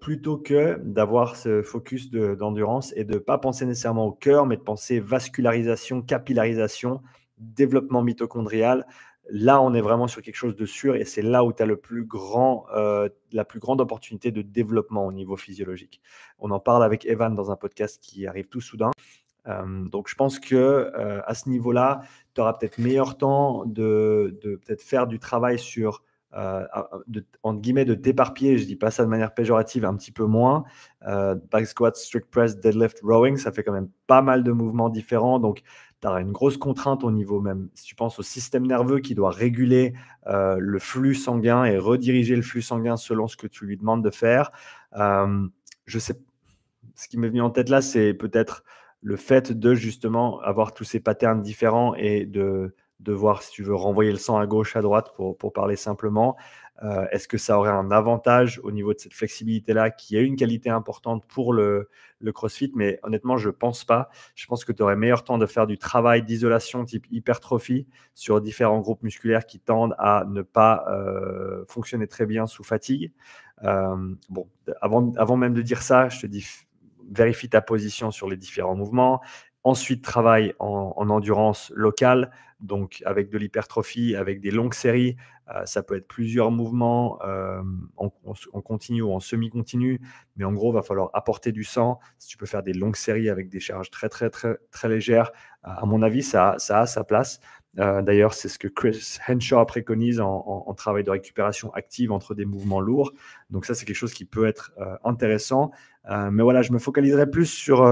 plutôt 0.00 0.36
que 0.36 0.78
d'avoir 0.82 1.34
ce 1.34 1.62
focus 1.62 2.10
d'endurance 2.10 2.92
et 2.94 3.04
de 3.04 3.14
ne 3.14 3.18
pas 3.18 3.38
penser 3.38 3.66
nécessairement 3.66 4.06
au 4.06 4.12
cœur, 4.12 4.46
mais 4.46 4.56
de 4.56 4.62
penser 4.62 5.00
vascularisation, 5.00 6.02
capillarisation, 6.02 7.00
développement 7.38 8.02
mitochondrial, 8.02 8.86
Là, 9.30 9.62
on 9.62 9.72
est 9.72 9.80
vraiment 9.80 10.08
sur 10.08 10.20
quelque 10.20 10.36
chose 10.36 10.56
de 10.56 10.66
sûr 10.66 10.96
et 10.96 11.04
c'est 11.04 11.22
là 11.22 11.44
où 11.44 11.52
tu 11.52 11.62
as 11.62 11.66
le 11.66 11.76
plus 11.76 12.04
grand, 12.04 12.66
euh, 12.74 13.08
la 13.32 13.44
plus 13.44 13.60
grande 13.60 13.80
opportunité 13.80 14.32
de 14.32 14.42
développement 14.42 15.06
au 15.06 15.12
niveau 15.12 15.36
physiologique. 15.36 16.00
On 16.38 16.50
en 16.50 16.58
parle 16.58 16.82
avec 16.82 17.06
Evan 17.06 17.34
dans 17.34 17.50
un 17.50 17.56
podcast 17.56 18.02
qui 18.02 18.26
arrive 18.26 18.48
tout 18.48 18.60
soudain. 18.60 18.90
Euh, 19.46 19.84
donc, 19.88 20.08
je 20.08 20.16
pense 20.16 20.40
que 20.40 20.56
euh, 20.56 21.20
à 21.24 21.34
ce 21.34 21.48
niveau-là, 21.48 22.02
tu 22.34 22.40
auras 22.40 22.52
peut-être 22.54 22.78
meilleur 22.78 23.16
temps 23.16 23.64
de, 23.64 24.38
peut-être 24.42 24.82
faire 24.82 25.06
du 25.06 25.18
travail 25.18 25.58
sur 25.58 26.02
de, 26.34 27.26
entre 27.42 27.60
guillemets, 27.60 27.84
de 27.84 27.92
t'éparpiller, 27.92 28.56
je 28.56 28.64
dis 28.64 28.74
pas 28.74 28.90
ça 28.90 29.04
de 29.04 29.08
manière 29.10 29.34
péjorative, 29.34 29.84
un 29.84 29.94
petit 29.94 30.12
peu 30.12 30.24
moins. 30.24 30.64
back 31.02 31.66
squat, 31.66 31.94
strict 31.94 32.30
press, 32.30 32.58
deadlift, 32.58 33.00
rowing, 33.02 33.36
ça 33.36 33.52
fait 33.52 33.62
quand 33.62 33.72
même 33.72 33.90
pas 34.06 34.22
mal 34.22 34.42
de 34.42 34.50
mouvements 34.50 34.88
différents. 34.88 35.38
Donc, 35.38 35.62
tu 36.02 36.08
as 36.08 36.20
une 36.20 36.32
grosse 36.32 36.56
contrainte 36.56 37.04
au 37.04 37.10
niveau 37.10 37.40
même, 37.40 37.68
si 37.74 37.84
tu 37.84 37.94
penses 37.94 38.18
au 38.18 38.22
système 38.22 38.66
nerveux 38.66 38.98
qui 38.98 39.14
doit 39.14 39.30
réguler 39.30 39.94
euh, 40.26 40.56
le 40.58 40.78
flux 40.78 41.14
sanguin 41.14 41.64
et 41.64 41.78
rediriger 41.78 42.34
le 42.36 42.42
flux 42.42 42.62
sanguin 42.62 42.96
selon 42.96 43.28
ce 43.28 43.36
que 43.36 43.46
tu 43.46 43.64
lui 43.64 43.76
demandes 43.76 44.04
de 44.04 44.10
faire. 44.10 44.50
Euh, 44.96 45.46
je 45.86 45.98
sais, 45.98 46.20
ce 46.96 47.08
qui 47.08 47.18
m'est 47.18 47.28
venu 47.28 47.40
en 47.40 47.50
tête 47.50 47.68
là, 47.68 47.80
c'est 47.80 48.14
peut-être 48.14 48.64
le 49.00 49.16
fait 49.16 49.52
de 49.52 49.74
justement 49.74 50.40
avoir 50.40 50.74
tous 50.74 50.84
ces 50.84 51.00
patterns 51.00 51.40
différents 51.40 51.94
et 51.94 52.26
de 52.26 52.74
devoir, 53.00 53.42
si 53.42 53.50
tu 53.52 53.62
veux, 53.62 53.74
renvoyer 53.74 54.12
le 54.12 54.18
sang 54.18 54.38
à 54.38 54.46
gauche, 54.46 54.76
à 54.76 54.82
droite 54.82 55.12
pour, 55.16 55.36
pour 55.36 55.52
parler 55.52 55.76
simplement. 55.76 56.36
Euh, 56.82 57.06
est-ce 57.12 57.28
que 57.28 57.38
ça 57.38 57.58
aurait 57.58 57.70
un 57.70 57.90
avantage 57.90 58.60
au 58.64 58.72
niveau 58.72 58.92
de 58.92 58.98
cette 58.98 59.14
flexibilité-là 59.14 59.90
qui 59.90 60.16
a 60.16 60.20
une 60.20 60.36
qualité 60.36 60.68
importante 60.68 61.24
pour 61.26 61.52
le, 61.52 61.88
CrossFit? 62.34 62.72
Mais 62.74 62.98
honnêtement, 63.02 63.36
je 63.36 63.48
ne 63.48 63.52
pense 63.52 63.84
pas. 63.84 64.08
Je 64.34 64.46
pense 64.46 64.64
que 64.64 64.72
tu 64.72 64.82
aurais 64.82 64.96
meilleur 64.96 65.22
temps 65.22 65.38
de 65.38 65.46
faire 65.46 65.66
du 65.66 65.78
travail 65.78 66.22
d'isolation 66.22 66.84
type 66.84 67.06
hypertrophie 67.10 67.86
sur 68.14 68.40
différents 68.40 68.80
groupes 68.80 69.02
musculaires 69.02 69.46
qui 69.46 69.60
tendent 69.60 69.94
à 69.98 70.24
ne 70.28 70.42
pas 70.42 70.84
euh, 70.88 71.64
fonctionner 71.68 72.08
très 72.08 72.26
bien 72.26 72.46
sous 72.46 72.64
fatigue. 72.64 73.12
Euh, 73.64 74.14
bon, 74.28 74.48
avant 74.80 75.36
même 75.36 75.54
de 75.54 75.62
dire 75.62 75.82
ça, 75.82 76.08
je 76.08 76.20
te 76.20 76.26
dis 76.26 76.44
vérifie 77.10 77.48
ta 77.48 77.60
position 77.60 78.10
sur 78.10 78.28
les 78.28 78.36
différents 78.36 78.74
mouvements. 78.74 79.20
Ensuite, 79.64 80.02
travaille 80.02 80.54
en, 80.58 81.08
endurance 81.08 81.70
locale, 81.76 82.32
donc 82.62 83.02
avec 83.04 83.28
de 83.28 83.38
l'hypertrophie, 83.38 84.16
avec 84.16 84.40
des 84.40 84.50
longues 84.50 84.74
séries. 84.74 85.16
Euh, 85.54 85.66
ça 85.66 85.82
peut 85.82 85.96
être 85.96 86.06
plusieurs 86.06 86.50
mouvements 86.50 87.18
euh, 87.24 87.60
en, 87.96 88.08
continu 88.62 89.02
ou 89.02 89.12
en 89.12 89.20
semi-continu, 89.20 90.00
mais 90.36 90.44
en 90.44 90.52
gros, 90.52 90.72
il 90.72 90.74
va 90.74 90.82
falloir 90.82 91.10
apporter 91.12 91.52
du 91.52 91.64
sang. 91.64 91.98
Si 92.18 92.28
tu 92.28 92.36
peux 92.36 92.46
faire 92.46 92.62
des 92.62 92.72
longues 92.72 92.96
séries 92.96 93.28
avec 93.28 93.48
des 93.48 93.60
charges 93.60 93.90
très, 93.90 94.08
très, 94.08 94.30
très, 94.30 94.56
très 94.70 94.88
légères, 94.88 95.32
à 95.62 95.84
mon 95.84 96.02
avis, 96.02 96.22
ça, 96.22 96.56
a 96.68 96.86
sa 96.86 97.04
place. 97.04 97.40
Euh, 97.78 98.02
d'ailleurs, 98.02 98.34
c'est 98.34 98.48
ce 98.48 98.58
que 98.58 98.68
Chris 98.68 99.18
Henshaw 99.28 99.64
préconise 99.64 100.20
en, 100.20 100.74
travail 100.74 101.04
de 101.04 101.10
récupération 101.10 101.72
active 101.74 102.12
entre 102.12 102.34
des 102.34 102.44
mouvements 102.44 102.80
lourds. 102.80 103.12
Donc 103.50 103.66
ça, 103.66 103.74
c'est 103.74 103.84
quelque 103.84 103.96
chose 103.96 104.14
qui 104.14 104.24
peut 104.24 104.46
être 104.46 104.72
intéressant. 105.04 105.72
mais 106.08 106.42
voilà, 106.42 106.62
je 106.62 106.72
me 106.72 106.78
focaliserai 106.78 107.28
plus 107.30 107.46
sur 107.46 107.84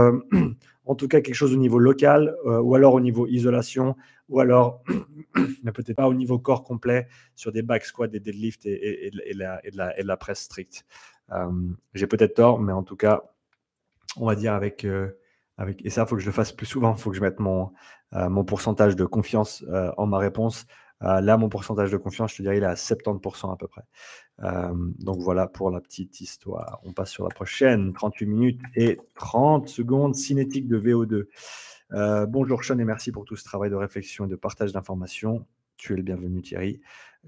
en 0.90 0.96
tout 0.96 1.06
cas 1.06 1.20
quelque 1.20 1.36
chose 1.36 1.54
au 1.54 1.56
niveau 1.56 1.78
local, 1.78 2.36
euh, 2.46 2.60
ou 2.60 2.74
alors 2.74 2.94
au 2.94 3.00
niveau 3.00 3.28
isolation, 3.28 3.94
ou 4.28 4.40
alors, 4.40 4.82
mais 5.62 5.70
peut-être 5.70 5.94
pas 5.94 6.08
au 6.08 6.14
niveau 6.14 6.40
corps 6.40 6.64
complet, 6.64 7.06
sur 7.36 7.52
des 7.52 7.62
back 7.62 7.84
squats, 7.84 8.08
des 8.08 8.18
deadlifts 8.18 8.66
et, 8.66 9.06
et, 9.06 9.34
la, 9.34 9.60
de, 9.62 10.02
la, 10.02 10.16
presse 10.16 10.40
stricte. 10.40 10.84
Euh, 11.30 11.48
j'ai 11.94 12.08
peut-être 12.08 12.34
tort, 12.34 12.60
mais 12.60 12.72
en 12.72 12.82
tout 12.82 12.96
cas, 12.96 13.22
on 14.16 14.26
va 14.26 14.34
dire 14.34 14.52
avec, 14.52 14.84
euh, 14.84 15.16
avec 15.58 15.86
et 15.86 15.90
ça, 15.90 16.02
il 16.02 16.08
faut 16.08 16.16
que 16.16 16.22
je 16.22 16.26
le 16.26 16.32
fasse 16.32 16.50
plus 16.50 16.66
souvent, 16.66 16.96
il 16.96 17.00
faut 17.00 17.10
que 17.10 17.16
je 17.16 17.22
mette 17.22 17.38
mon, 17.38 17.70
mon 18.12 18.44
pourcentage 18.44 18.96
de 18.96 19.04
confiance 19.04 19.64
en 19.96 20.06
ma 20.06 20.18
réponse. 20.18 20.66
Là, 21.00 21.36
mon 21.36 21.48
pourcentage 21.48 21.90
de 21.90 21.96
confiance, 21.96 22.32
je 22.32 22.36
te 22.38 22.42
dirais, 22.42 22.58
il 22.58 22.62
est 22.62 22.66
à 22.66 22.74
70% 22.74 23.52
à 23.52 23.56
peu 23.56 23.68
près. 23.68 23.82
Euh, 24.42 24.72
donc 24.98 25.18
voilà 25.20 25.46
pour 25.46 25.70
la 25.70 25.80
petite 25.80 26.20
histoire. 26.20 26.80
On 26.84 26.92
passe 26.92 27.10
sur 27.10 27.24
la 27.24 27.30
prochaine, 27.30 27.92
38 27.92 28.26
minutes 28.26 28.60
et 28.74 28.98
30 29.14 29.68
secondes, 29.68 30.14
cinétique 30.14 30.66
de 30.66 30.78
VO2. 30.78 31.26
Euh, 31.92 32.26
bonjour 32.26 32.64
Sean 32.64 32.78
et 32.78 32.84
merci 32.84 33.12
pour 33.12 33.24
tout 33.24 33.36
ce 33.36 33.44
travail 33.44 33.70
de 33.70 33.74
réflexion 33.74 34.26
et 34.26 34.28
de 34.28 34.36
partage 34.36 34.72
d'informations. 34.72 35.46
Tu 35.76 35.94
es 35.94 35.96
le 35.96 36.02
bienvenu 36.02 36.42
Thierry. 36.42 36.80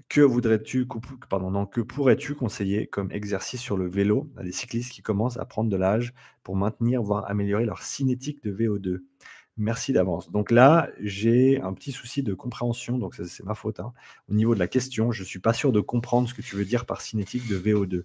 Que 0.09 0.21
voudrais-tu, 0.21 0.87
que 0.87 1.81
pourrais-tu 1.81 2.33
conseiller 2.33 2.87
comme 2.87 3.11
exercice 3.11 3.61
sur 3.61 3.77
le 3.77 3.87
vélo 3.87 4.29
à 4.37 4.43
des 4.43 4.51
cyclistes 4.51 4.91
qui 4.91 5.03
commencent 5.03 5.37
à 5.37 5.45
prendre 5.45 5.69
de 5.69 5.75
l'âge 5.75 6.13
pour 6.41 6.55
maintenir, 6.55 7.03
voire 7.03 7.29
améliorer 7.29 7.65
leur 7.65 7.83
cinétique 7.83 8.43
de 8.43 8.51
VO2 8.51 9.01
Merci 9.57 9.93
d'avance. 9.93 10.31
Donc 10.31 10.49
là, 10.49 10.89
j'ai 10.99 11.61
un 11.61 11.73
petit 11.73 11.91
souci 11.91 12.23
de 12.23 12.33
compréhension, 12.33 12.97
donc 12.97 13.13
c'est 13.13 13.43
ma 13.43 13.53
faute, 13.53 13.79
hein. 13.79 13.93
Au 14.27 14.33
niveau 14.33 14.55
de 14.55 14.59
la 14.59 14.67
question, 14.67 15.11
je 15.11 15.21
ne 15.21 15.27
suis 15.27 15.37
pas 15.37 15.53
sûr 15.53 15.71
de 15.71 15.79
comprendre 15.79 16.27
ce 16.27 16.33
que 16.33 16.41
tu 16.41 16.55
veux 16.55 16.65
dire 16.65 16.87
par 16.87 17.01
cinétique 17.01 17.47
de 17.47 17.59
VO2. 17.59 18.03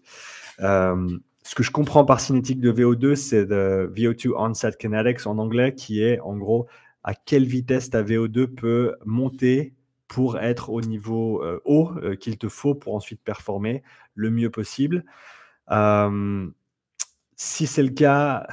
Euh, 0.60 1.18
ce 1.42 1.54
que 1.54 1.62
je 1.62 1.70
comprends 1.70 2.04
par 2.04 2.20
cinétique 2.20 2.60
de 2.60 2.70
VO2, 2.70 3.14
c'est 3.14 3.46
de 3.46 3.90
VO2 3.94 4.32
onset 4.36 4.72
kinetics 4.78 5.26
en 5.26 5.38
anglais, 5.38 5.74
qui 5.74 6.02
est 6.02 6.20
en 6.20 6.36
gros 6.36 6.66
à 7.02 7.14
quelle 7.14 7.46
vitesse 7.46 7.88
ta 7.88 8.02
VO2 8.02 8.48
peut 8.48 8.96
monter 9.06 9.72
pour 10.06 10.38
être 10.38 10.68
au 10.68 10.82
niveau 10.82 11.42
euh, 11.42 11.62
haut 11.64 11.92
euh, 12.02 12.14
qu'il 12.14 12.36
te 12.36 12.50
faut 12.50 12.74
pour 12.74 12.94
ensuite 12.94 13.22
performer 13.22 13.82
le 14.14 14.30
mieux 14.30 14.50
possible. 14.50 15.06
si 17.36 17.66
c'est 17.66 17.82
le 17.82 17.90
cas, 17.90 18.46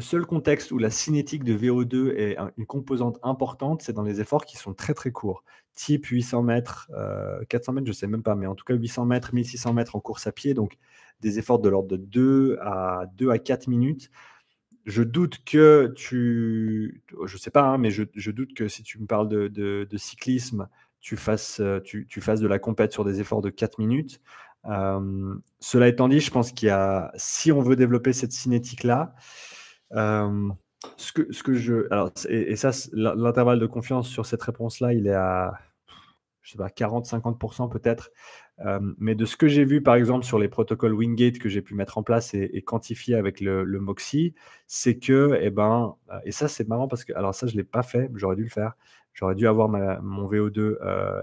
seul 0.00 0.26
contexte 0.26 0.72
où 0.72 0.78
la 0.78 0.90
cinétique 0.90 1.44
de 1.44 1.56
VO2 1.56 2.14
est 2.16 2.36
une 2.56 2.66
composante 2.66 3.18
importante, 3.22 3.82
c'est 3.82 3.92
dans 3.92 4.02
les 4.02 4.20
efforts 4.20 4.44
qui 4.44 4.56
sont 4.56 4.74
très 4.74 4.94
très 4.94 5.12
courts, 5.12 5.44
type 5.74 6.06
800 6.06 6.42
mètres, 6.42 6.90
400 7.48 7.72
euh, 7.72 7.74
mètres, 7.74 7.86
je 7.86 7.90
ne 7.90 7.94
sais 7.94 8.06
même 8.06 8.22
pas, 8.22 8.34
mais 8.34 8.46
en 8.46 8.54
tout 8.54 8.64
cas 8.64 8.74
800 8.74 9.06
mètres, 9.06 9.34
1600 9.34 9.72
mètres 9.72 9.96
en 9.96 10.00
course 10.00 10.26
à 10.26 10.32
pied, 10.32 10.54
donc 10.54 10.76
des 11.20 11.38
efforts 11.38 11.60
de 11.60 11.68
l'ordre 11.68 11.88
de 11.88 11.96
2 11.96 12.58
à 12.60 13.04
2 13.16 13.30
à 13.30 13.38
4 13.38 13.68
minutes. 13.68 14.10
Je 14.84 15.02
doute 15.02 15.44
que 15.44 15.92
tu, 15.96 17.02
je 17.24 17.36
sais 17.36 17.50
pas, 17.50 17.62
hein, 17.62 17.78
mais 17.78 17.90
je, 17.90 18.30
doute 18.30 18.54
que 18.54 18.68
si 18.68 18.82
tu 18.82 18.98
me 18.98 19.06
parles 19.06 19.28
de, 19.28 19.96
cyclisme, 19.96 20.68
tu 21.00 21.16
fasses, 21.16 21.60
tu, 21.84 22.06
tu, 22.06 22.20
fasses 22.20 22.40
de 22.40 22.48
la 22.48 22.58
compète 22.58 22.92
sur 22.92 23.04
des 23.04 23.20
efforts 23.20 23.42
de 23.42 23.50
4 23.50 23.78
minutes. 23.78 24.20
Euh, 24.66 25.34
cela 25.60 25.88
étant 25.88 26.08
dit, 26.08 26.20
je 26.20 26.30
pense 26.30 26.52
qu'il 26.52 26.68
y 26.68 26.70
a, 26.70 27.12
si 27.16 27.52
on 27.52 27.60
veut 27.60 27.76
développer 27.76 28.12
cette 28.12 28.32
cinétique-là, 28.32 29.14
euh, 29.92 30.48
ce, 30.96 31.12
que, 31.12 31.32
ce 31.32 31.42
que 31.42 31.54
je. 31.54 31.86
Alors, 31.90 32.10
et, 32.28 32.56
ça, 32.56 32.70
l'intervalle 32.92 33.58
de 33.58 33.66
confiance 33.66 34.08
sur 34.08 34.26
cette 34.26 34.42
réponse-là, 34.42 34.92
il 34.92 35.06
est 35.06 35.14
à, 35.14 35.54
je 36.42 36.52
sais 36.52 36.58
pas, 36.58 36.68
40-50% 36.68 37.70
peut-être. 37.70 38.10
Euh, 38.64 38.78
mais 38.98 39.14
de 39.14 39.24
ce 39.24 39.36
que 39.36 39.48
j'ai 39.48 39.64
vu, 39.64 39.82
par 39.82 39.96
exemple, 39.96 40.24
sur 40.24 40.38
les 40.38 40.48
protocoles 40.48 40.94
Wingate 40.94 41.38
que 41.38 41.48
j'ai 41.48 41.62
pu 41.62 41.74
mettre 41.74 41.98
en 41.98 42.02
place 42.02 42.34
et, 42.34 42.62
quantifier 42.62 43.16
avec 43.16 43.40
le, 43.40 43.64
le 43.64 43.80
Moxie, 43.80 44.34
c'est 44.66 44.98
que, 44.98 45.38
eh 45.40 45.50
ben, 45.50 45.96
euh, 46.10 46.18
et 46.24 46.32
ça, 46.32 46.48
c'est 46.48 46.68
marrant 46.68 46.88
parce 46.88 47.04
que, 47.04 47.12
alors 47.14 47.34
ça, 47.34 47.46
je 47.46 47.52
ne 47.52 47.58
l'ai 47.58 47.64
pas 47.64 47.82
fait, 47.82 48.10
j'aurais 48.14 48.36
dû 48.36 48.44
le 48.44 48.50
faire. 48.50 48.74
J'aurais 49.12 49.36
dû 49.36 49.46
avoir 49.46 49.68
mon 49.68 50.26
VO2 50.26 50.76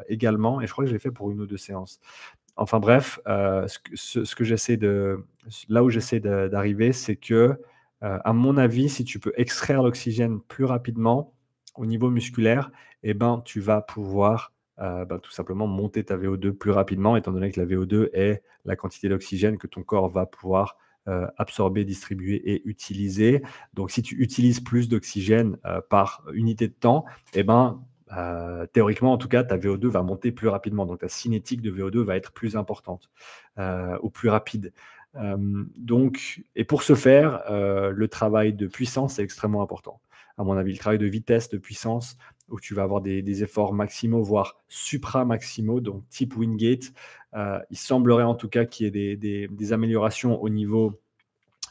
également, 0.07 0.61
et 0.61 0.67
je 0.67 0.71
crois 0.71 0.85
que 0.85 0.89
je 0.89 0.93
l'ai 0.93 0.99
fait 0.99 1.11
pour 1.11 1.29
une 1.29 1.41
ou 1.41 1.45
deux 1.45 1.57
séances. 1.57 1.99
Enfin 2.55 2.79
bref, 2.79 3.19
ce, 3.25 4.33
que 4.33 4.45
j'essaie 4.45 4.77
de, 4.77 5.25
là 5.67 5.83
où 5.83 5.89
j'essaie 5.89 6.21
d'arriver, 6.21 6.93
c'est 6.93 7.17
que 7.17 7.57
euh, 8.03 8.19
à 8.23 8.33
mon 8.33 8.57
avis, 8.57 8.89
si 8.89 9.03
tu 9.03 9.19
peux 9.19 9.33
extraire 9.35 9.83
l'oxygène 9.83 10.39
plus 10.41 10.65
rapidement 10.65 11.33
au 11.75 11.85
niveau 11.85 12.09
musculaire, 12.09 12.71
eh 13.03 13.13
ben, 13.13 13.41
tu 13.45 13.59
vas 13.59 13.81
pouvoir 13.81 14.53
euh, 14.79 15.05
bah, 15.05 15.19
tout 15.19 15.31
simplement 15.31 15.67
monter 15.67 16.03
ta 16.03 16.17
VO2 16.17 16.51
plus 16.51 16.71
rapidement, 16.71 17.15
étant 17.15 17.31
donné 17.31 17.51
que 17.51 17.59
la 17.59 17.65
VO2 17.65 18.09
est 18.13 18.43
la 18.65 18.75
quantité 18.75 19.09
d'oxygène 19.09 19.57
que 19.57 19.67
ton 19.67 19.83
corps 19.83 20.09
va 20.09 20.25
pouvoir 20.25 20.77
euh, 21.07 21.27
absorber, 21.37 21.85
distribuer 21.85 22.35
et 22.51 22.67
utiliser. 22.67 23.41
Donc, 23.73 23.91
si 23.91 24.01
tu 24.01 24.15
utilises 24.21 24.59
plus 24.59 24.89
d'oxygène 24.89 25.57
par 25.89 26.23
unité 26.33 26.67
de 26.67 26.73
temps, 26.73 27.05
eh 27.33 27.43
ben, 27.43 27.83
théoriquement, 28.73 29.13
en 29.13 29.17
tout 29.17 29.29
cas, 29.29 29.43
ta 29.43 29.57
VO2 29.57 29.87
va 29.87 30.03
monter 30.03 30.31
plus 30.31 30.47
rapidement. 30.47 30.85
Donc, 30.85 30.99
ta 30.99 31.07
cinétique 31.07 31.61
de 31.61 31.71
VO2 31.71 32.03
va 32.03 32.17
être 32.17 32.31
plus 32.33 32.55
importante 32.55 33.09
ou 33.57 34.09
plus 34.09 34.29
rapide 34.29 34.73
donc, 35.13 36.43
et 36.55 36.63
pour 36.63 36.83
ce 36.83 36.95
faire, 36.95 37.43
le 37.49 38.07
travail 38.07 38.53
de 38.53 38.67
puissance 38.67 39.19
est 39.19 39.23
extrêmement 39.23 39.61
important. 39.61 39.99
À 40.37 40.43
mon 40.43 40.53
avis, 40.53 40.71
le 40.71 40.77
travail 40.77 40.99
de 40.99 41.05
vitesse, 41.05 41.49
de 41.49 41.57
puissance, 41.57 42.17
où 42.49 42.59
tu 42.59 42.73
vas 42.73 42.83
avoir 42.83 43.01
des, 43.01 43.43
efforts 43.43 43.73
maximaux, 43.73 44.23
voire 44.23 44.61
supra-maximaux, 44.69 45.81
donc 45.81 46.07
type 46.07 46.37
Wingate. 46.37 46.93
il 47.33 47.77
semblerait 47.77 48.23
en 48.23 48.35
tout 48.35 48.49
cas 48.49 48.65
qu'il 48.65 48.95
y 48.95 48.99
ait 48.99 49.17
des 49.17 49.73
améliorations 49.73 50.41
au 50.41 50.49
niveau 50.49 51.01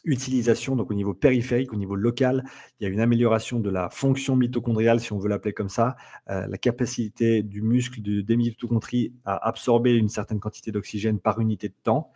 utilisation, 0.04 0.76
donc 0.76 0.90
au 0.90 0.94
niveau 0.94 1.14
périphérique, 1.14 1.72
au 1.72 1.76
niveau 1.76 1.94
local, 1.94 2.44
il 2.78 2.84
y 2.84 2.86
a 2.86 2.90
une 2.90 3.00
amélioration 3.00 3.60
de 3.60 3.70
la 3.70 3.90
fonction 3.90 4.36
mitochondriale, 4.36 5.00
si 5.00 5.12
on 5.12 5.18
veut 5.18 5.28
l'appeler 5.28 5.52
comme 5.52 5.68
ça, 5.68 5.96
euh, 6.30 6.46
la 6.46 6.58
capacité 6.58 7.42
du 7.42 7.62
muscle 7.62 8.00
de, 8.02 8.20
des 8.20 8.36
mitochondries 8.36 9.12
à 9.24 9.48
absorber 9.48 9.92
une 9.92 10.08
certaine 10.08 10.40
quantité 10.40 10.72
d'oxygène 10.72 11.18
par 11.18 11.40
unité 11.40 11.68
de 11.68 11.74
temps. 11.82 12.12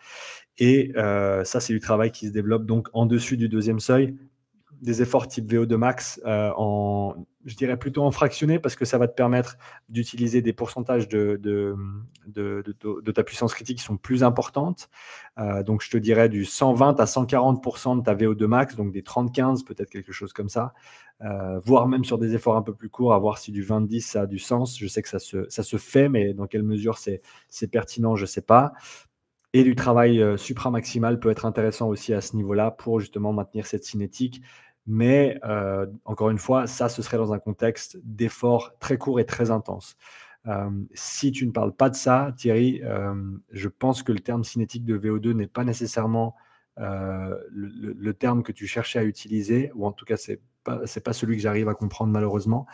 Et 0.58 0.92
euh, 0.96 1.44
ça, 1.44 1.60
c'est 1.60 1.72
du 1.72 1.80
travail 1.80 2.10
qui 2.10 2.28
se 2.28 2.32
développe 2.32 2.64
donc 2.64 2.88
en 2.92 3.06
dessus 3.06 3.36
du 3.36 3.48
deuxième 3.48 3.80
seuil, 3.80 4.14
des 4.84 5.00
efforts 5.00 5.26
type 5.26 5.50
VO2 5.50 5.76
max 5.76 6.20
euh, 6.26 6.52
en, 6.56 7.14
je 7.46 7.56
dirais 7.56 7.78
plutôt 7.78 8.02
en 8.02 8.10
fractionné 8.10 8.58
parce 8.58 8.76
que 8.76 8.84
ça 8.84 8.98
va 8.98 9.08
te 9.08 9.14
permettre 9.14 9.56
d'utiliser 9.88 10.42
des 10.42 10.52
pourcentages 10.52 11.08
de, 11.08 11.40
ta 13.14 13.24
puissance 13.24 13.54
critique 13.54 13.78
qui 13.78 13.84
sont 13.84 13.96
plus 13.96 14.22
importantes. 14.22 14.90
Euh, 15.38 15.62
donc, 15.62 15.82
je 15.82 15.90
te 15.90 15.96
dirais 15.96 16.28
du 16.28 16.44
120 16.44 17.00
à 17.00 17.04
140% 17.04 17.98
de 17.98 18.02
ta 18.02 18.14
VO2 18.14 18.46
max, 18.46 18.76
donc 18.76 18.92
des 18.92 19.02
30-15, 19.02 19.64
peut-être 19.64 19.90
quelque 19.90 20.12
chose 20.12 20.32
comme 20.32 20.50
ça, 20.50 20.74
euh, 21.22 21.58
voire 21.64 21.88
même 21.88 22.04
sur 22.04 22.18
des 22.18 22.34
efforts 22.34 22.56
un 22.56 22.62
peu 22.62 22.74
plus 22.74 22.90
courts, 22.90 23.14
à 23.14 23.18
voir 23.18 23.38
si 23.38 23.52
du 23.52 23.64
20-10 23.64 24.00
ça 24.00 24.22
a 24.22 24.26
du 24.26 24.38
sens. 24.38 24.78
Je 24.78 24.86
sais 24.86 25.00
que 25.00 25.08
ça 25.08 25.18
se, 25.18 25.48
ça 25.48 25.62
se 25.62 25.78
fait, 25.78 26.10
mais 26.10 26.34
dans 26.34 26.46
quelle 26.46 26.62
mesure 26.62 26.98
c'est 26.98 27.70
pertinent, 27.70 28.16
je 28.16 28.22
ne 28.22 28.26
sais 28.26 28.42
pas. 28.42 28.72
Et 29.54 29.62
du 29.62 29.76
travail 29.76 30.20
supramaximal 30.36 31.20
peut 31.20 31.30
être 31.30 31.46
intéressant 31.46 31.88
aussi 31.88 32.12
à 32.12 32.20
ce 32.20 32.34
niveau-là 32.34 32.72
pour 32.72 32.98
justement 32.98 33.32
maintenir 33.32 33.66
cette 33.66 33.84
cinétique 33.84 34.42
mais 34.86 35.38
euh, 35.44 35.86
encore 36.04 36.30
une 36.30 36.38
fois, 36.38 36.66
ça, 36.66 36.88
ce 36.88 37.02
serait 37.02 37.16
dans 37.16 37.32
un 37.32 37.38
contexte 37.38 37.98
d'effort 38.02 38.78
très 38.78 38.98
court 38.98 39.20
et 39.20 39.24
très 39.24 39.50
intense. 39.50 39.96
Euh, 40.46 40.70
si 40.92 41.32
tu 41.32 41.46
ne 41.46 41.52
parles 41.52 41.74
pas 41.74 41.88
de 41.88 41.94
ça, 41.94 42.32
Thierry, 42.36 42.82
euh, 42.84 43.14
je 43.50 43.68
pense 43.68 44.02
que 44.02 44.12
le 44.12 44.20
terme 44.20 44.44
cinétique 44.44 44.84
de 44.84 44.98
VO2 44.98 45.32
n'est 45.32 45.46
pas 45.46 45.64
nécessairement 45.64 46.36
le, 46.76 48.12
terme 48.12 48.42
que 48.42 48.52
tu 48.52 48.66
cherchais 48.66 48.98
à 48.98 49.04
utiliser, 49.04 49.70
ou 49.74 49.86
en 49.86 49.92
tout 49.92 50.04
cas, 50.04 50.16
c'est 50.16 50.40
pas, 50.64 50.80
pas 51.04 51.12
celui 51.12 51.36
que 51.36 51.42
j'arrive 51.42 51.68
à 51.68 51.74
comprendre 51.74 52.12
malheureusement. 52.12 52.66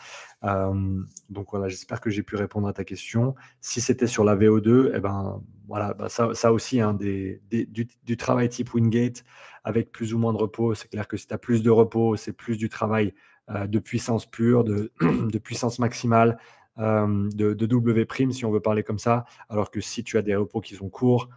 donc 0.43 1.47
voilà, 1.51 1.67
j'espère 1.67 2.01
que 2.01 2.09
j'ai 2.09 2.23
pu 2.23 2.35
répondre 2.35 2.67
à 2.67 2.73
ta 2.73 2.83
question. 2.83 3.35
Si 3.59 3.81
c'était 3.81 4.07
sur 4.07 4.23
la 4.23 4.35
VO2, 4.35 4.91
eh 4.95 4.99
ben 4.99 5.41
voilà, 5.71 5.93
bah, 5.93 6.09
ça, 6.09 6.51
aussi, 6.51 6.81
hein, 6.81 6.93
des, 6.93 7.41
du, 7.49 8.17
travail 8.17 8.49
type 8.49 8.73
Wingate 8.73 9.23
avec 9.63 9.93
plus 9.93 10.13
ou 10.13 10.19
moins 10.19 10.33
de 10.33 10.37
repos. 10.37 10.75
C'est 10.75 10.89
clair 10.89 11.07
que 11.07 11.15
si 11.15 11.27
tu 11.27 11.33
as 11.33 11.37
plus 11.37 11.63
de 11.63 11.69
repos, 11.69 12.17
c'est 12.17 12.33
plus 12.33 12.57
du 12.57 12.67
travail 12.67 13.13
euh, 13.49 13.67
de 13.67 13.79
puissance 13.79 14.25
pure, 14.25 14.65
de, 14.65 14.91
puissance 15.43 15.79
maximale, 15.79 16.37
euh, 16.77 17.29
de, 17.33 17.53
W', 17.53 18.33
si 18.33 18.43
on 18.43 18.51
veut 18.51 18.59
parler 18.59 18.83
comme 18.83 18.99
ça. 18.99 19.23
Alors 19.47 19.71
que 19.71 19.79
si 19.79 20.03
tu 20.03 20.17
as 20.17 20.21
des 20.21 20.35
repos 20.35 20.59
qui 20.59 20.75
sont 20.75 20.89
courts, 20.89 21.29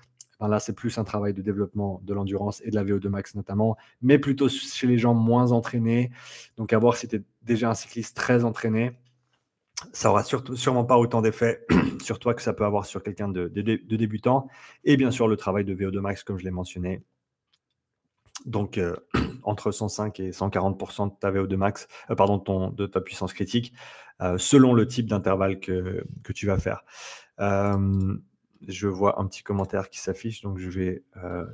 là, 0.49 0.61
c'est 0.61 0.72
plus 0.72 0.99
un 0.99 1.05
travail 1.05 1.34
de 1.34 1.42
développement 1.42 2.01
de 2.05 2.14
l'endurance 2.14 2.61
et 2.64 2.70
de 2.70 2.74
la 2.74 2.84
VO2 2.84 3.09
max 3.09 3.34
notamment, 3.34 3.76
mais 4.03 4.18
plutôt 4.18 4.49
chez 4.49 4.86
les 4.86 4.99
gens 4.99 5.14
moins 5.14 5.53
entraînés. 5.53 6.11
Donc, 6.57 6.72
à 6.72 6.78
voir 6.78 6.97
si 6.97 7.09
tu 7.09 7.16
es 7.16 7.22
déjà 7.42 7.70
un 7.70 7.74
cycliste 7.74 8.16
très 8.16 8.45
entraîné 8.45 8.97
ça 9.92 10.11
aura 10.11 10.22
sûrement 10.24 10.84
pas 10.84 10.99
autant 10.99 11.22
d'effet 11.22 11.66
sur 12.03 12.18
toi 12.18 12.34
que 12.34 12.42
ça 12.42 12.53
peut 12.53 12.64
avoir 12.64 12.86
sur 12.86 13.03
quelqu'un 13.03 13.28
de, 13.28 13.49
débutant. 13.49 14.49
Et 14.84 14.97
bien 14.97 15.11
sûr, 15.11 15.28
le 15.28 15.36
travail 15.36 15.64
de 15.64 15.74
VO2 15.74 16.01
max, 16.01 16.22
comme 16.22 16.38
je 16.38 16.45
l'ai 16.45 16.51
mentionné. 16.51 17.03
Donc, 18.47 18.78
euh, 18.78 18.97
entre 19.42 19.72
105 19.72 20.20
et 20.20 20.30
140% 20.30 21.11
de 21.11 21.14
ta 21.18 21.30
VO2 21.30 21.57
max, 21.57 21.88
euh, 22.11 22.14
pardon, 22.14 22.70
de 22.70 22.86
ta 22.86 23.01
puissance 23.01 23.32
critique, 23.32 23.72
euh, 24.20 24.38
selon 24.38 24.74
le 24.74 24.86
type 24.86 25.07
d'intervalle 25.07 25.61
que, 25.61 26.05
tu 26.34 26.47
vas 26.47 26.59
faire. 26.59 26.84
Je 28.68 28.88
vois 28.88 29.20
un 29.20 29.26
petit 29.26 29.42
commentaire 29.42 29.90
qui 29.90 30.00
s'affiche, 30.00 30.42
donc 30.42 30.58
je 30.58 30.70
vais 30.70 31.02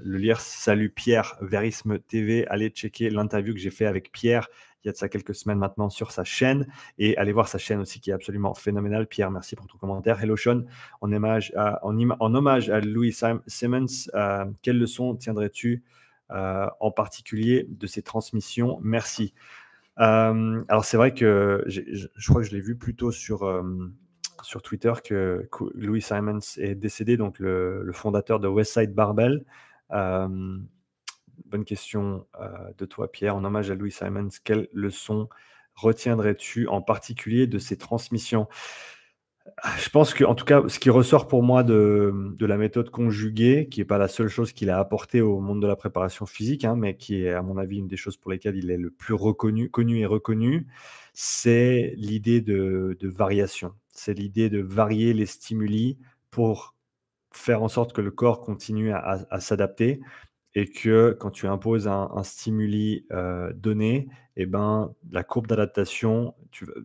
le 0.02 0.16
lire. 0.16 0.40
Salut 0.40 0.90
Pierre, 0.90 1.36
Verisme 1.40 1.98
TV. 1.98 2.46
Allez 2.48 2.68
checker 2.68 3.10
l'interview 3.10 3.54
que 3.54 3.60
j'ai 3.60 3.70
fait 3.70 3.86
avec 3.86 4.12
Pierre 4.12 4.48
il 4.82 4.88
y 4.88 4.90
a 4.90 4.92
de 4.92 4.96
ça 4.96 5.08
quelques 5.08 5.34
semaines 5.34 5.58
maintenant 5.58 5.90
sur 5.90 6.10
sa 6.10 6.24
chaîne. 6.24 6.66
Et 6.98 7.16
allez 7.16 7.32
voir 7.32 7.48
sa 7.48 7.58
chaîne 7.58 7.80
aussi 7.80 8.00
qui 8.00 8.10
est 8.10 8.14
absolument 8.14 8.54
phénoménale. 8.54 9.06
Pierre, 9.06 9.30
merci 9.30 9.56
pour 9.56 9.66
ton 9.66 9.78
commentaire. 9.78 10.22
Hello 10.22 10.36
Sean, 10.36 10.62
en 11.00 11.12
hommage 11.12 11.52
à, 11.56 11.84
en, 11.84 12.34
hommage 12.34 12.70
à 12.70 12.80
Louis 12.80 13.14
Simmons, 13.46 13.86
euh, 14.14 14.46
quelle 14.62 14.84
tiendrais-tu 15.18 15.82
euh, 16.30 16.66
en 16.80 16.90
particulier 16.90 17.66
de 17.68 17.86
ces 17.86 18.02
transmissions? 18.02 18.78
Merci. 18.82 19.34
Euh, 19.98 20.64
alors 20.68 20.84
c'est 20.84 20.96
vrai 20.96 21.12
que 21.12 21.62
je, 21.66 22.06
crois 22.26 22.40
que 22.40 22.48
je 22.48 22.54
l'ai 22.54 22.62
vu 22.62 22.76
plutôt 22.76 23.12
sur, 23.12 23.44
sur 24.42 24.62
Twitter 24.62 24.92
que, 25.04 25.48
Louis 25.74 26.02
Simons 26.02 26.40
est 26.56 26.74
décédé, 26.74 27.16
donc 27.16 27.38
le, 27.38 27.90
fondateur 27.92 28.40
de 28.40 28.48
Westside 28.48 28.94
Barbell. 28.94 29.44
Bonne 31.46 31.64
question 31.64 32.26
euh, 32.40 32.48
de 32.78 32.84
toi, 32.84 33.10
Pierre. 33.10 33.34
En 33.34 33.44
hommage 33.44 33.70
à 33.70 33.74
Louis 33.74 33.90
Simons, 33.90 34.28
quelle 34.44 34.68
leçon 34.72 35.28
retiendrais-tu 35.74 36.68
en 36.68 36.82
particulier 36.82 37.46
de 37.46 37.58
ces 37.58 37.76
transmissions? 37.76 38.46
Je 39.78 39.88
pense 39.88 40.14
qu'en 40.14 40.34
tout 40.34 40.44
cas, 40.44 40.62
ce 40.68 40.78
qui 40.78 40.90
ressort 40.90 41.26
pour 41.26 41.42
moi 41.42 41.62
de, 41.62 42.34
la 42.40 42.56
méthode 42.56 42.90
conjuguée, 42.90 43.68
qui 43.68 43.80
n'est 43.80 43.84
pas 43.84 43.98
la 43.98 44.06
seule 44.06 44.28
chose 44.28 44.52
qu'il 44.52 44.70
a 44.70 44.78
apporté 44.78 45.20
au 45.22 45.40
monde 45.40 45.60
de 45.60 45.66
la 45.66 45.76
préparation 45.76 46.24
physique, 46.24 46.64
hein, 46.64 46.76
mais 46.76 46.96
qui 46.96 47.24
est, 47.24 47.32
à 47.32 47.42
mon 47.42 47.56
avis, 47.56 47.78
une 47.78 47.88
des 47.88 47.96
choses 47.96 48.16
pour 48.16 48.30
lesquelles 48.30 48.56
il 48.56 48.70
est 48.70 48.76
le 48.76 48.90
plus 48.90 49.14
reconnu, 49.14 49.70
connu 49.70 49.98
et 49.98 50.06
reconnu, 50.06 50.66
c'est 51.14 51.94
l'idée 51.96 52.40
de, 52.40 52.96
variation. 53.02 53.72
C'est 54.02 54.14
l'idée 54.14 54.48
de 54.48 54.62
varier 54.62 55.12
les 55.12 55.26
stimuli 55.26 55.98
pour 56.30 56.74
faire 57.32 57.62
en 57.62 57.68
sorte 57.68 57.92
que 57.92 58.00
le 58.00 58.10
corps 58.10 58.40
continue 58.40 58.92
à 58.94 59.40
s'adapter 59.40 60.00
et 60.54 60.66
que 60.66 61.16
quand 61.20 61.30
tu 61.30 61.46
imposes 61.46 61.86
un, 61.86 62.22
stimuli 62.24 63.06
euh, 63.12 63.52
donné, 63.52 64.08
eh 64.36 64.46
ben, 64.46 64.92
la 65.12 65.22
courbe 65.22 65.46
d'adaptation, 65.46 66.34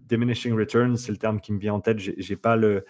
diminishing 0.04 0.54
returns, 0.54 0.98
c'est 0.98 1.12
le 1.12 1.18
terme 1.18 1.40
qui 1.40 1.52
me 1.52 1.58
vient 1.58 1.74
en 1.74 1.82
tête, 1.82 2.00
je 2.00 2.12
n'ai 2.12 2.36
pas, 2.36 2.56
le, 2.56 2.86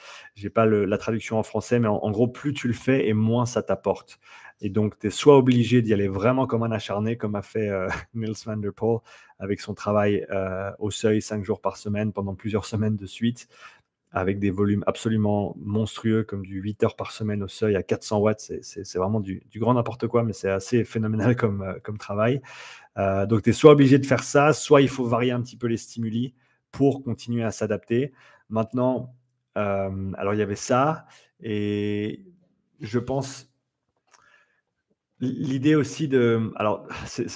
pas 0.53 0.65
la 0.65 0.97
traduction 0.97 1.39
en 1.39 1.43
français, 1.43 1.79
mais 1.79 1.87
en, 1.87 2.11
gros, 2.11 2.27
plus 2.27 2.53
tu 2.53 2.67
le 2.67 2.73
fais 2.73 3.07
et 3.07 3.13
moins 3.13 3.45
ça 3.45 3.63
t'apporte. 3.63 4.19
Et 4.61 4.69
donc, 4.69 4.97
tu 4.99 5.07
es 5.07 5.09
soit 5.09 5.37
obligé 5.37 5.81
d'y 5.81 5.93
aller 5.93 6.07
vraiment 6.07 6.47
comme 6.47 6.63
un 6.63 6.71
acharné, 6.71 7.17
comme 7.17 7.35
a 7.35 7.41
fait 7.41 7.69
euh, 7.69 7.87
Nils 8.13 8.35
van 8.45 8.57
der 8.57 8.73
Poel 8.73 8.99
avec 9.39 9.59
son 9.59 9.73
travail 9.73 10.25
euh, 10.31 10.71
au 10.79 10.91
seuil 10.91 11.21
cinq 11.21 11.43
jours 11.43 11.61
par 11.61 11.77
semaine 11.77 12.13
pendant 12.13 12.35
plusieurs 12.35 12.65
semaines 12.65 12.95
de 12.95 13.05
suite, 13.05 13.47
avec 14.15 14.39
des 14.39 14.49
volumes 14.49 14.81
absolument 14.87 15.57
monstrueux, 15.59 16.23
comme 16.23 16.45
du 16.45 16.61
8 16.61 16.85
heures 16.85 16.95
par 16.95 17.11
semaine 17.11 17.43
au 17.43 17.49
seuil 17.49 17.75
à 17.75 17.83
400 17.83 18.19
watts. 18.19 18.53
C'est 18.61 18.97
vraiment 18.97 19.19
du, 19.19 19.43
grand 19.57 19.73
n'importe 19.73 20.07
quoi, 20.07 20.23
mais 20.23 20.31
c'est 20.31 20.49
assez 20.49 20.85
phénoménal 20.85 21.35
comme, 21.37 21.61
euh, 21.61 21.73
comme 21.83 21.97
travail. 21.97 22.41
Euh, 22.97 23.25
donc, 23.25 23.41
tu 23.41 23.49
es 23.49 23.53
soit 23.53 23.73
obligé 23.73 23.99
de 23.99 24.05
faire 24.05 24.23
ça, 24.23 24.53
soit 24.53 24.81
il 24.81 24.87
faut 24.87 25.03
varier 25.03 25.33
un 25.33 25.41
petit 25.41 25.57
peu 25.57 25.67
les 25.67 25.75
stimuli 25.75 26.33
pour 26.71 27.03
continuer 27.03 27.43
à 27.43 27.51
s'adapter. 27.51 28.13
Maintenant, 28.49 29.13
euh, 29.57 30.11
alors 30.17 30.33
il 30.33 30.39
y 30.39 30.43
avait 30.43 30.55
ça, 30.55 31.05
et 31.41 32.25
je 32.79 32.99
pense 32.99 33.51
L'idée 35.21 35.75
aussi 35.75 36.09
de. 36.09 36.51
Alors 36.57 36.87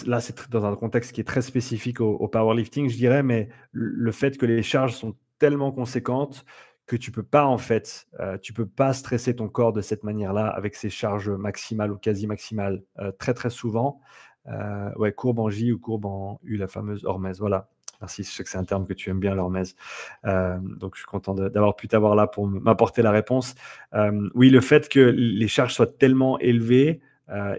là, 0.06 0.20
c'est 0.20 0.50
dans 0.50 0.66
un 0.66 0.76
contexte 0.76 1.14
qui 1.14 1.22
est 1.22 1.26
très 1.26 1.42
spécifique 1.42 2.02
au, 2.02 2.28
powerlifting, 2.28 2.90
je 2.90 2.98
dirais, 2.98 3.24
mais 3.24 3.48
le 3.72 4.12
fait 4.12 4.38
que 4.38 4.46
les 4.46 4.62
charges 4.62 4.96
sont 4.96 5.16
tellement 5.40 5.72
conséquentes 5.72 6.46
que 6.90 6.96
tu 6.96 7.12
peux 7.12 7.24
pas 7.24 7.46
en 7.46 7.60
fait, 7.60 8.08
euh, 8.20 8.40
tu 8.40 8.52
peux 8.52 8.66
pas 8.66 8.94
stresser 8.94 9.36
ton 9.36 9.48
corps 9.48 9.74
de 9.74 9.82
cette 9.82 10.04
manière-là 10.04 10.48
avec 10.48 10.76
ces 10.76 10.90
charges 10.90 11.30
maximales 11.30 11.92
ou 11.92 11.98
quasi 11.98 12.26
maximales 12.26 12.82
euh, 12.98 13.12
très 13.12 13.36
très 13.36 13.52
souvent. 13.52 14.02
Euh, 14.48 14.92
ouais, 14.96 15.12
courbe 15.12 15.38
en 15.38 15.52
J 15.52 15.72
ou 15.72 15.78
courbe 15.78 16.08
en 16.08 16.40
U, 16.44 16.58
la 16.58 16.68
fameuse 16.68 17.06
hormèse. 17.06 17.40
Voilà. 17.40 17.70
Merci, 18.02 18.24
je 18.24 18.30
sais 18.30 18.44
que 18.44 18.50
c'est 18.50 18.58
un 18.58 18.64
terme 18.64 18.88
que 18.88 18.94
tu 18.94 19.12
aimes 19.12 19.20
bien, 19.20 19.36
l'hormèse. 19.36 19.76
donc, 20.24 20.96
je 20.96 21.02
suis 21.02 21.08
content 21.08 21.36
d'avoir 21.36 21.76
pu 21.76 21.90
t'avoir 21.90 22.16
là 22.16 22.28
pour 22.28 22.48
m'apporter 22.48 23.02
la 23.02 23.12
réponse. 23.12 23.56
oui, 24.34 24.50
le 24.50 24.62
fait 24.62 24.88
que 24.88 25.02
les 25.02 25.48
charges 25.50 25.74
soient 25.74 25.86
tellement 25.86 26.40
élevées 26.40 27.02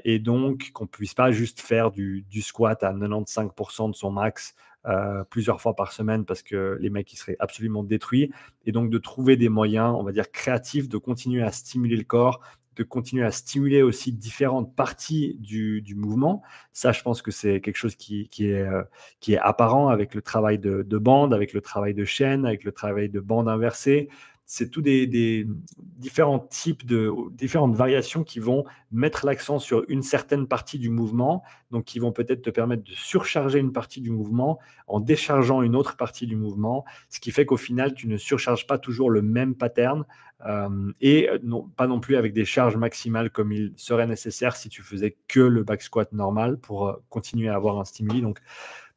et 0.05 0.19
donc 0.19 0.71
qu'on 0.73 0.87
puisse 0.87 1.13
pas 1.13 1.31
juste 1.31 1.61
faire 1.61 1.91
du, 1.91 2.23
du 2.23 2.41
squat 2.41 2.83
à 2.83 2.95
95% 2.95 3.91
de 3.91 3.95
son 3.95 4.11
max 4.11 4.55
euh, 4.87 5.25
plusieurs 5.25 5.61
fois 5.61 5.75
par 5.75 5.93
semaine 5.93 6.25
parce 6.25 6.43
que 6.43 6.79
les 6.81 6.91
mecs 6.91 7.13
ils 7.13 7.17
seraient 7.17 7.37
absolument 7.39 7.83
détruits 7.83 8.31
et 8.65 8.73
donc 8.73 8.91
de 8.91 8.97
trouver 8.99 9.37
des 9.37 9.51
moyens 9.51 9.95
on 9.99 10.03
va 10.03 10.13
dire 10.13 10.31
créatifs 10.31 10.89
de 10.89 10.97
continuer 10.97 11.43
à 11.43 11.53
stimuler 11.53 11.97
le 11.97 12.05
corps 12.05 12.41
de 12.77 12.85
continuer 12.85 13.25
à 13.25 13.31
stimuler 13.31 13.83
aussi 13.83 14.11
différentes 14.11 14.75
parties 14.75 15.37
du, 15.41 15.85
mouvement. 15.97 16.43
Ça, 16.73 16.93
je 16.93 17.03
pense 17.03 17.21
que 17.21 17.31
c'est 17.31 17.61
quelque 17.61 17.77
chose 17.77 17.95
qui, 17.95 18.31
est, 18.39 18.53
euh, 18.53 18.83
qui 19.19 19.35
est 19.35 19.39
apparent 19.39 19.89
avec 19.89 20.15
le 20.15 20.23
travail 20.23 20.59
de, 20.59 20.83
de 20.83 20.99
bande, 20.99 21.35
avec 21.35 21.53
le 21.53 21.61
travail 21.61 21.93
de 21.93 22.05
chaîne, 22.07 22.47
avec 22.47 22.65
le 22.65 22.73
travail 22.73 23.11
de 23.11 23.21
bande 23.21 23.49
inversée 23.49 24.09
c'est 24.53 24.69
tous 24.69 24.83
des, 24.83 25.47
différents 25.79 26.41
types 26.41 26.85
de 26.85 27.13
différentes 27.31 27.77
variations 27.77 28.25
qui 28.25 28.41
vont 28.41 28.65
mettre 28.91 29.25
l'accent 29.25 29.61
sur 29.61 29.85
une 29.87 30.03
certaine 30.03 30.49
partie 30.49 30.81
du 30.81 30.91
mouvement, 30.91 31.45
donc 31.71 31.85
qui 31.85 32.01
vont 32.01 32.11
peut-être 32.11 32.43
te 32.43 32.51
permettre 32.51 32.83
de 32.83 32.91
surcharger 32.91 33.61
une 33.61 33.73
partie 33.73 34.01
du 34.01 34.11
mouvement 34.11 34.59
en 34.89 34.99
déchargeant 34.99 35.63
une 35.63 35.77
autre 35.77 35.97
partie 35.97 36.27
du 36.27 36.35
mouvement, 36.35 36.85
ce 37.11 37.21
qui 37.21 37.31
fait 37.31 37.47
qu'au 37.47 37.57
final 37.57 37.95
tu 37.95 38.09
ne 38.09 38.17
surcharges 38.17 38.67
pas 38.67 38.77
toujours 38.77 39.09
le 39.09 39.23
même 39.23 39.55
pattern 39.55 40.05
euh, 40.45 40.93
et 41.01 41.29
non, 41.45 41.69
pas 41.77 41.87
non 41.87 42.01
plus 42.01 42.17
avec 42.17 42.33
des 42.33 42.45
charges 42.45 42.77
maximales 42.77 43.31
comme 43.31 43.53
il 43.53 43.73
serait 43.77 44.09
nécessaire 44.09 44.57
si 44.57 44.69
tu 44.69 44.83
faisais 44.83 45.17
que 45.29 45.39
le 45.39 45.63
back 45.63 45.81
squat 45.81 46.13
normal 46.13 46.59
pour 46.59 46.89
euh, 46.89 46.95
continuer 47.09 47.51
à 47.51 47.55
avoir 47.55 47.79
un 47.79 47.85
stimuli. 47.85 48.21
Donc 48.21 48.41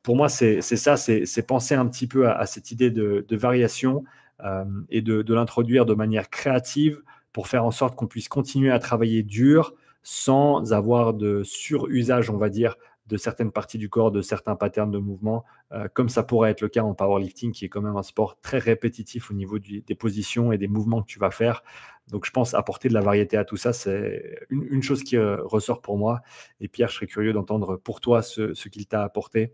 pour 0.01 0.15
moi 0.15 0.29
c'est 0.29 0.61
ça, 0.61 0.97
c'est 0.97 1.47
penser 1.47 1.75
un 1.75 1.85
petit 1.85 2.07
peu 2.07 2.27
à, 2.27 2.47
cette 2.47 2.71
idée 2.71 2.89
de 2.89 3.35
variation. 3.35 4.03
Euh, 4.43 4.65
et 4.89 5.01
de, 5.01 5.33
l'introduire 5.33 5.85
de 5.85 5.93
manière 5.93 6.29
créative 6.29 7.01
pour 7.31 7.47
faire 7.47 7.65
en 7.65 7.71
sorte 7.71 7.95
qu'on 7.95 8.07
puisse 8.07 8.27
continuer 8.27 8.71
à 8.71 8.79
travailler 8.79 9.23
dur 9.23 9.73
sans 10.01 10.73
avoir 10.73 11.13
de 11.13 11.43
surusage, 11.43 12.29
on 12.29 12.37
va 12.37 12.49
dire, 12.49 12.75
de 13.07 13.17
certaines 13.17 13.51
parties 13.51 13.77
du 13.77 13.89
corps, 13.89 14.11
de 14.11 14.21
certains 14.21 14.55
patterns 14.55 14.91
de 14.91 14.97
mouvement, 14.97 15.43
euh, 15.71 15.87
comme 15.93 16.09
ça 16.09 16.23
pourrait 16.23 16.51
être 16.51 16.61
le 16.61 16.69
cas 16.69 16.83
en 16.83 16.93
powerlifting, 16.93 17.51
qui 17.51 17.65
est 17.65 17.69
quand 17.69 17.81
même 17.81 17.95
un 17.95 18.03
sport 18.03 18.39
très 18.41 18.59
répétitif 18.59 19.31
au 19.31 19.33
niveau 19.33 19.59
des 19.59 19.95
positions 19.95 20.51
et 20.51 20.57
des 20.57 20.67
mouvements 20.67 21.01
que 21.01 21.07
tu 21.07 21.19
vas 21.19 21.31
faire. 21.31 21.63
Donc 22.09 22.25
je 22.25 22.31
pense 22.31 22.53
apporter 22.53 22.89
de 22.89 22.93
la 22.93 23.01
variété 23.01 23.37
à 23.37 23.45
tout 23.45 23.57
ça, 23.57 23.71
c'est 23.71 24.45
une, 24.49 24.83
chose 24.83 25.03
qui 25.03 25.17
euh, 25.17 25.37
ressort 25.43 25.81
pour 25.81 25.97
moi. 25.97 26.21
Et 26.59 26.67
Pierre, 26.67 26.89
je 26.89 26.95
serais 26.95 27.07
curieux 27.07 27.33
d'entendre 27.33 27.77
pour 27.77 28.01
toi 28.01 28.21
ce, 28.21 28.53
ce 28.53 28.69
qu'il 28.69 28.87
t'a 28.87 29.03
apporté, 29.03 29.53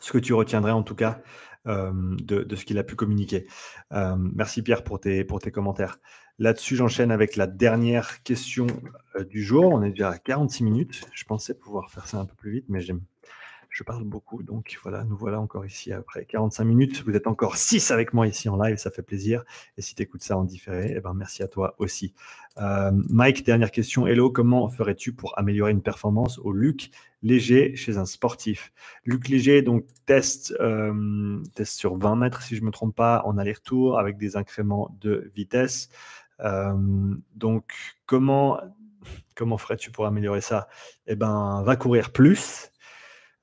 ce 0.00 0.12
que 0.12 0.18
tu 0.18 0.32
retiendrais 0.32 0.72
en 0.72 0.82
tout 0.82 0.96
cas 0.96 1.20
euh, 1.66 1.92
de, 2.20 2.56
ce 2.56 2.64
qu'il 2.64 2.78
a 2.78 2.84
pu 2.84 2.94
communiquer. 2.94 3.46
Euh, 3.92 4.16
merci 4.16 4.62
Pierre 4.62 4.84
pour 4.84 5.00
tes, 5.00 5.24
pour 5.24 5.40
tes 5.40 5.50
commentaires. 5.50 5.98
Là-dessus, 6.38 6.76
j'enchaîne 6.76 7.10
avec 7.10 7.36
la 7.36 7.46
dernière 7.46 8.22
question 8.22 8.66
euh, 9.16 9.24
du 9.24 9.42
jour. 9.42 9.72
On 9.72 9.82
est 9.82 9.90
déjà 9.90 10.10
à 10.10 10.18
46 10.18 10.64
minutes. 10.64 11.08
Je 11.12 11.24
pensais 11.24 11.54
pouvoir 11.54 11.90
faire 11.90 12.06
ça 12.06 12.18
un 12.18 12.26
peu 12.26 12.34
plus 12.34 12.50
vite, 12.50 12.66
mais 12.68 12.80
j'aime 12.80 13.00
je 13.74 13.82
parle 13.82 14.04
beaucoup. 14.04 14.44
Donc 14.44 14.78
voilà, 14.84 15.02
nous 15.02 15.16
voilà 15.16 15.40
encore 15.40 15.66
ici 15.66 15.92
après 15.92 16.24
45 16.26 16.62
minutes. 16.64 17.02
Vous 17.04 17.16
êtes 17.16 17.26
encore 17.26 17.56
6 17.56 17.90
avec 17.90 18.14
moi 18.14 18.28
ici 18.28 18.48
en 18.48 18.56
live, 18.56 18.76
ça 18.76 18.92
fait 18.92 19.02
plaisir. 19.02 19.44
Et 19.76 19.82
si 19.82 19.96
tu 19.96 20.02
écoutes 20.02 20.22
ça 20.22 20.38
en 20.38 20.44
différé, 20.44 20.94
eh 20.96 21.00
ben, 21.00 21.12
merci 21.12 21.42
à 21.42 21.48
toi 21.48 21.74
aussi. 21.78 22.14
Euh, 22.58 22.92
Mike, 23.10 23.44
dernière 23.44 23.72
question. 23.72 24.06
Hello, 24.06 24.30
comment 24.30 24.68
ferais-tu 24.68 25.12
pour 25.12 25.36
améliorer 25.40 25.72
une 25.72 25.82
performance 25.82 26.38
au 26.38 26.52
Luc 26.52 26.90
léger 27.24 27.74
chez 27.74 27.96
un 27.98 28.06
sportif? 28.06 28.72
Luc 29.04 29.26
léger, 29.26 29.60
donc 29.60 29.86
test, 30.06 30.54
euh, 30.60 31.42
test 31.56 31.76
sur 31.76 31.96
20 31.96 32.14
mètres, 32.14 32.42
si 32.42 32.54
je 32.54 32.60
ne 32.60 32.66
me 32.66 32.70
trompe 32.70 32.94
pas, 32.94 33.22
en 33.24 33.38
aller-retour 33.38 33.98
avec 33.98 34.16
des 34.18 34.36
incréments 34.36 34.96
de 35.00 35.32
vitesse. 35.34 35.88
Euh, 36.38 37.12
donc, 37.34 37.72
comment, 38.06 38.60
comment 39.34 39.58
ferais-tu 39.58 39.90
pour 39.90 40.06
améliorer 40.06 40.42
ça? 40.42 40.68
Eh 41.08 41.16
ben, 41.16 41.64
va 41.64 41.74
courir 41.74 42.12
plus 42.12 42.70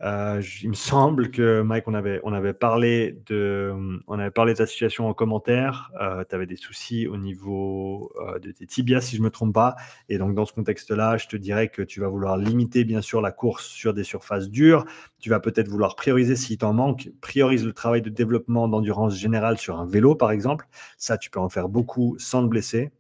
euh, 0.04 0.42
il 0.64 0.70
me 0.70 0.74
semble 0.74 1.30
que 1.30 1.62
Mike, 1.62 1.88
on 1.88 1.94
avait, 1.94 2.20
on 2.24 2.34
avait, 2.34 2.54
parlé, 2.54 3.20
de, 3.28 3.72
on 4.08 4.18
avait 4.18 4.32
parlé 4.32 4.54
de 4.54 4.58
ta 4.58 4.66
situation 4.66 5.08
en 5.08 5.14
commentaire. 5.14 5.92
Euh, 6.02 6.24
tu 6.28 6.34
avais 6.34 6.48
des 6.48 6.56
soucis 6.56 7.08
au 7.08 7.18
niveau 7.18 8.12
euh, 8.20 8.40
de 8.40 8.52
tes 8.52 8.66
tibias, 8.66 9.02
si 9.02 9.16
je 9.16 9.22
ne 9.22 9.26
me 9.26 9.30
trompe 9.30 9.54
pas. 9.54 9.76
Et 10.10 10.18
donc, 10.18 10.34
dans 10.34 10.46
ce 10.46 10.54
contexte-là, 10.54 11.18
je 11.18 11.28
te 11.28 11.36
dirais 11.36 11.70
que 11.70 11.84
tu 11.84 12.00
vas 12.00 12.08
vouloir 12.08 12.38
limiter, 12.38 12.84
bien 12.84 13.02
sûr, 13.02 13.22
la 13.22 13.32
course 13.32 13.68
sur 13.68 13.94
des 13.94 14.04
surfaces 14.04 14.50
dures. 14.50 14.86
Tu 15.20 15.30
vas 15.30 15.40
peut-être 15.40 15.68
vouloir 15.68 15.96
prioriser, 15.96 16.36
s'il 16.36 16.58
t'en 16.58 16.74
manque, 16.74 17.10
priorise 17.22 17.64
le 17.66 17.74
travail 17.74 18.02
de 18.02 18.10
développement 18.10 18.68
d'endurance 18.68 19.16
générale 19.16 19.60
sur 19.60 19.80
un 19.80 19.86
vélo, 19.86 20.16
par 20.16 20.32
exemple. 20.32 20.68
Ça, 20.98 21.18
tu 21.20 21.30
peux 21.30 21.40
en 21.40 21.50
faire 21.50 21.70
beaucoup 21.70 22.16
sans 22.18 22.42
te 22.42 22.48
blesser 22.48 22.92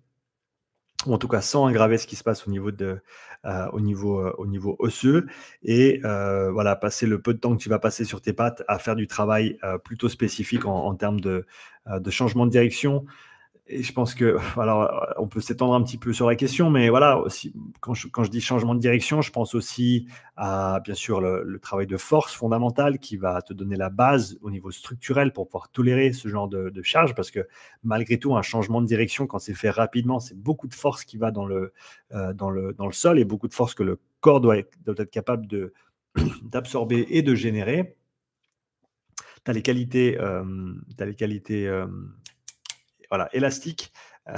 ou 1.05 1.13
en 1.13 1.17
tout 1.17 1.27
cas 1.27 1.41
sans 1.41 1.65
aggraver 1.65 1.97
ce 1.97 2.07
qui 2.07 2.15
se 2.15 2.23
passe 2.23 2.47
au 2.47 2.51
niveau, 2.51 2.71
euh, 2.81 2.99
euh, 3.45 4.75
osseux, 4.79 5.27
et 5.63 6.01
euh, 6.05 6.51
voilà, 6.51 6.75
passer 6.75 7.07
le 7.07 7.21
peu 7.21 7.33
de 7.33 7.39
temps 7.39 7.55
que 7.55 7.61
tu 7.61 7.69
vas 7.69 7.79
passer 7.79 8.05
sur 8.05 8.21
tes 8.21 8.33
pattes 8.33 8.63
à 8.67 8.79
faire 8.79 8.95
du 8.95 9.07
travail 9.07 9.57
plutôt 9.83 10.09
spécifique 10.09 10.65
en, 10.65 10.93
termes 10.95 11.19
de, 11.19 11.45
changement 12.09 12.45
de 12.45 12.51
direction, 12.51 13.05
et 13.71 13.83
je 13.83 13.93
pense 13.93 14.13
que, 14.13 14.37
alors, 14.59 15.07
on 15.17 15.27
peut 15.27 15.39
s'étendre 15.39 15.73
un 15.73 15.81
petit 15.81 15.97
peu 15.97 16.13
sur 16.13 16.27
la 16.27 16.35
question, 16.35 16.69
mais 16.69 16.89
voilà, 16.89 17.17
aussi, 17.19 17.53
quand, 17.79 17.93
je, 17.93 18.29
dis 18.29 18.41
changement 18.41 18.75
de 18.75 18.79
direction, 18.79 19.21
je 19.21 19.31
pense 19.31 19.55
aussi 19.55 20.07
à, 20.35 20.81
bien 20.83 20.93
sûr, 20.93 21.21
le, 21.21 21.59
travail 21.59 21.87
de 21.87 21.97
force 21.97 22.33
fondamentale 22.33 22.99
qui 22.99 23.17
va 23.17 23.41
te 23.41 23.53
donner 23.53 23.75
la 23.75 23.89
base 23.89 24.37
au 24.41 24.51
niveau 24.51 24.71
structurel 24.71 25.31
pour 25.31 25.47
pouvoir 25.47 25.69
tolérer 25.69 26.11
ce 26.11 26.27
genre 26.27 26.47
de, 26.47 26.71
charge, 26.83 27.15
parce 27.15 27.31
que 27.31 27.47
malgré 27.83 28.17
tout, 28.17 28.35
un 28.35 28.41
changement 28.41 28.81
de 28.81 28.87
direction, 28.87 29.27
quand 29.27 29.39
c'est 29.39 29.53
fait 29.53 29.69
rapidement, 29.69 30.19
c'est 30.19 30.37
beaucoup 30.37 30.67
de 30.67 30.73
force 30.73 31.05
qui 31.05 31.17
va 31.17 31.31
dans 31.31 31.45
le, 31.45 31.73
euh, 32.13 32.33
dans, 32.33 32.49
le, 32.49 32.73
dans 32.73 32.87
le 32.87 32.93
sol 32.93 33.19
et 33.19 33.25
beaucoup 33.25 33.47
de 33.47 33.53
force 33.53 33.73
que 33.73 33.83
le 33.83 33.99
corps 34.19 34.41
doit 34.41 34.57
être, 34.57 34.77
doit 34.83 34.95
être 34.97 35.11
capable 35.11 35.47
d'absorber 36.43 37.05
et 37.09 37.21
de 37.21 37.35
générer. 37.35 37.95
Tu 39.43 39.51
as 39.51 39.53
les 39.53 39.61
qualités, 39.61 40.19
euh, 40.19 40.43
les 40.99 41.15
qualités 41.15 41.67
euh, 41.67 41.87
voilà, 43.11 43.29
élastique, 43.33 43.93
euh, 44.27 44.35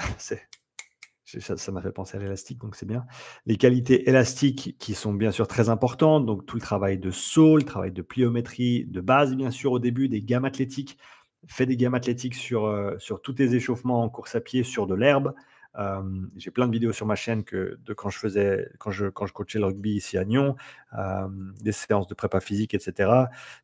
ça 1.24 1.72
m'a 1.72 1.82
fait 1.82 1.94
penser 1.94 2.18
à 2.18 2.20
l'élastique, 2.20 2.60
donc 2.60 2.76
c'est 2.76 2.86
bien. 2.86 3.06
Les 3.46 3.56
qualités 3.56 4.10
élastiques 4.10 4.76
qui 4.78 4.94
sont 4.94 5.14
bien 5.14 5.32
sûr 5.32 5.48
très 5.48 5.70
importantes, 5.70 6.26
donc 6.26 6.46
tout 6.46 6.58
le 6.58 6.62
travail 6.62 6.98
de 6.98 7.12
saut, 7.12 7.56
le 7.56 7.64
travail 7.64 7.92
de 7.92 8.02
pliométrie, 8.02 8.86
de 8.86 9.00
base 9.00 9.36
bien 9.36 9.50
sûr 9.50 9.72
au 9.72 9.80
début, 9.80 10.10
des 10.10 10.22
gammes 10.22 10.46
athlétiques 10.46 10.98
fais 11.48 11.66
des 11.66 11.76
gammes 11.76 11.94
athlétiques 11.94 12.36
sur, 12.36 12.94
sur 13.00 13.22
tous 13.22 13.34
tes 13.34 13.54
échauffements 13.54 14.02
en 14.02 14.10
course 14.10 14.36
à 14.36 14.42
pied 14.42 14.64
sur 14.64 14.88
de 14.88 14.96
l'herbe. 14.96 15.34
J'ai 16.36 16.52
plein 16.52 16.68
de 16.68 16.72
vidéos 16.72 16.92
sur 16.92 17.06
ma 17.06 17.16
chaîne 17.16 17.44
que, 17.44 17.80
de 17.84 17.94
quand 17.94 18.10
je 18.10 18.20
faisais, 18.20 18.70
quand 18.78 18.92
je, 18.92 19.08
quand 19.08 19.26
je 19.26 19.34
coachais 19.34 19.60
le 19.60 19.66
rugby 19.66 19.96
ici 19.96 20.18
à 20.18 20.26
Nyon, 20.26 20.56
des 21.62 21.72
séances 21.72 22.08
de 22.08 22.14
prépa 22.14 22.40
physique, 22.40 22.74
etc. 22.74 23.10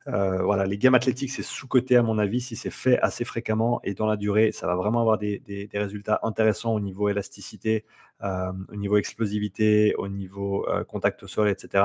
voilà, 0.05 0.65
les 0.65 0.77
gammes 0.77 0.95
athlétiques, 0.95 1.31
c'est 1.31 1.43
sous-côté 1.43 1.95
à 1.97 2.03
mon 2.03 2.17
avis. 2.17 2.41
Si 2.41 2.55
c'est 2.55 2.71
fait 2.71 2.99
assez 2.99 3.25
fréquemment 3.25 3.79
et 3.83 3.93
dans 3.93 4.07
la 4.07 4.17
durée, 4.17 4.51
ça 4.51 4.67
va 4.67 4.75
vraiment 4.75 5.01
avoir 5.01 5.17
des, 5.17 5.39
des, 5.39 5.69
résultats 5.73 6.19
intéressants 6.23 6.73
au 6.73 6.79
niveau 6.79 7.09
élasticité, 7.09 7.85
au 8.23 8.75
niveau 8.75 8.97
explosivité, 8.97 9.93
au 9.97 10.07
niveau 10.07 10.67
contact 10.87 11.23
au 11.23 11.27
sol, 11.27 11.49
etc. 11.49 11.83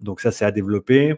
Donc 0.00 0.20
ça, 0.20 0.30
c'est 0.30 0.44
à 0.44 0.50
développer. 0.50 1.16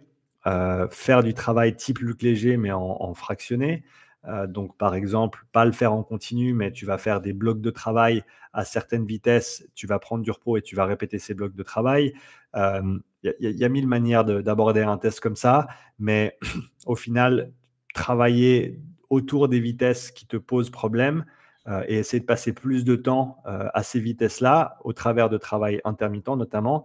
faire 0.90 1.22
du 1.22 1.34
travail 1.34 1.76
type 1.76 2.00
Luc 2.00 2.22
Léger, 2.22 2.56
mais 2.56 2.72
en 2.72 3.14
fractionné. 3.14 3.84
Euh, 4.28 4.46
donc, 4.46 4.76
par 4.76 4.94
exemple, 4.94 5.46
pas 5.52 5.64
le 5.64 5.72
faire 5.72 5.92
en 5.92 6.02
continu, 6.02 6.52
mais 6.52 6.72
tu 6.72 6.84
vas 6.84 6.98
faire 6.98 7.20
des 7.20 7.32
blocs 7.32 7.60
de 7.60 7.70
travail 7.70 8.22
à 8.52 8.64
certaines 8.64 9.06
vitesses. 9.06 9.66
Tu 9.74 9.86
vas 9.86 9.98
prendre 9.98 10.22
du 10.22 10.30
repos 10.30 10.56
et 10.56 10.62
tu 10.62 10.76
vas 10.76 10.84
répéter 10.84 11.18
ces 11.18 11.34
blocs 11.34 11.54
de 11.54 11.62
travail. 11.62 12.12
Il 12.54 12.60
euh, 12.60 12.98
y, 13.40 13.64
a 13.64 13.68
mille 13.68 13.86
manières 13.86 14.24
d'aborder 14.24 14.82
un 14.82 14.98
test 14.98 15.20
comme 15.20 15.36
ça, 15.36 15.68
mais 15.98 16.38
au 16.86 16.96
final, 16.96 17.52
travailler 17.94 18.80
autour 19.08 19.48
des 19.48 19.60
vitesses 19.60 20.10
qui 20.10 20.26
te 20.26 20.36
posent 20.36 20.70
problème 20.70 21.24
euh, 21.66 21.82
et 21.88 21.98
essayer 21.98 22.20
de 22.20 22.26
passer 22.26 22.52
plus 22.52 22.84
de 22.84 22.96
temps 22.96 23.42
à 23.44 23.82
ces 23.82 24.00
vitesses-là, 24.00 24.78
au 24.84 24.92
travers 24.92 25.28
de 25.28 25.38
travail 25.38 25.80
intermittent 25.84 26.28
notamment, 26.28 26.84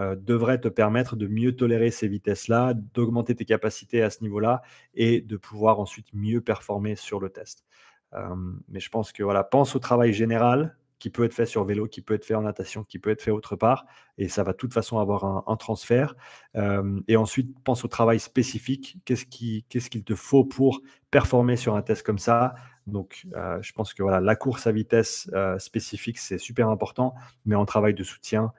euh, 0.00 0.16
devrait 0.16 0.58
te 0.58 0.68
permettre 0.68 1.14
de 1.14 1.26
mieux 1.26 1.54
tolérer 1.54 1.90
ces 1.90 2.08
vitesses-là, 2.08 2.72
d'augmenter 2.94 3.34
tes 3.34 3.44
capacités 3.44 4.00
à 4.02 4.08
ce 4.08 4.22
niveau-là 4.22 4.62
et 4.94 5.20
de 5.20 5.36
pouvoir 5.36 5.78
ensuite 5.78 6.06
mieux 6.14 6.40
performer 6.40 6.96
sur 6.96 7.20
le 7.20 7.28
test. 7.28 7.66
Euh, 8.14 8.34
mais 8.68 8.80
je 8.80 8.88
pense 8.88 9.12
que 9.12 9.22
voilà, 9.22 9.44
pense 9.44 9.76
au 9.76 9.78
travail 9.78 10.14
général 10.14 10.74
qui 10.98 11.10
peut 11.10 11.24
être 11.24 11.34
fait 11.34 11.44
sur 11.44 11.64
vélo, 11.64 11.86
qui 11.86 12.00
peut 12.00 12.14
être 12.14 12.24
fait 12.24 12.34
en 12.34 12.42
natation, 12.42 12.82
qui 12.82 12.98
peut 12.98 13.10
être 13.10 13.20
fait 13.20 13.30
autre 13.30 13.56
part, 13.56 13.84
et 14.16 14.28
ça 14.28 14.42
va 14.42 14.52
de 14.52 14.56
toute 14.56 14.72
façon 14.72 14.98
avoir 14.98 15.24
un, 15.46 15.56
transfert. 15.56 16.14
Euh, 16.56 17.00
et 17.06 17.16
ensuite, 17.16 17.54
pense 17.62 17.84
au 17.84 17.88
travail 17.88 18.20
spécifique. 18.20 18.98
Qu'est-ce 19.04 19.26
qu'il 19.26 20.04
te 20.04 20.14
faut 20.14 20.44
pour 20.44 20.80
performer 21.10 21.56
sur 21.56 21.74
un 21.76 21.82
test 21.82 22.04
comme 22.04 22.18
ça? 22.18 22.54
Donc, 22.86 23.26
je 23.60 23.72
pense 23.72 23.94
que 23.94 24.02
voilà, 24.02 24.20
la 24.20 24.36
course 24.36 24.66
à 24.66 24.72
vitesse 24.72 25.30
spécifique, 25.58 26.18
c'est 26.18 26.38
super 26.38 26.68
important, 26.68 27.14
mais 27.46 27.54
en 27.54 27.64
travail 27.64 27.94
de 27.94 28.04
soutien, 28.04 28.52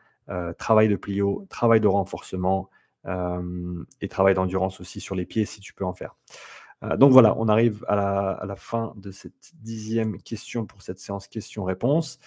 travail 0.57 0.88
de 0.88 0.95
plio, 0.95 1.45
travail 1.49 1.79
de 1.79 1.88
renforcement 1.88 2.69
euh, 3.07 3.84
et 3.99 4.07
travail 4.07 4.36
d'endurance 4.36 4.79
aussi 4.79 4.99
sur 4.99 5.15
les 5.15 5.25
pieds 5.25 5.45
si 5.45 5.59
tu 5.59 5.73
peux 5.73 5.86
en 5.86 5.93
faire. 5.93 6.15
Euh, 6.84 6.97
donc 6.97 7.11
voilà, 7.11 7.36
on 7.38 7.47
arrive 7.47 7.84
à 7.88 7.95
la, 7.95 8.55
fin 8.55 8.93
de 8.95 9.09
cette 9.11 9.53
dixième 9.55 10.21
question 10.21 10.65
pour 10.65 10.82
cette 10.82 10.99
séance 10.99 11.27
questions-réponses. 11.27 12.19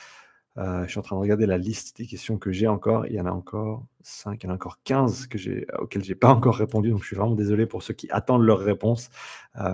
Je 0.57 0.86
suis 0.88 0.98
en 0.98 1.02
train 1.02 1.16
de 1.16 1.20
regarder 1.20 1.46
la 1.46 1.59
liste 1.59 1.96
des 1.96 2.07
questions 2.07 2.38
que 2.38 2.52
j'ai 2.52 2.68
encore. 2.68 3.07
Il 3.07 3.14
y 3.14 3.20
en 3.20 3.26
a 3.26 3.32
encore 3.32 3.84
5, 4.02 4.42
il 4.42 4.46
y 4.46 4.48
en 4.48 4.52
a 4.52 4.55
encore 4.55 4.78
15 4.84 5.26
que 5.26 5.38
auxquelles 5.80 6.05
je 6.05 6.11
n'ai 6.11 6.14
pas 6.14 6.28
encore 6.28 6.57
répondu. 6.57 6.90
Donc 6.90 7.02
je 7.02 7.07
suis 7.07 7.16
vraiment 7.16 7.34
désolé 7.34 7.66
pour 7.66 7.82
ceux 7.82 7.94
qui 7.94 8.09
attendent 8.11 8.44
leur 8.44 8.61
réponse. 8.61 9.11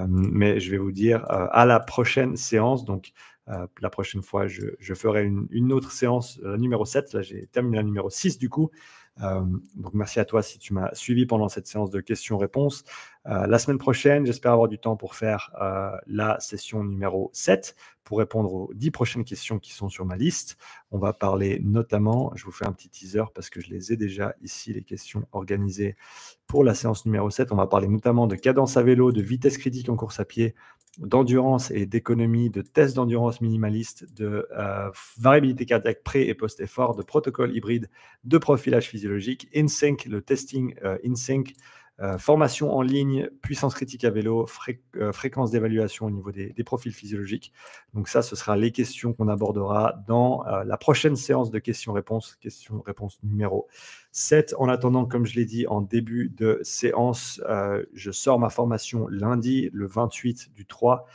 mais 0.08 0.58
je 0.58 0.70
vais 0.70 0.78
vous 0.78 0.92
dire 0.92 1.24
à 1.28 1.66
la 1.66 1.80
prochaine 1.80 2.36
séance. 2.36 2.84
Donc 2.84 3.12
euh, 3.50 3.66
la 3.80 3.90
prochaine 3.90 4.22
fois, 4.22 4.46
je, 4.46 4.94
ferai 4.94 5.24
une, 5.24 5.72
autre 5.72 5.90
séance, 5.90 6.38
la 6.42 6.56
numéro 6.56 6.84
7. 6.84 7.12
Là, 7.14 7.22
j'ai 7.22 7.46
terminé 7.46 7.76
la 7.78 7.82
numéro 7.82 8.10
6 8.10 8.38
du 8.38 8.48
coup. 8.48 8.70
Euh, 9.22 9.42
donc, 9.74 9.92
merci 9.92 10.20
à 10.20 10.24
toi 10.24 10.42
si 10.42 10.58
tu 10.58 10.72
m'as 10.72 10.94
suivi 10.94 11.26
pendant 11.26 11.48
cette 11.48 11.66
séance 11.66 11.90
de 11.90 12.00
questions-réponses. 12.00 12.84
Euh, 13.26 13.46
la 13.46 13.58
semaine 13.58 13.78
prochaine, 13.78 14.24
j'espère 14.24 14.52
avoir 14.52 14.68
du 14.68 14.78
temps 14.78 14.96
pour 14.96 15.14
faire 15.14 15.50
la 16.06 16.38
session 16.40 16.84
numéro 16.84 17.30
7 17.32 17.76
pour 18.10 18.18
répondre 18.18 18.52
aux 18.52 18.70
10 18.74 18.90
prochaines 18.90 19.24
questions 19.24 19.58
qui 19.58 19.72
sont 19.72 19.88
sur 19.88 20.04
ma 20.04 20.16
liste. 20.16 20.56
On 20.90 20.98
va 20.98 21.12
parler 21.12 21.60
notamment, 21.62 22.32
je 22.34 22.44
vous 22.44 22.50
fais 22.50 22.66
un 22.66 22.72
petit 22.72 22.88
teaser 22.88 23.22
parce 23.34 23.50
que 23.50 23.60
je 23.60 23.70
les 23.70 23.92
ai 23.92 23.96
déjà 23.96 24.34
ici, 24.42 24.72
les 24.72 24.82
questions 24.82 25.28
organisées 25.30 25.94
pour 26.48 26.64
la 26.64 26.74
séance 26.74 27.06
numéro 27.06 27.30
7. 27.30 27.52
On 27.52 27.56
va 27.56 27.68
parler 27.68 27.86
notamment 27.86 28.26
de 28.26 28.34
cadence 28.34 28.76
à 28.76 28.82
vélo, 28.82 29.12
de 29.12 29.22
vitesse 29.22 29.58
critique 29.58 29.88
en 29.90 29.96
course 29.96 30.18
à 30.18 30.24
pied, 30.24 30.56
d'endurance 30.98 31.70
et 31.70 31.86
d'économie, 31.86 32.50
de 32.50 32.62
tests 32.62 32.96
d'endurance 32.96 33.40
minimaliste, 33.40 34.12
de 34.12 34.48
euh, 34.58 34.90
variabilité 35.18 35.64
cardiaque 35.64 36.02
pré- 36.02 36.26
et 36.26 36.34
post-effort, 36.34 36.96
de 36.96 37.02
protocole 37.02 37.54
hybride, 37.54 37.88
de 38.24 38.38
profilage 38.38 38.88
physiologique, 38.88 39.48
InSync, 39.54 40.06
le 40.06 40.20
testing 40.20 40.74
euh, 40.84 40.98
InSync, 41.06 41.54
euh, 42.02 42.16
formation 42.16 42.74
en 42.74 42.80
ligne, 42.80 43.28
puissance 43.42 43.74
critique 43.74 44.04
à 44.04 44.10
vélo, 44.10 44.46
euh, 44.96 45.12
fréquence 45.12 45.50
d'évaluation 45.50 46.06
au 46.06 46.10
niveau 46.10 46.32
des, 46.32 46.54
profils 46.64 46.94
physiologiques. 46.94 47.52
Donc 47.92 48.08
ça, 48.08 48.22
ce 48.22 48.36
sera 48.36 48.56
les 48.56 48.72
questions 48.72 49.12
qu'on 49.12 49.28
abordera 49.28 49.94
dans 50.06 50.46
euh, 50.46 50.64
la 50.64 50.78
prochaine 50.78 51.16
séance 51.16 51.50
de 51.50 51.58
questions-réponses, 51.58 52.36
questions-réponses 52.40 53.18
numéro 53.22 53.68
7. 54.12 54.54
En 54.58 54.68
attendant, 54.68 55.04
comme 55.04 55.26
je 55.26 55.34
l'ai 55.34 55.44
dit 55.44 55.66
en 55.66 55.82
début 55.82 56.30
de 56.30 56.60
séance, 56.62 57.40
je 57.92 58.10
sors 58.10 58.38
ma 58.38 58.48
formation 58.48 59.06
lundi, 59.08 59.68
le 59.72 59.86
28 59.86 60.52
du 60.54 60.66
3. 60.66 61.06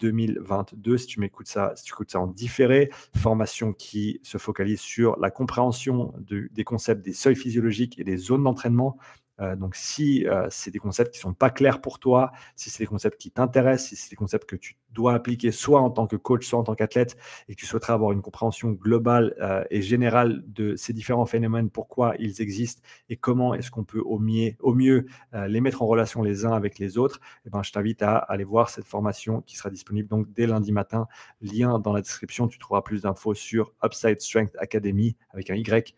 2022, 0.00 0.98
si 0.98 1.06
tu 1.06 1.20
m'écoutes 1.20 1.46
ça, 1.46 1.72
en 2.14 2.26
différé, 2.26 2.90
formation 3.16 3.72
qui 3.72 4.20
se 4.22 4.38
focalise 4.38 4.80
sur 4.80 5.18
la 5.20 5.30
compréhension 5.30 6.12
des 6.18 6.64
concepts 6.64 7.02
des 7.04 7.12
seuils 7.12 7.36
physiologiques 7.36 7.98
et 7.98 8.04
des 8.04 8.16
zones 8.16 8.42
d'entraînement, 8.42 8.98
euh, 9.40 9.56
donc, 9.56 9.74
si 9.74 10.26
euh, 10.26 10.46
c'est 10.50 10.70
des 10.70 10.78
concepts 10.78 11.12
qui 11.12 11.18
ne 11.18 11.22
sont 11.22 11.34
pas 11.34 11.50
clairs 11.50 11.80
pour 11.80 11.98
toi, 11.98 12.32
si 12.56 12.70
c'est 12.70 12.84
des 12.84 12.86
concepts 12.86 13.20
qui 13.20 13.30
t'intéressent, 13.30 13.88
si 13.88 13.96
c'est 13.96 14.10
des 14.10 14.16
concepts 14.16 14.48
que 14.48 14.56
tu 14.56 14.76
dois 14.90 15.14
appliquer 15.14 15.50
soit 15.50 15.80
en 15.80 15.90
tant 15.90 16.06
que 16.06 16.14
coach, 16.14 16.46
soit 16.46 16.58
en 16.58 16.62
tant 16.62 16.74
qu'athlète, 16.76 17.16
et 17.48 17.54
que 17.54 17.60
tu 17.60 17.66
souhaiterais 17.66 17.92
avoir 17.92 18.12
une 18.12 18.22
compréhension 18.22 18.70
globale 18.70 19.34
euh, 19.40 19.64
et 19.70 19.82
générale 19.82 20.44
de 20.46 20.76
ces 20.76 20.92
différents 20.92 21.26
phénomènes, 21.26 21.68
pourquoi 21.68 22.14
ils 22.20 22.40
existent 22.40 22.82
et 23.08 23.16
comment 23.16 23.54
est-ce 23.54 23.72
qu'on 23.72 23.82
peut 23.84 24.02
au 24.04 24.18
mieux, 24.18 25.06
les 25.48 25.60
mettre 25.60 25.82
en 25.82 25.86
relation 25.86 26.22
les 26.22 26.44
uns 26.44 26.52
avec 26.52 26.78
les 26.78 26.96
autres, 26.96 27.20
eh 27.46 27.50
ben, 27.50 27.62
je 27.62 27.72
t'invite 27.72 28.02
à 28.02 28.16
aller 28.16 28.44
voir 28.44 28.68
cette 28.68 28.86
formation 28.86 29.40
qui 29.42 29.56
sera 29.56 29.70
disponible 29.70 30.08
dès 30.28 30.46
lundi 30.46 30.72
matin. 30.72 31.08
Lien 31.40 31.78
dans 31.78 31.92
la 31.92 32.00
description, 32.00 32.46
tu 32.46 32.58
trouveras 32.58 32.82
plus 32.82 33.02
d'infos 33.02 33.34
sur 33.34 33.72
Upside 33.84 34.20
Strength 34.20 34.56
Academy 34.58 35.16
avec 35.32 35.50
un 35.50 35.54
Y. 35.54 35.94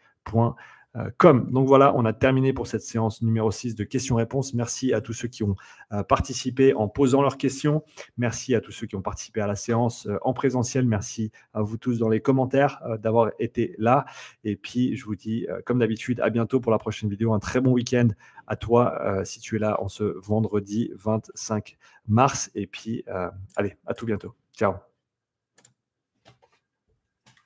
comme. 1.16 1.50
Donc 1.50 1.68
voilà, 1.68 1.94
on 1.96 2.04
a 2.04 2.12
terminé 2.12 2.52
pour 2.52 2.66
cette 2.66 2.82
séance 2.82 3.22
numéro 3.22 3.50
6 3.50 3.74
de 3.74 3.84
questions-réponses. 3.84 4.54
Merci 4.54 4.92
à 4.92 5.00
tous 5.00 5.12
ceux 5.12 5.28
qui 5.28 5.42
ont 5.42 5.56
euh, 5.92 6.02
participé 6.02 6.74
en 6.74 6.88
posant 6.88 7.22
leurs 7.22 7.36
questions. 7.36 7.82
Merci 8.16 8.54
à 8.54 8.60
tous 8.60 8.72
ceux 8.72 8.86
qui 8.86 8.96
ont 8.96 9.02
participé 9.02 9.40
à 9.40 9.46
la 9.46 9.56
séance 9.56 10.06
euh, 10.06 10.18
en 10.22 10.32
présentiel. 10.32 10.86
Merci 10.86 11.32
à 11.54 11.62
vous 11.62 11.76
tous 11.76 11.98
dans 11.98 12.08
les 12.08 12.20
commentaires 12.20 12.80
d'avoir 13.02 13.30
été 13.38 13.74
là. 13.78 14.04
Et 14.44 14.56
puis, 14.56 14.96
je 14.96 15.04
vous 15.04 15.16
dis, 15.16 15.46
comme 15.64 15.78
d'habitude, 15.78 16.20
à 16.20 16.30
bientôt 16.30 16.60
pour 16.60 16.72
la 16.72 16.78
prochaine 16.78 17.08
vidéo. 17.08 17.32
Un 17.32 17.38
très 17.38 17.60
bon 17.60 17.72
week-end 17.72 18.08
à 18.46 18.56
toi 18.56 19.22
si 19.24 19.40
tu 19.40 19.56
es 19.56 19.58
là 19.58 19.80
en 19.82 19.88
ce 19.88 20.04
vendredi 20.04 20.90
25 20.94 21.76
mars. 22.08 22.50
Et 22.54 22.66
puis, 22.66 23.04
allez, 23.56 23.76
à 23.86 23.94
tout 23.94 24.06
bientôt. 24.06 24.34
Ciao. 24.56 24.95